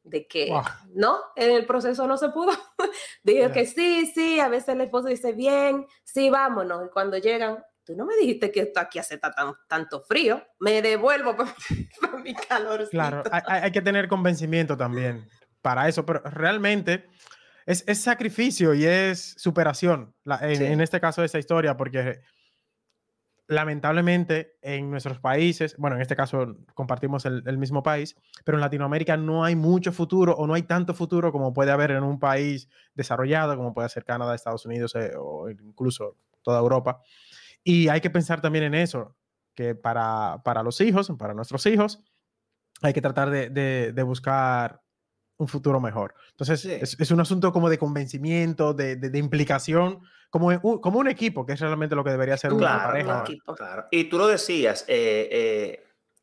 De 0.02 0.26
que 0.26 0.48
wow. 0.50 0.62
no, 0.94 1.18
en 1.37 1.50
el 1.50 1.66
proceso 1.66 2.06
no 2.06 2.16
se 2.16 2.30
pudo. 2.30 2.52
Dijo 3.22 3.46
yeah. 3.46 3.52
que 3.52 3.66
sí, 3.66 4.06
sí, 4.06 4.40
a 4.40 4.48
veces 4.48 4.70
el 4.70 4.80
esposo 4.80 5.08
dice 5.08 5.32
bien, 5.32 5.87
sí, 6.04 6.30
vámonos. 6.30 6.87
Y 6.87 6.88
cuando 6.90 7.18
llegan, 7.18 7.62
tú 7.84 7.94
no 7.94 8.06
me 8.06 8.16
dijiste 8.16 8.50
que 8.50 8.61
esto 8.61 8.80
aquí 8.80 8.98
hace 8.98 9.18
tan, 9.18 9.32
tanto 9.66 10.00
frío, 10.00 10.42
me 10.61 10.82
devuelvo 10.82 11.37
para, 11.37 11.54
para 12.00 12.18
mi 12.18 12.34
calor. 12.34 12.88
Claro, 12.90 13.22
hay, 13.30 13.42
hay, 13.62 13.72
que 13.72 13.82
tener 13.82 14.08
convencimiento 14.08 14.76
también 14.76 15.28
para 15.62 15.88
eso, 15.88 16.04
pero 16.06 16.20
realmente 16.20 17.06
es, 17.68 17.85
es 17.87 18.00
sacrificio 18.00 18.72
y 18.72 18.87
es 18.87 19.35
superación, 19.37 20.14
la, 20.24 20.38
en, 20.40 20.57
sí. 20.57 20.64
en, 20.64 20.81
este 20.81 21.00
caso 21.00 21.20
de 21.20 21.26
esta 21.26 21.38
historia, 21.38 21.76
porque 21.76 22.22
lamentablemente 23.46 24.57
en 24.62 24.90
nuestros 24.90 25.18
países, 25.18 25.76
bueno, 25.76 25.96
en 25.96 26.00
este 26.00 26.16
caso 26.16 26.57
compartimos 26.72 27.26
el, 27.26 27.42
el, 27.46 27.59
mismo 27.59 27.83
país, 27.83 28.16
pero 28.42 28.57
en 28.57 28.62
Latinoamérica 28.62 29.18
no 29.18 29.44
hay 29.44 29.54
mucho 29.54 29.92
futuro 29.92 30.33
o 30.33 30.46
no 30.46 30.54
hay 30.54 30.62
tanto 30.62 30.94
futuro 30.94 31.31
como 31.31 31.52
puede 31.52 31.70
haber 31.70 31.90
en 31.90 32.04
un 32.04 32.18
país 32.18 32.70
desarrollado, 32.94 33.54
como 33.54 33.74
puede 33.74 33.90
ser 33.90 34.02
Canadá, 34.02 34.35
Estados 34.35 34.64
Unidos 34.64 34.94
eh, 34.94 35.12
o 35.18 35.50
incluso 35.50 36.16
toda 36.40 36.61
Europa. 36.61 37.02
Y 37.62 37.88
hay 37.88 38.00
que 38.00 38.09
pensar 38.09 38.40
también 38.40 38.64
en 38.64 38.74
eso, 38.76 39.14
que 39.54 39.74
para, 39.74 40.40
para 40.42 40.62
los 40.62 40.81
hijos, 40.81 41.12
para 41.18 41.35
nuestros 41.35 41.66
hijos, 41.66 42.02
hay 42.81 42.94
que 42.94 43.02
tratar 43.02 43.28
de, 43.28 43.50
de, 43.50 43.92
de 43.92 44.02
buscar 44.04 44.81
un 45.38 45.48
futuro 45.48 45.81
mejor. 45.81 46.14
Entonces, 46.31 46.61
sí. 46.61 46.72
es, 46.72 46.96
es, 46.98 47.11
un 47.11 47.20
asunto 47.20 47.53
como 47.53 47.70
de 47.70 47.79
convencimiento, 47.79 48.74
de, 48.74 48.96
de 48.96 49.18
implicación, 49.18 50.01
como 50.31 50.48
un, 50.48 50.81
como 50.81 50.98
un 50.98 51.09
equipo, 51.09 51.46
que 51.46 51.55
es 51.55 51.61
realmente 51.61 51.94
lo 51.94 52.05
que 52.05 52.11
debería 52.11 52.37
ser 52.37 52.51
claro, 52.51 52.77
una 52.77 52.85
pareja. 52.85 53.14
Un 53.14 53.22
equipo. 53.22 53.55
Claro. 53.55 53.87
Y 53.90 54.05
tú 54.05 54.18
lo 54.18 54.27
decías, 54.27 54.85
eh, 54.88 55.83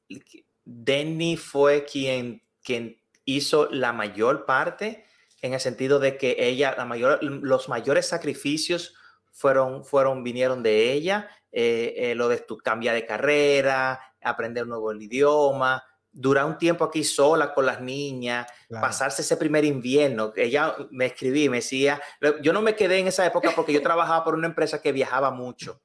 eh, 0.10 0.20
Denny 0.64 1.38
fue 1.38 1.86
quien, 1.86 2.44
quien 2.64 3.00
hizo 3.24 3.70
la 3.72 3.94
mayor 3.94 4.46
parte 4.46 5.06
en 5.42 5.54
el 5.54 5.60
sentido 5.60 6.00
de 6.00 6.18
que 6.18 6.36
ella, 6.40 6.76
la 6.78 6.86
mayor, 6.86 7.24
los 7.24 7.70
mayores 7.70 8.08
sacrificios 8.08 8.96
fueron, 9.32 9.86
fueron, 9.86 10.24
vinieron 10.24 10.64
de 10.64 10.94
ella, 10.94 11.30
eh, 11.52 11.94
eh, 11.98 12.16
lo 12.16 12.28
de 12.28 12.38
tu, 12.38 12.58
cambiar 12.58 12.96
de 12.96 13.06
carrera, 13.06 14.00
aprender 14.22 14.64
un 14.64 14.70
nuevo 14.70 14.94
idioma, 14.94 15.84
durar 16.16 16.46
un 16.46 16.58
tiempo 16.58 16.86
aquí 16.86 17.04
sola 17.04 17.54
con 17.54 17.66
las 17.66 17.82
niñas, 17.82 18.48
claro. 18.70 18.88
pasarse 18.88 19.22
ese 19.22 19.36
primer 19.36 19.66
invierno. 19.66 20.32
Ella 20.36 20.76
me 20.90 21.08
escribí, 21.08 21.50
me 21.50 21.58
decía, 21.58 22.02
yo 22.42 22.54
no 22.54 22.62
me 22.62 22.76
quedé 22.76 23.00
en 23.00 23.08
esa 23.08 23.26
época 23.26 23.52
porque 23.56 23.74
yo 23.74 23.82
trabajaba 23.82 24.24
por 24.24 24.34
una 24.34 24.48
empresa 24.48 24.82
que 24.82 24.94
viajaba 24.94 25.30
mucho. 25.32 25.82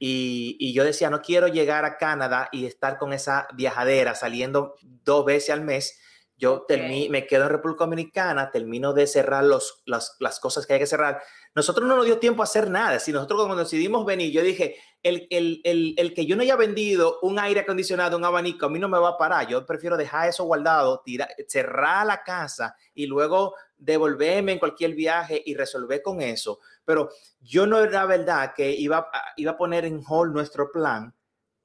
Y, 0.00 0.56
y, 0.60 0.72
yo 0.74 0.84
decía, 0.84 1.10
no 1.10 1.22
quiero 1.22 1.48
llegar 1.48 1.84
a 1.84 1.96
Canadá 1.96 2.48
y 2.52 2.66
estar 2.66 2.98
con 2.98 3.12
esa 3.12 3.48
viajadera 3.54 4.14
saliendo 4.14 4.74
dos 4.82 5.24
veces 5.24 5.50
al 5.50 5.62
mes. 5.62 5.98
Yo 6.38 6.54
okay. 6.62 7.08
me 7.10 7.26
quedo 7.26 7.44
en 7.44 7.50
República 7.50 7.84
Dominicana, 7.84 8.50
termino 8.50 8.94
de 8.94 9.06
cerrar 9.06 9.44
los, 9.44 9.82
las, 9.84 10.16
las 10.20 10.40
cosas 10.40 10.66
que 10.66 10.74
hay 10.74 10.78
que 10.78 10.86
cerrar 10.86 11.20
nosotros 11.58 11.88
no 11.88 11.96
nos 11.96 12.04
dio 12.04 12.18
tiempo 12.18 12.42
a 12.42 12.44
hacer 12.44 12.70
nada. 12.70 13.00
Si 13.00 13.10
nosotros 13.10 13.42
cuando 13.44 13.64
decidimos 13.64 14.06
venir, 14.06 14.30
yo 14.30 14.42
dije, 14.42 14.76
el, 15.02 15.26
el, 15.28 15.60
el, 15.64 15.94
el, 15.96 16.14
que 16.14 16.24
yo 16.24 16.36
no 16.36 16.42
haya 16.42 16.54
vendido 16.54 17.18
un 17.22 17.40
aire 17.40 17.60
acondicionado, 17.60 18.16
un 18.16 18.24
abanico, 18.24 18.66
a 18.66 18.68
mí 18.68 18.78
no 18.78 18.88
me 18.88 18.98
va 18.98 19.08
a 19.08 19.18
parar. 19.18 19.48
Yo 19.48 19.66
prefiero 19.66 19.96
dejar 19.96 20.28
eso 20.28 20.44
guardado, 20.44 21.00
tirar, 21.04 21.28
cerrar 21.48 22.06
la 22.06 22.22
casa 22.22 22.76
y 22.94 23.06
luego 23.06 23.56
devolverme 23.76 24.52
en 24.52 24.60
cualquier 24.60 24.94
viaje 24.94 25.42
y 25.44 25.54
resolver 25.54 26.00
con 26.00 26.20
eso. 26.20 26.60
Pero 26.84 27.10
yo 27.40 27.66
no 27.66 27.80
era 27.80 28.06
verdad 28.06 28.52
que 28.54 28.70
iba, 28.70 29.10
iba 29.36 29.50
a 29.50 29.56
poner 29.56 29.84
en 29.84 30.00
hold 30.06 30.32
nuestro 30.32 30.70
plan 30.70 31.12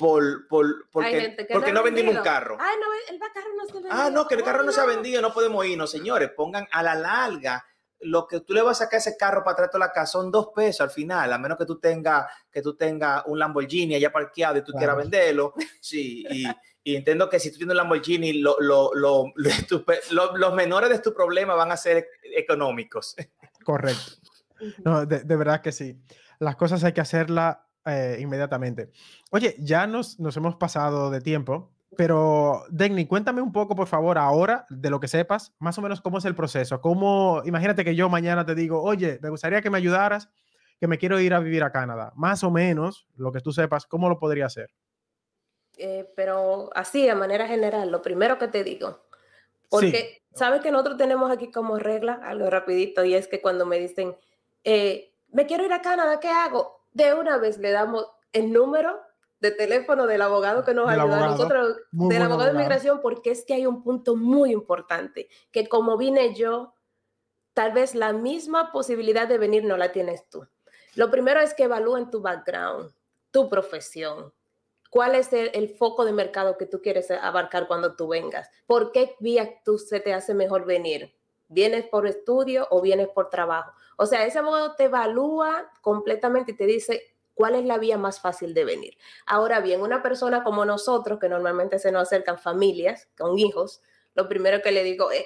por, 0.04 0.47
por, 0.49 0.89
porque, 0.91 1.34
porque 1.49 1.72
no, 1.72 1.80
no 1.80 1.84
vendimos 1.84 2.14
un 2.14 2.22
carro. 2.22 2.58
Ay, 2.60 2.76
no, 2.78 3.14
el 3.14 3.20
carro 3.34 3.47
no 3.56 3.66
se 3.66 3.88
Ah, 3.89 4.10
no, 4.12 4.28
que 4.28 4.36
el 4.36 4.43
carro 4.43 4.64
no 4.64 4.74
se 4.74 4.82
ha 4.82 4.86
vendido, 4.86 5.22
no 5.22 5.34
podemos 5.34 5.66
irnos, 5.66 5.89
señores. 5.89 6.30
Pongan 6.36 6.68
a 6.74 6.84
la 6.84 6.93
larga 6.93 7.66
lo 8.01 8.28
que 8.28 8.41
tú 8.41 8.54
le 8.54 8.62
vas 8.62 8.82
a 8.82 8.84
sacar 8.84 8.97
ese 8.97 9.16
carro 9.16 9.45
para 9.45 9.56
traerte 9.56 9.78
a 9.78 9.80
la 9.80 9.93
casa 9.93 10.12
son 10.12 10.30
dos 10.30 10.49
pesos 10.54 10.82
al 10.82 10.89
final, 10.89 11.32
a 11.32 11.38
menos 11.38 11.58
que 11.58 11.66
tú 11.66 11.80
tengas 11.80 12.26
que 12.51 12.62
tú 12.62 12.76
tengas 12.76 13.24
un 13.28 13.39
Lamborghini 13.39 13.95
allá 13.95 14.12
parqueado 14.12 14.58
y 14.58 14.62
tú 14.62 14.74
quieras 14.74 14.97
venderlo. 14.97 15.54
Sí, 15.80 16.26
y, 16.30 16.43
y, 16.84 16.97
entiendo 16.97 17.30
que 17.30 17.39
si 17.39 17.49
tú 17.49 17.60
tienes 17.60 17.72
un 17.72 17.78
Lamborghini, 17.78 18.41
lo, 18.41 18.58
lo, 18.60 18.91
los 20.12 20.54
menores 20.54 20.89
de 20.89 20.99
tu 20.99 21.14
problema 21.14 21.56
van 21.56 21.72
a 21.72 21.78
ser 21.78 22.10
económicos. 22.36 23.16
Correcto. 23.64 24.12
No, 24.84 25.06
de, 25.06 25.22
de 25.24 25.36
verdad 25.38 25.62
que 25.62 25.72
sí. 25.72 25.97
Las 26.39 26.58
cosas 26.58 26.84
hay 26.84 26.91
que 26.91 26.99
hacerlas 26.99 27.60
eh, 27.86 28.17
inmediatamente. 28.19 28.91
Oye, 29.31 29.55
ya 29.59 29.88
nos, 29.88 30.19
nos 30.19 30.36
hemos 30.38 30.55
pasado 30.55 31.09
de 31.09 31.21
tiempo, 31.21 31.71
pero 31.95 32.63
Degni, 32.69 33.05
cuéntame 33.05 33.41
un 33.41 33.51
poco, 33.51 33.75
por 33.75 33.88
favor, 33.88 34.17
ahora, 34.17 34.65
de 34.69 34.89
lo 34.89 34.99
que 34.99 35.07
sepas, 35.07 35.53
más 35.59 35.77
o 35.77 35.81
menos 35.81 36.01
cómo 36.01 36.17
es 36.17 36.25
el 36.25 36.36
proceso. 36.36 36.81
Cómo, 36.81 37.41
imagínate 37.45 37.84
que 37.84 37.95
yo 37.95 38.09
mañana 38.09 38.45
te 38.45 38.55
digo, 38.55 38.81
oye, 38.81 39.19
me 39.21 39.29
gustaría 39.29 39.61
que 39.61 39.69
me 39.69 39.77
ayudaras, 39.77 40.29
que 40.79 40.88
me 40.88 40.97
quiero 40.97 41.19
ir 41.19 41.34
a 41.34 41.39
vivir 41.39 41.63
a 41.63 41.71
Canadá. 41.71 42.11
Más 42.15 42.43
o 42.43 42.51
menos, 42.51 43.07
lo 43.15 43.31
que 43.31 43.41
tú 43.41 43.51
sepas, 43.51 43.86
¿cómo 43.86 44.09
lo 44.09 44.19
podría 44.19 44.47
hacer? 44.47 44.71
Eh, 45.77 46.11
pero 46.15 46.69
así, 46.75 47.05
de 47.05 47.15
manera 47.15 47.47
general, 47.47 47.91
lo 47.91 48.01
primero 48.01 48.38
que 48.38 48.47
te 48.47 48.63
digo, 48.63 49.05
porque 49.69 50.21
sabes 50.36 50.61
que 50.61 50.71
nosotros 50.71 50.97
tenemos 50.97 51.31
aquí 51.31 51.51
como 51.51 51.79
regla, 51.79 52.19
algo 52.23 52.49
rapidito, 52.49 53.03
y 53.03 53.15
es 53.15 53.27
que 53.27 53.41
cuando 53.41 53.65
me 53.65 53.79
dicen, 53.79 54.15
eh, 54.63 55.13
me 55.31 55.47
quiero 55.47 55.65
ir 55.65 55.73
a 55.73 55.81
Canadá, 55.81 56.19
¿qué 56.19 56.29
hago? 56.29 56.82
De 56.93 57.13
una 57.13 57.37
vez 57.37 57.57
le 57.57 57.71
damos 57.71 58.07
el 58.31 58.51
número 58.51 58.99
de 59.39 59.51
teléfono 59.51 60.07
del 60.07 60.21
abogado 60.21 60.63
que 60.63 60.73
nos 60.73 60.89
ayuda 60.89 61.25
a 61.25 61.27
nosotros, 61.31 61.77
del 61.91 62.21
abogado 62.21 62.51
de 62.51 62.55
inmigración, 62.55 63.01
porque 63.01 63.31
es 63.31 63.43
que 63.43 63.53
hay 63.53 63.65
un 63.65 63.83
punto 63.83 64.15
muy 64.15 64.51
importante, 64.53 65.27
que 65.51 65.67
como 65.67 65.97
vine 65.97 66.33
yo, 66.33 66.73
tal 67.53 67.73
vez 67.73 67.93
la 67.93 68.13
misma 68.13 68.71
posibilidad 68.71 69.27
de 69.27 69.37
venir 69.37 69.65
no 69.65 69.75
la 69.75 69.91
tienes 69.91 70.29
tú. 70.29 70.47
Lo 70.95 71.11
primero 71.11 71.41
es 71.41 71.53
que 71.53 71.63
evalúen 71.63 72.09
tu 72.09 72.21
background, 72.21 72.93
tu 73.31 73.49
profesión, 73.49 74.33
cuál 74.89 75.15
es 75.15 75.33
el, 75.33 75.75
foco 75.75 76.05
de 76.05 76.13
mercado 76.13 76.55
que 76.57 76.67
tú 76.67 76.81
quieres 76.81 77.09
abarcar 77.09 77.67
cuando 77.67 77.95
tú 77.95 78.07
vengas, 78.07 78.47
por 78.67 78.91
qué 78.91 79.15
vía 79.19 79.61
tú 79.65 79.77
se 79.77 79.99
te 79.99 80.13
hace 80.13 80.33
mejor 80.33 80.65
venir. 80.65 81.15
¿Vienes 81.54 81.86
por 81.86 82.08
estudio 82.08 82.68
o 82.72 82.82
vienes 82.82 83.08
por 83.10 83.30
trabajo? 83.30 83.74
O 83.97 84.06
sea, 84.06 84.26
ese 84.26 84.39
abogado 84.39 84.76
te 84.76 84.86
evalúa 84.86 85.72
completamente 85.82 86.51
y 86.51 86.56
te 86.56 86.66
dice, 86.66 87.14
¿Cuál 87.34 87.56
es 87.56 87.66
la 87.66 87.78
vía 87.78 87.97
más 87.97 88.20
fácil 88.20 88.54
de 88.54 88.64
venir? 88.64 88.97
Ahora 89.26 89.60
bien, 89.60 89.82
una 89.82 90.04
persona 90.04 90.43
como 90.43 90.66
nosotros, 90.66 91.20
que 91.20 91.30
normalmente 91.30 91.80
se 91.80 91.91
nos 91.91 92.04
acercan 92.04 92.38
familias 92.38 93.10
con 93.18 93.39
hijos, 93.39 93.82
lo 94.14 94.30
primero 94.30 94.62
que 94.62 94.72
le 94.72 94.84
digo 94.84 95.12
es, 95.12 95.26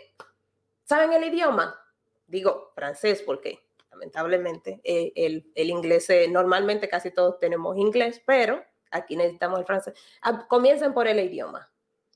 ¿saben 0.83 1.11
el 1.11 1.25
idioma? 1.25 1.79
Digo 2.27 2.71
francés 2.75 3.21
porque 3.25 3.59
lamentablemente 3.91 4.79
eh, 4.83 5.11
el, 5.15 5.51
el, 5.55 5.69
inglés, 5.69 6.09
eh, 6.09 6.27
normalmente 6.29 6.87
casi 6.87 7.11
todos 7.11 7.39
tenemos 7.39 7.77
inglés, 7.77 8.21
pero 8.25 8.63
aquí 8.91 9.17
necesitamos 9.17 9.59
el 9.59 9.65
francés. 9.65 9.93
Ah, 10.21 10.47
comiencen 10.47 10.93
por 10.93 11.07
el 11.07 11.19
idioma, 11.19 11.69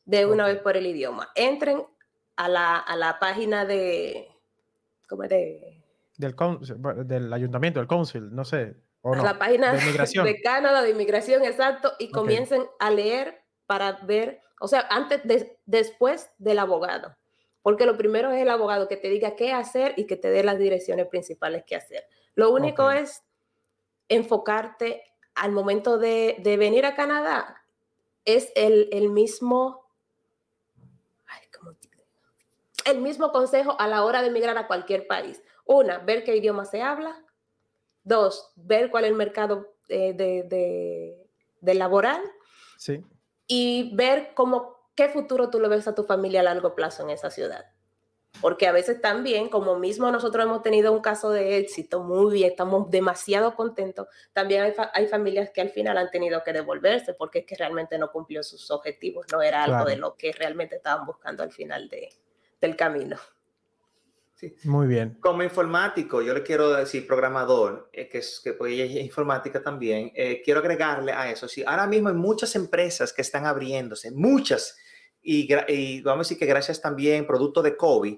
de 0.06 0.26
una 0.26 0.46
vez 0.46 0.60
por 0.60 0.78
el 0.78 0.86
idioma. 0.86 1.32
Entren 1.36 1.86
a 2.46 2.50
la, 2.50 2.78
a 2.78 2.96
la 2.96 3.20
página 3.20 3.66
de, 3.66 4.30
¿cómo 5.08 5.24
de? 5.24 5.82
Del, 6.18 6.36
del 7.06 7.34
ayuntamiento, 7.34 7.80
del 7.80 7.88
council, 7.88 8.34
no 8.34 8.46
sé 8.46 8.76
a 9.04 9.24
la 9.24 9.40
página 9.40 9.74
de, 9.74 10.42
Canadá 10.44 10.82
de 10.84 10.92
inmigración, 10.92 11.44
exacto, 11.44 11.94
y 11.98 12.12
comiencen 12.12 12.68
a 12.80 12.92
leer 12.92 13.42
para 13.66 13.94
ver, 14.04 14.42
o 14.60 14.68
sea, 14.68 14.86
antes, 14.90 15.24
de, 15.24 15.58
después 15.66 16.30
del 16.38 16.60
abogado, 16.60 17.16
porque 17.64 17.86
lo 17.86 17.98
primero 17.98 18.32
es 18.32 18.42
el 18.42 18.50
abogado 18.50 18.88
que 18.88 18.98
te 18.98 19.10
diga 19.10 19.36
qué 19.36 19.54
hacer 19.54 19.94
y 19.98 20.06
que 20.06 20.18
te 20.18 20.30
dé 20.30 20.44
las 20.44 20.60
direcciones 20.60 21.08
principales 21.08 21.64
que 21.66 21.76
hacer. 21.76 22.06
Lo 22.36 22.52
único 22.52 22.92
es 22.92 23.24
enfocarte 24.08 25.04
al 25.34 25.52
momento 25.52 25.98
de, 25.98 26.38
de, 26.40 26.58
venir 26.58 26.86
a 26.86 26.96
Canadá, 26.96 27.64
es 28.26 28.52
el, 28.56 28.88
el 28.92 29.10
mismo, 29.10 29.88
ay, 31.26 31.42
¿cómo 31.58 31.74
el 32.86 33.02
mismo 33.02 33.32
consejo 33.32 33.76
a 33.80 33.88
la 33.88 34.04
hora 34.04 34.22
de 34.22 34.28
emigrar 34.28 34.58
a 34.58 34.68
cualquier 34.68 35.08
país. 35.08 35.42
Una, 35.66 36.00
ver 36.00 36.24
qué 36.24 36.36
idioma 36.36 36.66
se 36.66 36.82
habla. 36.82 37.24
Dos, 38.04 38.52
ver 38.56 38.90
cuál 38.90 39.06
es 39.06 39.12
el 39.12 39.18
mercado 39.18 39.76
eh, 39.90 40.14
de, 40.14 41.74
laboral. 41.76 42.22
Sí. 42.78 43.04
Y 43.48 43.96
ver 43.96 44.32
cómo, 44.34 44.90
qué 44.96 45.10
futuro 45.10 45.50
tú 45.50 45.60
le 45.60 45.68
ves 45.68 45.88
a 45.88 45.96
tu 45.96 46.04
familia 46.04 46.42
a 46.42 46.44
largo 46.44 46.76
plazo 46.76 47.04
en 47.04 47.12
esa 47.12 47.30
ciudad. 47.30 47.66
Porque 48.40 48.66
a 48.66 48.72
veces 48.72 49.02
también, 49.02 49.50
como 49.50 49.78
mismo 49.78 50.10
nosotros 50.10 50.46
hemos 50.46 50.64
tenido 50.64 50.94
un 50.94 51.02
caso 51.02 51.30
de 51.30 51.58
éxito, 51.58 52.02
muy 52.02 52.34
bien, 52.34 52.52
estamos 52.52 52.90
demasiado 52.90 53.56
contentos, 53.56 54.08
también 54.32 54.64
hay, 54.64 54.74
hay 54.94 55.08
familias 55.08 55.52
que 55.52 55.60
al 55.60 55.70
final 55.70 55.98
han 55.98 56.10
tenido 56.10 56.42
que 56.42 56.54
devolverse 56.54 57.14
porque 57.14 57.40
es 57.40 57.46
que 57.46 57.56
realmente 57.56 57.98
no 57.98 58.10
cumplió 58.10 58.42
sus 58.42 58.72
objetivos, 58.72 59.28
no 59.32 59.42
era 59.42 59.66
algo 59.66 59.84
de 59.84 59.98
lo 59.98 60.16
que 60.16 60.32
realmente 60.32 60.78
estaban 60.78 61.06
buscando 61.06 61.44
al 61.44 61.52
final 61.52 61.90
de, 61.90 62.10
del 62.62 62.76
camino. 62.76 63.18
Muy 64.64 64.88
bien. 64.88 65.18
Como 65.20 65.44
informático, 65.44 66.22
yo 66.22 66.34
le 66.34 66.44
quiero 66.44 66.72
decir 66.72 67.06
programador, 67.06 67.90
eh, 67.94 68.10
que 68.10 68.20
es 68.20 68.42
que 68.44 68.54
pues, 68.54 68.80
es 68.80 68.92
informática 68.92 69.62
también, 69.62 70.12
eh, 70.16 70.42
quiero 70.44 70.60
agregarle 70.60 71.12
a 71.12 71.30
eso. 71.32 71.48
Sí, 71.48 71.64
ahora 71.66 71.88
mismo 71.88 72.10
hay 72.10 72.16
muchas 72.16 72.56
empresas 72.56 73.14
que 73.14 73.22
están 73.22 73.46
abriéndose, 73.46 74.12
muchas, 74.12 74.78
y, 75.22 75.48
vamos 76.02 76.26
a 76.26 76.28
decir 76.28 76.40
que 76.40 76.48
gracias 76.48 76.82
también, 76.82 77.28
producto 77.28 77.62
de 77.62 77.78
COVID, 77.78 78.18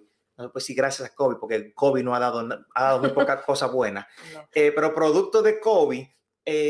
pues 0.52 0.66
sí, 0.66 0.74
gracias 0.74 1.10
a 1.10 1.14
COVID, 1.14 1.38
porque 1.38 1.56
el 1.56 1.74
COVID 1.74 2.02
no 2.02 2.16
ha 2.16 2.20
dado, 2.20 2.48
ha 2.74 2.84
dado 2.84 3.00
muy 3.00 3.10
poca 3.10 3.42
cosa 3.46 3.68
buena, 3.68 4.08
eh, 4.54 4.72
pero 4.74 4.96
producto 4.96 5.42
de 5.42 5.60
COVID, 5.60 6.06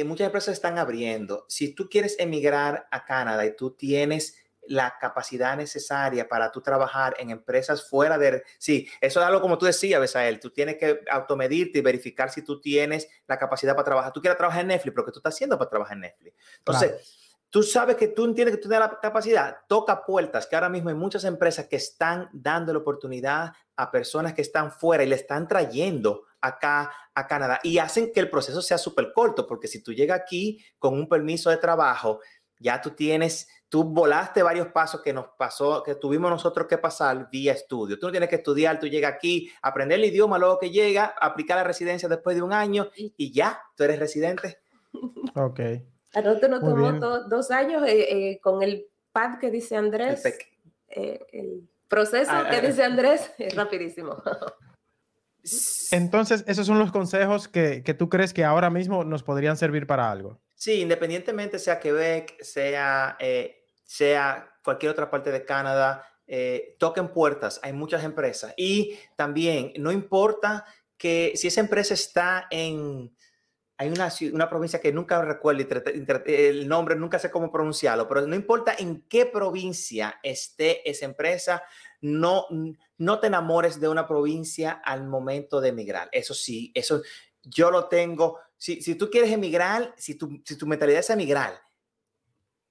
muchas 0.05 0.25
empresas 0.25 0.53
están 0.53 0.79
abriendo. 0.79 1.45
Si 1.47 1.75
tú 1.75 1.87
quieres 1.87 2.15
emigrar 2.19 2.87
a 2.91 3.05
Canadá 3.05 3.45
y 3.45 3.55
tú 3.55 3.75
tienes 3.75 4.42
la 4.67 4.95
capacidad 4.99 5.55
necesaria 5.57 6.27
para 6.27 6.51
tú 6.51 6.61
trabajar 6.61 7.15
en 7.19 7.29
empresas 7.29 7.87
fuera 7.87 8.17
de... 8.17 8.43
Sí, 8.57 8.87
eso 9.01 9.19
es 9.19 9.25
algo 9.25 9.41
como 9.41 9.57
tú 9.57 9.65
decías, 9.65 9.99
Besael, 9.99 10.39
tú 10.39 10.51
tienes 10.51 10.77
que 10.77 11.01
automedirte 11.09 11.79
y 11.79 11.81
verificar 11.81 12.31
si 12.31 12.41
tú 12.41 12.59
tienes 12.61 13.07
la 13.27 13.37
capacidad 13.37 13.73
para 13.73 13.85
trabajar. 13.85 14.13
Tú 14.13 14.21
quieres 14.21 14.37
trabajar 14.37 14.61
en 14.61 14.67
Netflix, 14.67 14.93
pero 14.93 15.05
¿qué 15.05 15.11
tú 15.11 15.19
estás 15.19 15.33
haciendo 15.33 15.57
para 15.57 15.69
trabajar 15.69 15.95
en 15.97 16.01
Netflix? 16.01 16.35
Entonces, 16.59 17.23
tú 17.49 17.61
sabes 17.61 17.95
que 17.97 18.07
tú 18.07 18.33
tienes 18.33 18.55
que 18.55 18.61
tener 18.61 18.79
la 18.79 18.99
capacidad, 18.99 19.57
toca 19.67 20.03
puertas, 20.03 20.47
que 20.47 20.55
ahora 20.55 20.69
mismo 20.69 20.89
hay 20.89 20.95
muchas 20.95 21.23
empresas 21.23 21.67
que 21.67 21.75
están 21.75 22.29
dando 22.33 22.73
la 22.73 22.79
oportunidad 22.79 23.53
a 23.75 23.91
personas 23.91 24.33
que 24.33 24.41
están 24.41 24.71
fuera 24.71 25.03
y 25.03 25.07
le 25.07 25.15
están 25.15 25.47
trayendo 25.47 26.23
acá 26.41 26.91
a 27.13 27.27
Canadá 27.27 27.59
y 27.63 27.77
hacen 27.77 28.11
que 28.11 28.19
el 28.19 28.29
proceso 28.29 28.61
sea 28.61 28.77
súper 28.79 29.13
corto, 29.13 29.45
porque 29.45 29.67
si 29.67 29.83
tú 29.83 29.93
llegas 29.93 30.19
aquí 30.19 30.65
con 30.79 30.95
un 30.95 31.07
permiso 31.07 31.49
de 31.49 31.57
trabajo, 31.57 32.21
ya 32.59 32.81
tú 32.81 32.91
tienes 32.91 33.47
tú 33.73 33.83
volaste 33.83 34.43
varios 34.43 34.67
pasos 34.67 35.01
que 35.01 35.11
nos 35.11 35.29
pasó, 35.35 35.81
que 35.81 35.95
tuvimos 35.95 36.29
nosotros 36.29 36.67
que 36.67 36.77
pasar 36.77 37.27
vía 37.31 37.53
estudio. 37.53 37.97
Tú 37.97 38.05
no 38.05 38.11
tienes 38.11 38.29
que 38.29 38.35
estudiar, 38.35 38.79
tú 38.79 38.85
llegas 38.85 39.11
aquí, 39.11 39.51
aprender 39.63 39.97
el 39.97 40.05
idioma, 40.05 40.37
luego 40.37 40.59
que 40.59 40.69
llega, 40.69 41.05
aplicar 41.19 41.57
la 41.57 41.63
residencia 41.63 42.07
después 42.07 42.35
de 42.35 42.43
un 42.43 42.53
año 42.53 42.91
y 42.95 43.33
ya, 43.33 43.59
tú 43.75 43.83
eres 43.83 43.97
residente. 43.97 44.59
Ok. 45.35 45.59
A 46.13 46.21
nosotros 46.21 46.51
nos 46.51 46.59
tomó 46.59 46.91
dos 47.27 47.49
años 47.49 47.81
eh, 47.87 48.33
eh, 48.33 48.39
con 48.41 48.61
el 48.61 48.85
pad 49.11 49.39
que 49.39 49.49
dice 49.49 49.75
Andrés. 49.75 50.23
El, 50.87 51.25
eh, 51.31 51.59
proceso 51.87 52.29
ah, 52.31 52.47
que 52.47 52.57
ah, 52.57 52.61
dice 52.61 52.83
Andrés 52.83 53.33
es 53.39 53.55
rapidísimo. 53.55 54.21
Entonces, 55.89 56.43
esos 56.45 56.67
son 56.67 56.77
los 56.77 56.91
consejos 56.91 57.47
que, 57.47 57.81
que 57.81 57.95
tú 57.95 58.07
crees 58.07 58.35
que 58.35 58.45
ahora 58.45 58.69
mismo 58.69 59.03
nos 59.03 59.23
podrían 59.23 59.57
servir 59.57 59.87
para 59.87 60.11
algo. 60.11 60.39
Sí, 60.53 60.79
independientemente 60.81 61.57
sea 61.57 61.79
Quebec, 61.79 62.39
sea 62.43 63.17
sea 63.93 64.51
cualquier 64.63 64.91
otra 64.91 65.11
parte 65.11 65.31
de 65.31 65.45
Canadá, 65.45 66.03
eh, 66.25 66.75
toquen 66.79 67.09
puertas, 67.09 67.59
hay 67.61 67.73
muchas 67.73 68.03
empresas. 68.03 68.51
Y 68.57 68.97
también, 69.15 69.71
no 69.77 69.91
importa 69.91 70.65
que 70.97 71.33
si 71.35 71.47
esa 71.47 71.61
empresa 71.61 71.93
está 71.93 72.47
en, 72.49 73.15
hay 73.77 73.89
una, 73.89 74.11
una 74.31 74.49
provincia 74.49 74.81
que 74.81 74.91
nunca 74.91 75.21
recuerdo 75.21 75.63
el 76.25 76.67
nombre, 76.67 76.95
nunca 76.95 77.19
sé 77.19 77.29
cómo 77.29 77.51
pronunciarlo, 77.51 78.07
pero 78.07 78.25
no 78.25 78.35
importa 78.35 78.73
en 78.79 79.03
qué 79.07 79.27
provincia 79.27 80.19
esté 80.23 80.89
esa 80.89 81.05
empresa, 81.05 81.61
no, 82.01 82.47
no 82.97 83.19
te 83.19 83.27
enamores 83.27 83.79
de 83.79 83.89
una 83.89 84.07
provincia 84.07 84.81
al 84.83 85.05
momento 85.07 85.61
de 85.61 85.69
emigrar. 85.69 86.09
Eso 86.11 86.33
sí, 86.33 86.71
eso 86.73 87.03
yo 87.43 87.69
lo 87.69 87.89
tengo. 87.89 88.39
Si, 88.57 88.81
si 88.81 88.95
tú 88.95 89.11
quieres 89.11 89.31
emigrar, 89.31 89.93
si 89.97 90.15
tu, 90.15 90.41
si 90.43 90.57
tu 90.57 90.65
mentalidad 90.65 91.01
es 91.01 91.11
emigrar, 91.11 91.61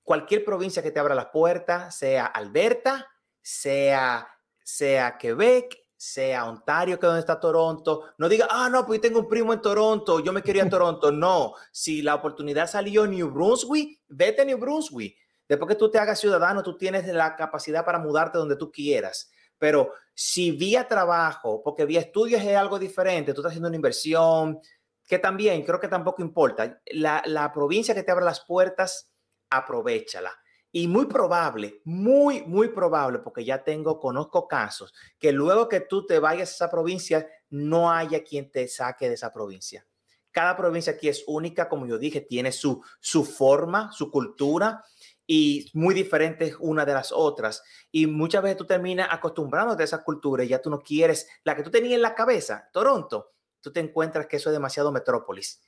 cualquier 0.03 0.45
provincia 0.45 0.83
que 0.83 0.91
te 0.91 1.01
abra 1.01 1.15
las 1.15 1.27
puertas, 1.27 1.97
sea 1.97 2.27
Alberta, 2.27 3.09
sea, 3.41 4.29
sea 4.63 5.19
Quebec, 5.19 5.77
sea 5.97 6.49
Ontario, 6.49 6.99
que 6.99 7.07
es 7.07 7.09
donde 7.09 7.21
está 7.21 7.39
Toronto, 7.39 8.11
no 8.19 8.29
diga, 8.29 8.49
ah, 8.51 8.69
no, 8.69 8.85
pues 8.85 8.99
yo 8.99 9.03
tengo 9.03 9.21
un 9.21 9.29
primo 9.29 9.53
en 9.53 9.61
Toronto, 9.61 10.19
yo 10.19 10.33
me 10.33 10.43
quería 10.43 10.65
a 10.65 10.69
Toronto. 10.69 11.13
No, 11.13 11.55
si 11.71 12.03
la 12.03 12.17
oportunidad 12.17 12.67
salió 12.69 13.05
en 13.05 13.13
New 13.13 13.31
Brunswick, 13.31 14.01
vete 14.09 14.43
a 14.43 14.45
New 14.45 14.59
Brunswick. 14.59 15.17
Después 15.49 15.69
que 15.69 15.77
tú 15.77 15.91
te 15.91 16.01
hagas 16.01 16.19
ciudadano, 16.19 16.63
tú 16.63 16.77
tienes 16.77 17.07
la 17.07 17.37
capacidad 17.37 17.85
para 17.85 18.01
mudarte 18.01 18.39
donde 18.39 18.57
tú 18.57 18.73
quieras. 18.73 19.31
Pero 19.59 19.93
Si 20.15 20.51
vía 20.51 20.89
trabajo, 20.89 21.63
porque 21.63 21.85
vía 21.85 22.01
estudios 22.01 22.43
es 22.43 22.57
algo 22.57 22.79
diferente, 22.81 23.33
tú 23.33 23.41
estás 23.41 23.53
haciendo 23.53 23.69
una 23.69 23.77
inversión, 23.77 24.59
que 25.07 25.21
también 25.21 25.63
creo 25.63 25.79
que 25.79 25.89
tampoco 25.89 26.21
importa. 26.21 26.81
La, 26.87 27.23
la 27.27 27.53
provincia 27.53 27.95
que 27.95 28.03
te 28.03 28.11
abre 28.11 28.25
las 28.25 28.41
puertas, 28.41 29.12
aprovechala. 29.57 30.33
Y 30.75 30.89
muy 30.89 31.05
probable, 31.05 31.83
muy, 31.85 32.43
muy 32.43 32.69
probable, 32.69 33.19
porque 33.19 33.45
ya 33.45 33.63
tengo, 33.63 34.01
conozco 34.01 34.49
casos, 34.49 34.95
que 35.19 35.31
luego 35.31 35.69
que 35.69 35.81
tú 35.81 36.07
te 36.07 36.19
vayas 36.19 36.51
a 36.51 36.55
esa 36.55 36.71
provincia, 36.71 37.29
no 37.51 37.91
haya 37.93 38.25
quien 38.25 38.51
te 38.51 38.67
saque 38.69 39.09
de 39.09 39.15
esa 39.15 39.33
provincia. 39.33 39.87
Cada 40.31 40.57
provincia 40.57 40.95
aquí 40.95 41.09
es 41.09 41.25
única, 41.27 41.69
como 41.69 41.87
yo 41.87 41.99
dije, 41.99 42.23
tiene 42.23 42.53
su, 42.53 42.83
su 43.01 43.23
forma, 43.27 43.93
su 43.93 44.11
cultura 44.11 44.83
y 45.27 45.71
muy 45.75 45.95
diferentes 45.95 46.57
una 46.59 46.87
de 46.87 46.95
las 46.95 47.13
otras. 47.13 47.63
Y 47.91 48.07
muchas 48.07 48.43
veces 48.43 48.57
tú 48.57 48.67
terminas 48.67 49.09
acostumbrándote 49.11 49.83
a 49.83 49.85
esa 49.85 50.03
cultura 50.03 50.43
y 50.43 50.49
ya 50.49 50.63
tú 50.63 50.71
no 50.71 50.81
quieres, 50.81 51.29
la 51.45 51.55
que 51.55 51.63
tú 51.63 51.71
tenías 51.71 51.95
en 51.95 52.03
la 52.03 52.15
cabeza, 52.15 52.69
Toronto, 52.73 53.33
tú 53.61 53.71
te 53.71 53.81
encuentras 53.81 54.27
que 54.27 54.37
eso 54.37 54.49
es 54.49 54.55
demasiado 54.55 54.91
metrópolis, 54.91 55.63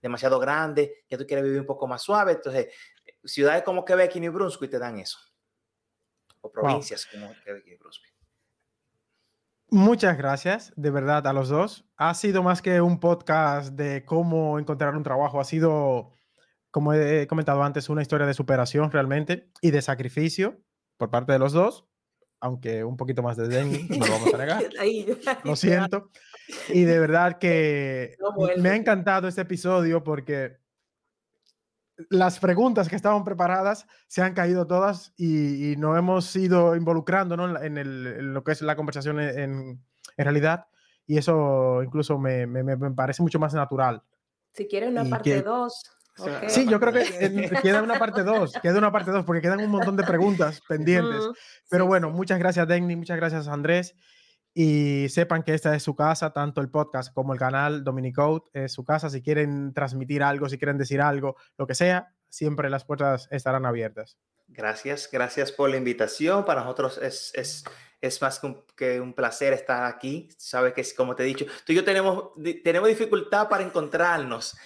demasiado 0.00 0.38
grande, 0.38 1.04
ya 1.08 1.18
tú 1.18 1.26
quieres 1.26 1.44
vivir 1.44 1.60
un 1.60 1.66
poco 1.66 1.86
más 1.86 2.02
suave. 2.02 2.32
Entonces, 2.32 2.68
ciudades 3.24 3.62
como 3.62 3.84
Quebec 3.84 4.14
y 4.16 4.20
New 4.20 4.32
Brunswick 4.32 4.70
te 4.70 4.78
dan 4.78 4.98
eso. 4.98 5.18
O 6.40 6.50
provincias 6.50 7.06
como 7.06 7.34
Quebec 7.44 7.66
y 7.66 7.76
Brunswick. 7.76 8.14
Muchas 9.70 10.16
gracias, 10.16 10.72
de 10.76 10.90
verdad, 10.90 11.26
a 11.26 11.32
los 11.32 11.48
dos. 11.48 11.84
Ha 11.96 12.14
sido 12.14 12.42
más 12.42 12.62
que 12.62 12.80
un 12.80 13.00
podcast 13.00 13.72
de 13.72 14.04
cómo 14.04 14.58
encontrar 14.58 14.94
un 14.94 15.02
trabajo, 15.02 15.40
ha 15.40 15.44
sido, 15.44 16.12
como 16.70 16.92
he 16.92 17.26
comentado 17.26 17.62
antes, 17.62 17.88
una 17.88 18.02
historia 18.02 18.26
de 18.26 18.34
superación 18.34 18.90
realmente 18.92 19.50
y 19.60 19.70
de 19.70 19.82
sacrificio 19.82 20.60
por 20.96 21.10
parte 21.10 21.32
de 21.32 21.38
los 21.38 21.52
dos, 21.52 21.86
aunque 22.40 22.84
un 22.84 22.96
poquito 22.96 23.22
más 23.22 23.36
de 23.36 23.48
Denny, 23.48 23.88
no 23.88 24.06
lo 24.06 24.12
vamos 24.12 24.34
a 24.34 24.38
negar. 24.38 24.62
lo 25.44 25.56
siento. 25.56 26.10
Y 26.68 26.84
de 26.84 27.00
verdad 27.00 27.38
que 27.38 28.16
me 28.58 28.68
ha 28.68 28.76
encantado 28.76 29.26
este 29.26 29.40
episodio 29.40 30.04
porque 30.04 30.58
las 32.10 32.40
preguntas 32.40 32.88
que 32.88 32.96
estaban 32.96 33.24
preparadas 33.24 33.86
se 34.08 34.22
han 34.22 34.34
caído 34.34 34.66
todas 34.66 35.12
y, 35.16 35.72
y 35.72 35.76
nos 35.76 35.96
hemos 35.96 36.34
ido 36.36 36.74
involucrando 36.74 37.36
¿no? 37.36 37.60
en, 37.62 37.78
el, 37.78 38.06
en, 38.06 38.34
lo 38.34 38.42
que 38.42 38.52
es 38.52 38.62
la 38.62 38.76
conversación 38.76 39.20
en, 39.20 39.38
en, 40.16 40.24
realidad 40.24 40.66
y 41.06 41.18
eso 41.18 41.82
incluso 41.82 42.18
me, 42.18 42.46
me, 42.46 42.62
me, 42.64 42.90
parece 42.90 43.22
mucho 43.22 43.38
más 43.38 43.54
natural. 43.54 44.02
Si 44.52 44.66
quieres 44.66 44.90
una 44.90 45.04
parte 45.04 45.42
2. 45.42 45.90
Okay. 46.16 46.48
Sí, 46.48 46.66
yo 46.68 46.78
creo 46.78 46.92
que 46.92 47.50
queda 47.60 47.82
una 47.82 47.98
parte 47.98 48.22
2, 48.22 48.54
queda 48.62 48.78
una 48.78 48.92
parte 48.92 49.10
2 49.10 49.24
porque 49.24 49.42
quedan 49.42 49.60
un 49.60 49.70
montón 49.70 49.96
de 49.96 50.04
preguntas 50.04 50.62
pendientes. 50.68 51.28
Pero 51.68 51.86
bueno, 51.86 52.10
muchas 52.10 52.38
gracias 52.38 52.66
Denny, 52.68 52.96
muchas 52.96 53.16
gracias 53.16 53.48
Andrés 53.48 53.94
y 54.54 55.08
sepan 55.08 55.42
que 55.42 55.52
esta 55.52 55.74
es 55.74 55.82
su 55.82 55.96
casa, 55.96 56.32
tanto 56.32 56.60
el 56.60 56.70
podcast 56.70 57.12
como 57.12 57.32
el 57.32 57.40
canal 57.40 57.82
Dominicode 57.82 58.44
es 58.52 58.72
su 58.72 58.84
casa. 58.84 59.10
Si 59.10 59.20
quieren 59.20 59.74
transmitir 59.74 60.22
algo, 60.22 60.48
si 60.48 60.58
quieren 60.58 60.78
decir 60.78 61.00
algo, 61.00 61.36
lo 61.58 61.66
que 61.66 61.74
sea, 61.74 62.14
siempre 62.28 62.70
las 62.70 62.84
puertas 62.84 63.26
estarán 63.32 63.66
abiertas. 63.66 64.16
Gracias, 64.46 65.08
gracias 65.10 65.50
por 65.50 65.70
la 65.70 65.76
invitación. 65.76 66.44
Para 66.44 66.60
nosotros 66.60 66.98
es, 66.98 67.32
es, 67.34 67.64
es 68.00 68.22
más 68.22 68.40
que 68.76 69.00
un 69.00 69.12
placer 69.12 69.52
estar 69.52 69.84
aquí. 69.84 70.28
Sabes 70.38 70.72
que, 70.72 70.84
como 70.96 71.16
te 71.16 71.24
he 71.24 71.26
dicho, 71.26 71.46
tú 71.66 71.72
y 71.72 71.76
yo 71.76 71.84
tenemos, 71.84 72.30
tenemos 72.62 72.88
dificultad 72.88 73.48
para 73.48 73.64
encontrarnos, 73.64 74.56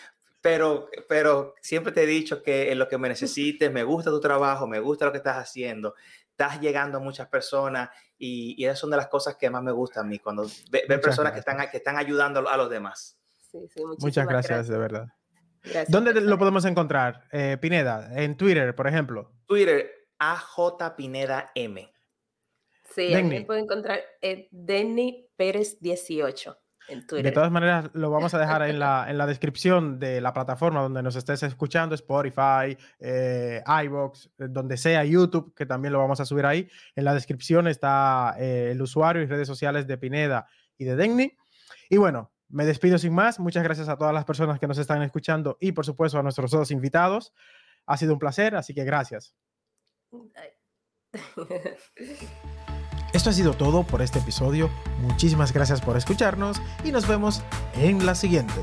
pero, 0.43 0.91
pero 1.09 1.55
siempre 1.63 1.93
te 1.93 2.03
he 2.03 2.07
dicho 2.07 2.43
que 2.43 2.71
en 2.71 2.79
lo 2.79 2.89
que 2.89 2.99
me 2.99 3.09
necesites, 3.09 3.73
me 3.73 3.85
gusta 3.85 4.11
tu 4.11 4.21
trabajo, 4.21 4.67
me 4.67 4.81
gusta 4.81 5.07
lo 5.07 5.13
que 5.13 5.19
estás 5.19 5.39
haciendo 5.39 5.95
estás 6.39 6.61
llegando 6.61 6.99
a 6.99 7.01
muchas 7.01 7.27
personas 7.27 7.91
y, 8.17 8.55
y 8.57 8.65
esas 8.65 8.79
son 8.79 8.91
de 8.91 8.97
las 8.97 9.09
cosas 9.09 9.35
que 9.37 9.51
más 9.51 9.61
me 9.61 9.73
gustan 9.73 10.07
a 10.07 10.09
mí, 10.09 10.21
cuando 10.21 10.47
ver 10.71 10.85
ve 10.89 10.99
personas 10.99 11.33
que 11.33 11.41
están, 11.41 11.59
que 11.69 11.79
están 11.79 11.97
ayudando 11.97 12.49
a 12.49 12.57
los 12.57 12.71
demás. 12.71 13.19
Sí, 13.51 13.59
sí, 13.69 13.83
Muchas 13.99 14.27
gracias, 14.27 14.51
gracias, 14.51 14.69
de 14.69 14.79
verdad. 14.79 15.07
Gracias, 15.65 15.91
¿Dónde 15.91 16.15
lo 16.21 16.39
podemos 16.39 16.65
encontrar, 16.65 17.25
eh, 17.33 17.59
Pineda? 17.61 18.13
En 18.15 18.37
Twitter, 18.37 18.73
por 18.77 18.87
ejemplo. 18.87 19.33
Twitter, 19.47 19.91
AJ 20.21 20.95
Pineda 20.97 21.51
M. 21.57 21.93
Sí, 22.95 23.15
ahí 23.15 23.45
pueden 23.45 23.65
encontrar 23.65 24.01
eh, 24.23 24.49
Denny 24.53 25.29
Pérez 25.37 25.81
18. 25.81 26.57
De 26.89 27.33
todas 27.33 27.51
maneras, 27.51 27.91
lo 27.93 28.11
vamos 28.11 28.33
a 28.33 28.39
dejar 28.39 28.63
en 28.63 28.79
la, 28.79 29.11
en 29.11 29.19
la 29.19 29.27
descripción 29.27 29.99
de 29.99 30.23
la 30.23 30.33
plataforma 30.33 30.81
donde 30.81 31.03
nos 31.03 31.17
estés 31.17 31.43
escuchando, 31.43 31.95
Spotify, 31.95 32.79
eh, 32.99 33.63
iBox, 33.85 34.31
eh, 34.39 34.47
donde 34.49 34.79
sea, 34.79 35.05
YouTube, 35.05 35.55
que 35.55 35.67
también 35.67 35.93
lo 35.93 35.99
vamos 35.99 36.21
a 36.21 36.25
subir 36.25 36.47
ahí. 36.47 36.67
En 36.97 37.05
la 37.05 37.13
descripción 37.13 37.69
está 37.69 38.35
eh, 38.39 38.71
el 38.73 38.81
usuario 38.81 39.23
y 39.23 39.27
redes 39.27 39.47
sociales 39.47 39.87
de 39.87 39.99
Pineda 39.99 40.49
y 40.79 40.87
de 40.87 40.97
Denny. 40.97 41.37
Y 41.91 41.99
bueno, 41.99 42.33
me 42.49 42.65
despido 42.65 42.97
sin 42.97 43.13
más. 43.13 43.39
Muchas 43.39 43.63
gracias 43.63 43.91
a 43.91 43.99
todas 43.99 44.15
las 44.15 44.25
personas 44.25 44.59
que 44.59 44.67
nos 44.67 44.79
están 44.79 45.03
escuchando 45.03 45.59
y 45.61 45.73
por 45.73 45.85
supuesto 45.85 46.19
a 46.19 46.23
nuestros 46.23 46.51
dos 46.51 46.71
invitados. 46.71 47.35
Ha 47.85 47.99
sido 47.99 48.15
un 48.15 48.19
placer, 48.19 48.55
así 48.55 48.73
que 48.75 48.85
gracias. 48.85 49.35
Esto 53.19 53.31
ha 53.31 53.33
sido 53.33 53.53
todo 53.53 53.83
por 53.83 54.01
este 54.01 54.21
episodio. 54.21 54.71
Muchísimas 55.03 55.53
gracias 55.53 55.81
por 55.81 55.97
escucharnos 55.97 56.63
y 56.85 56.93
nos 56.93 57.09
vemos 57.09 57.43
en 57.75 58.07
la 58.07 58.15
siguiente. 58.15 58.55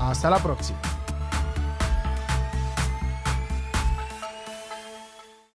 Hasta 0.00 0.30
la 0.30 0.38
próxima. 0.38 0.78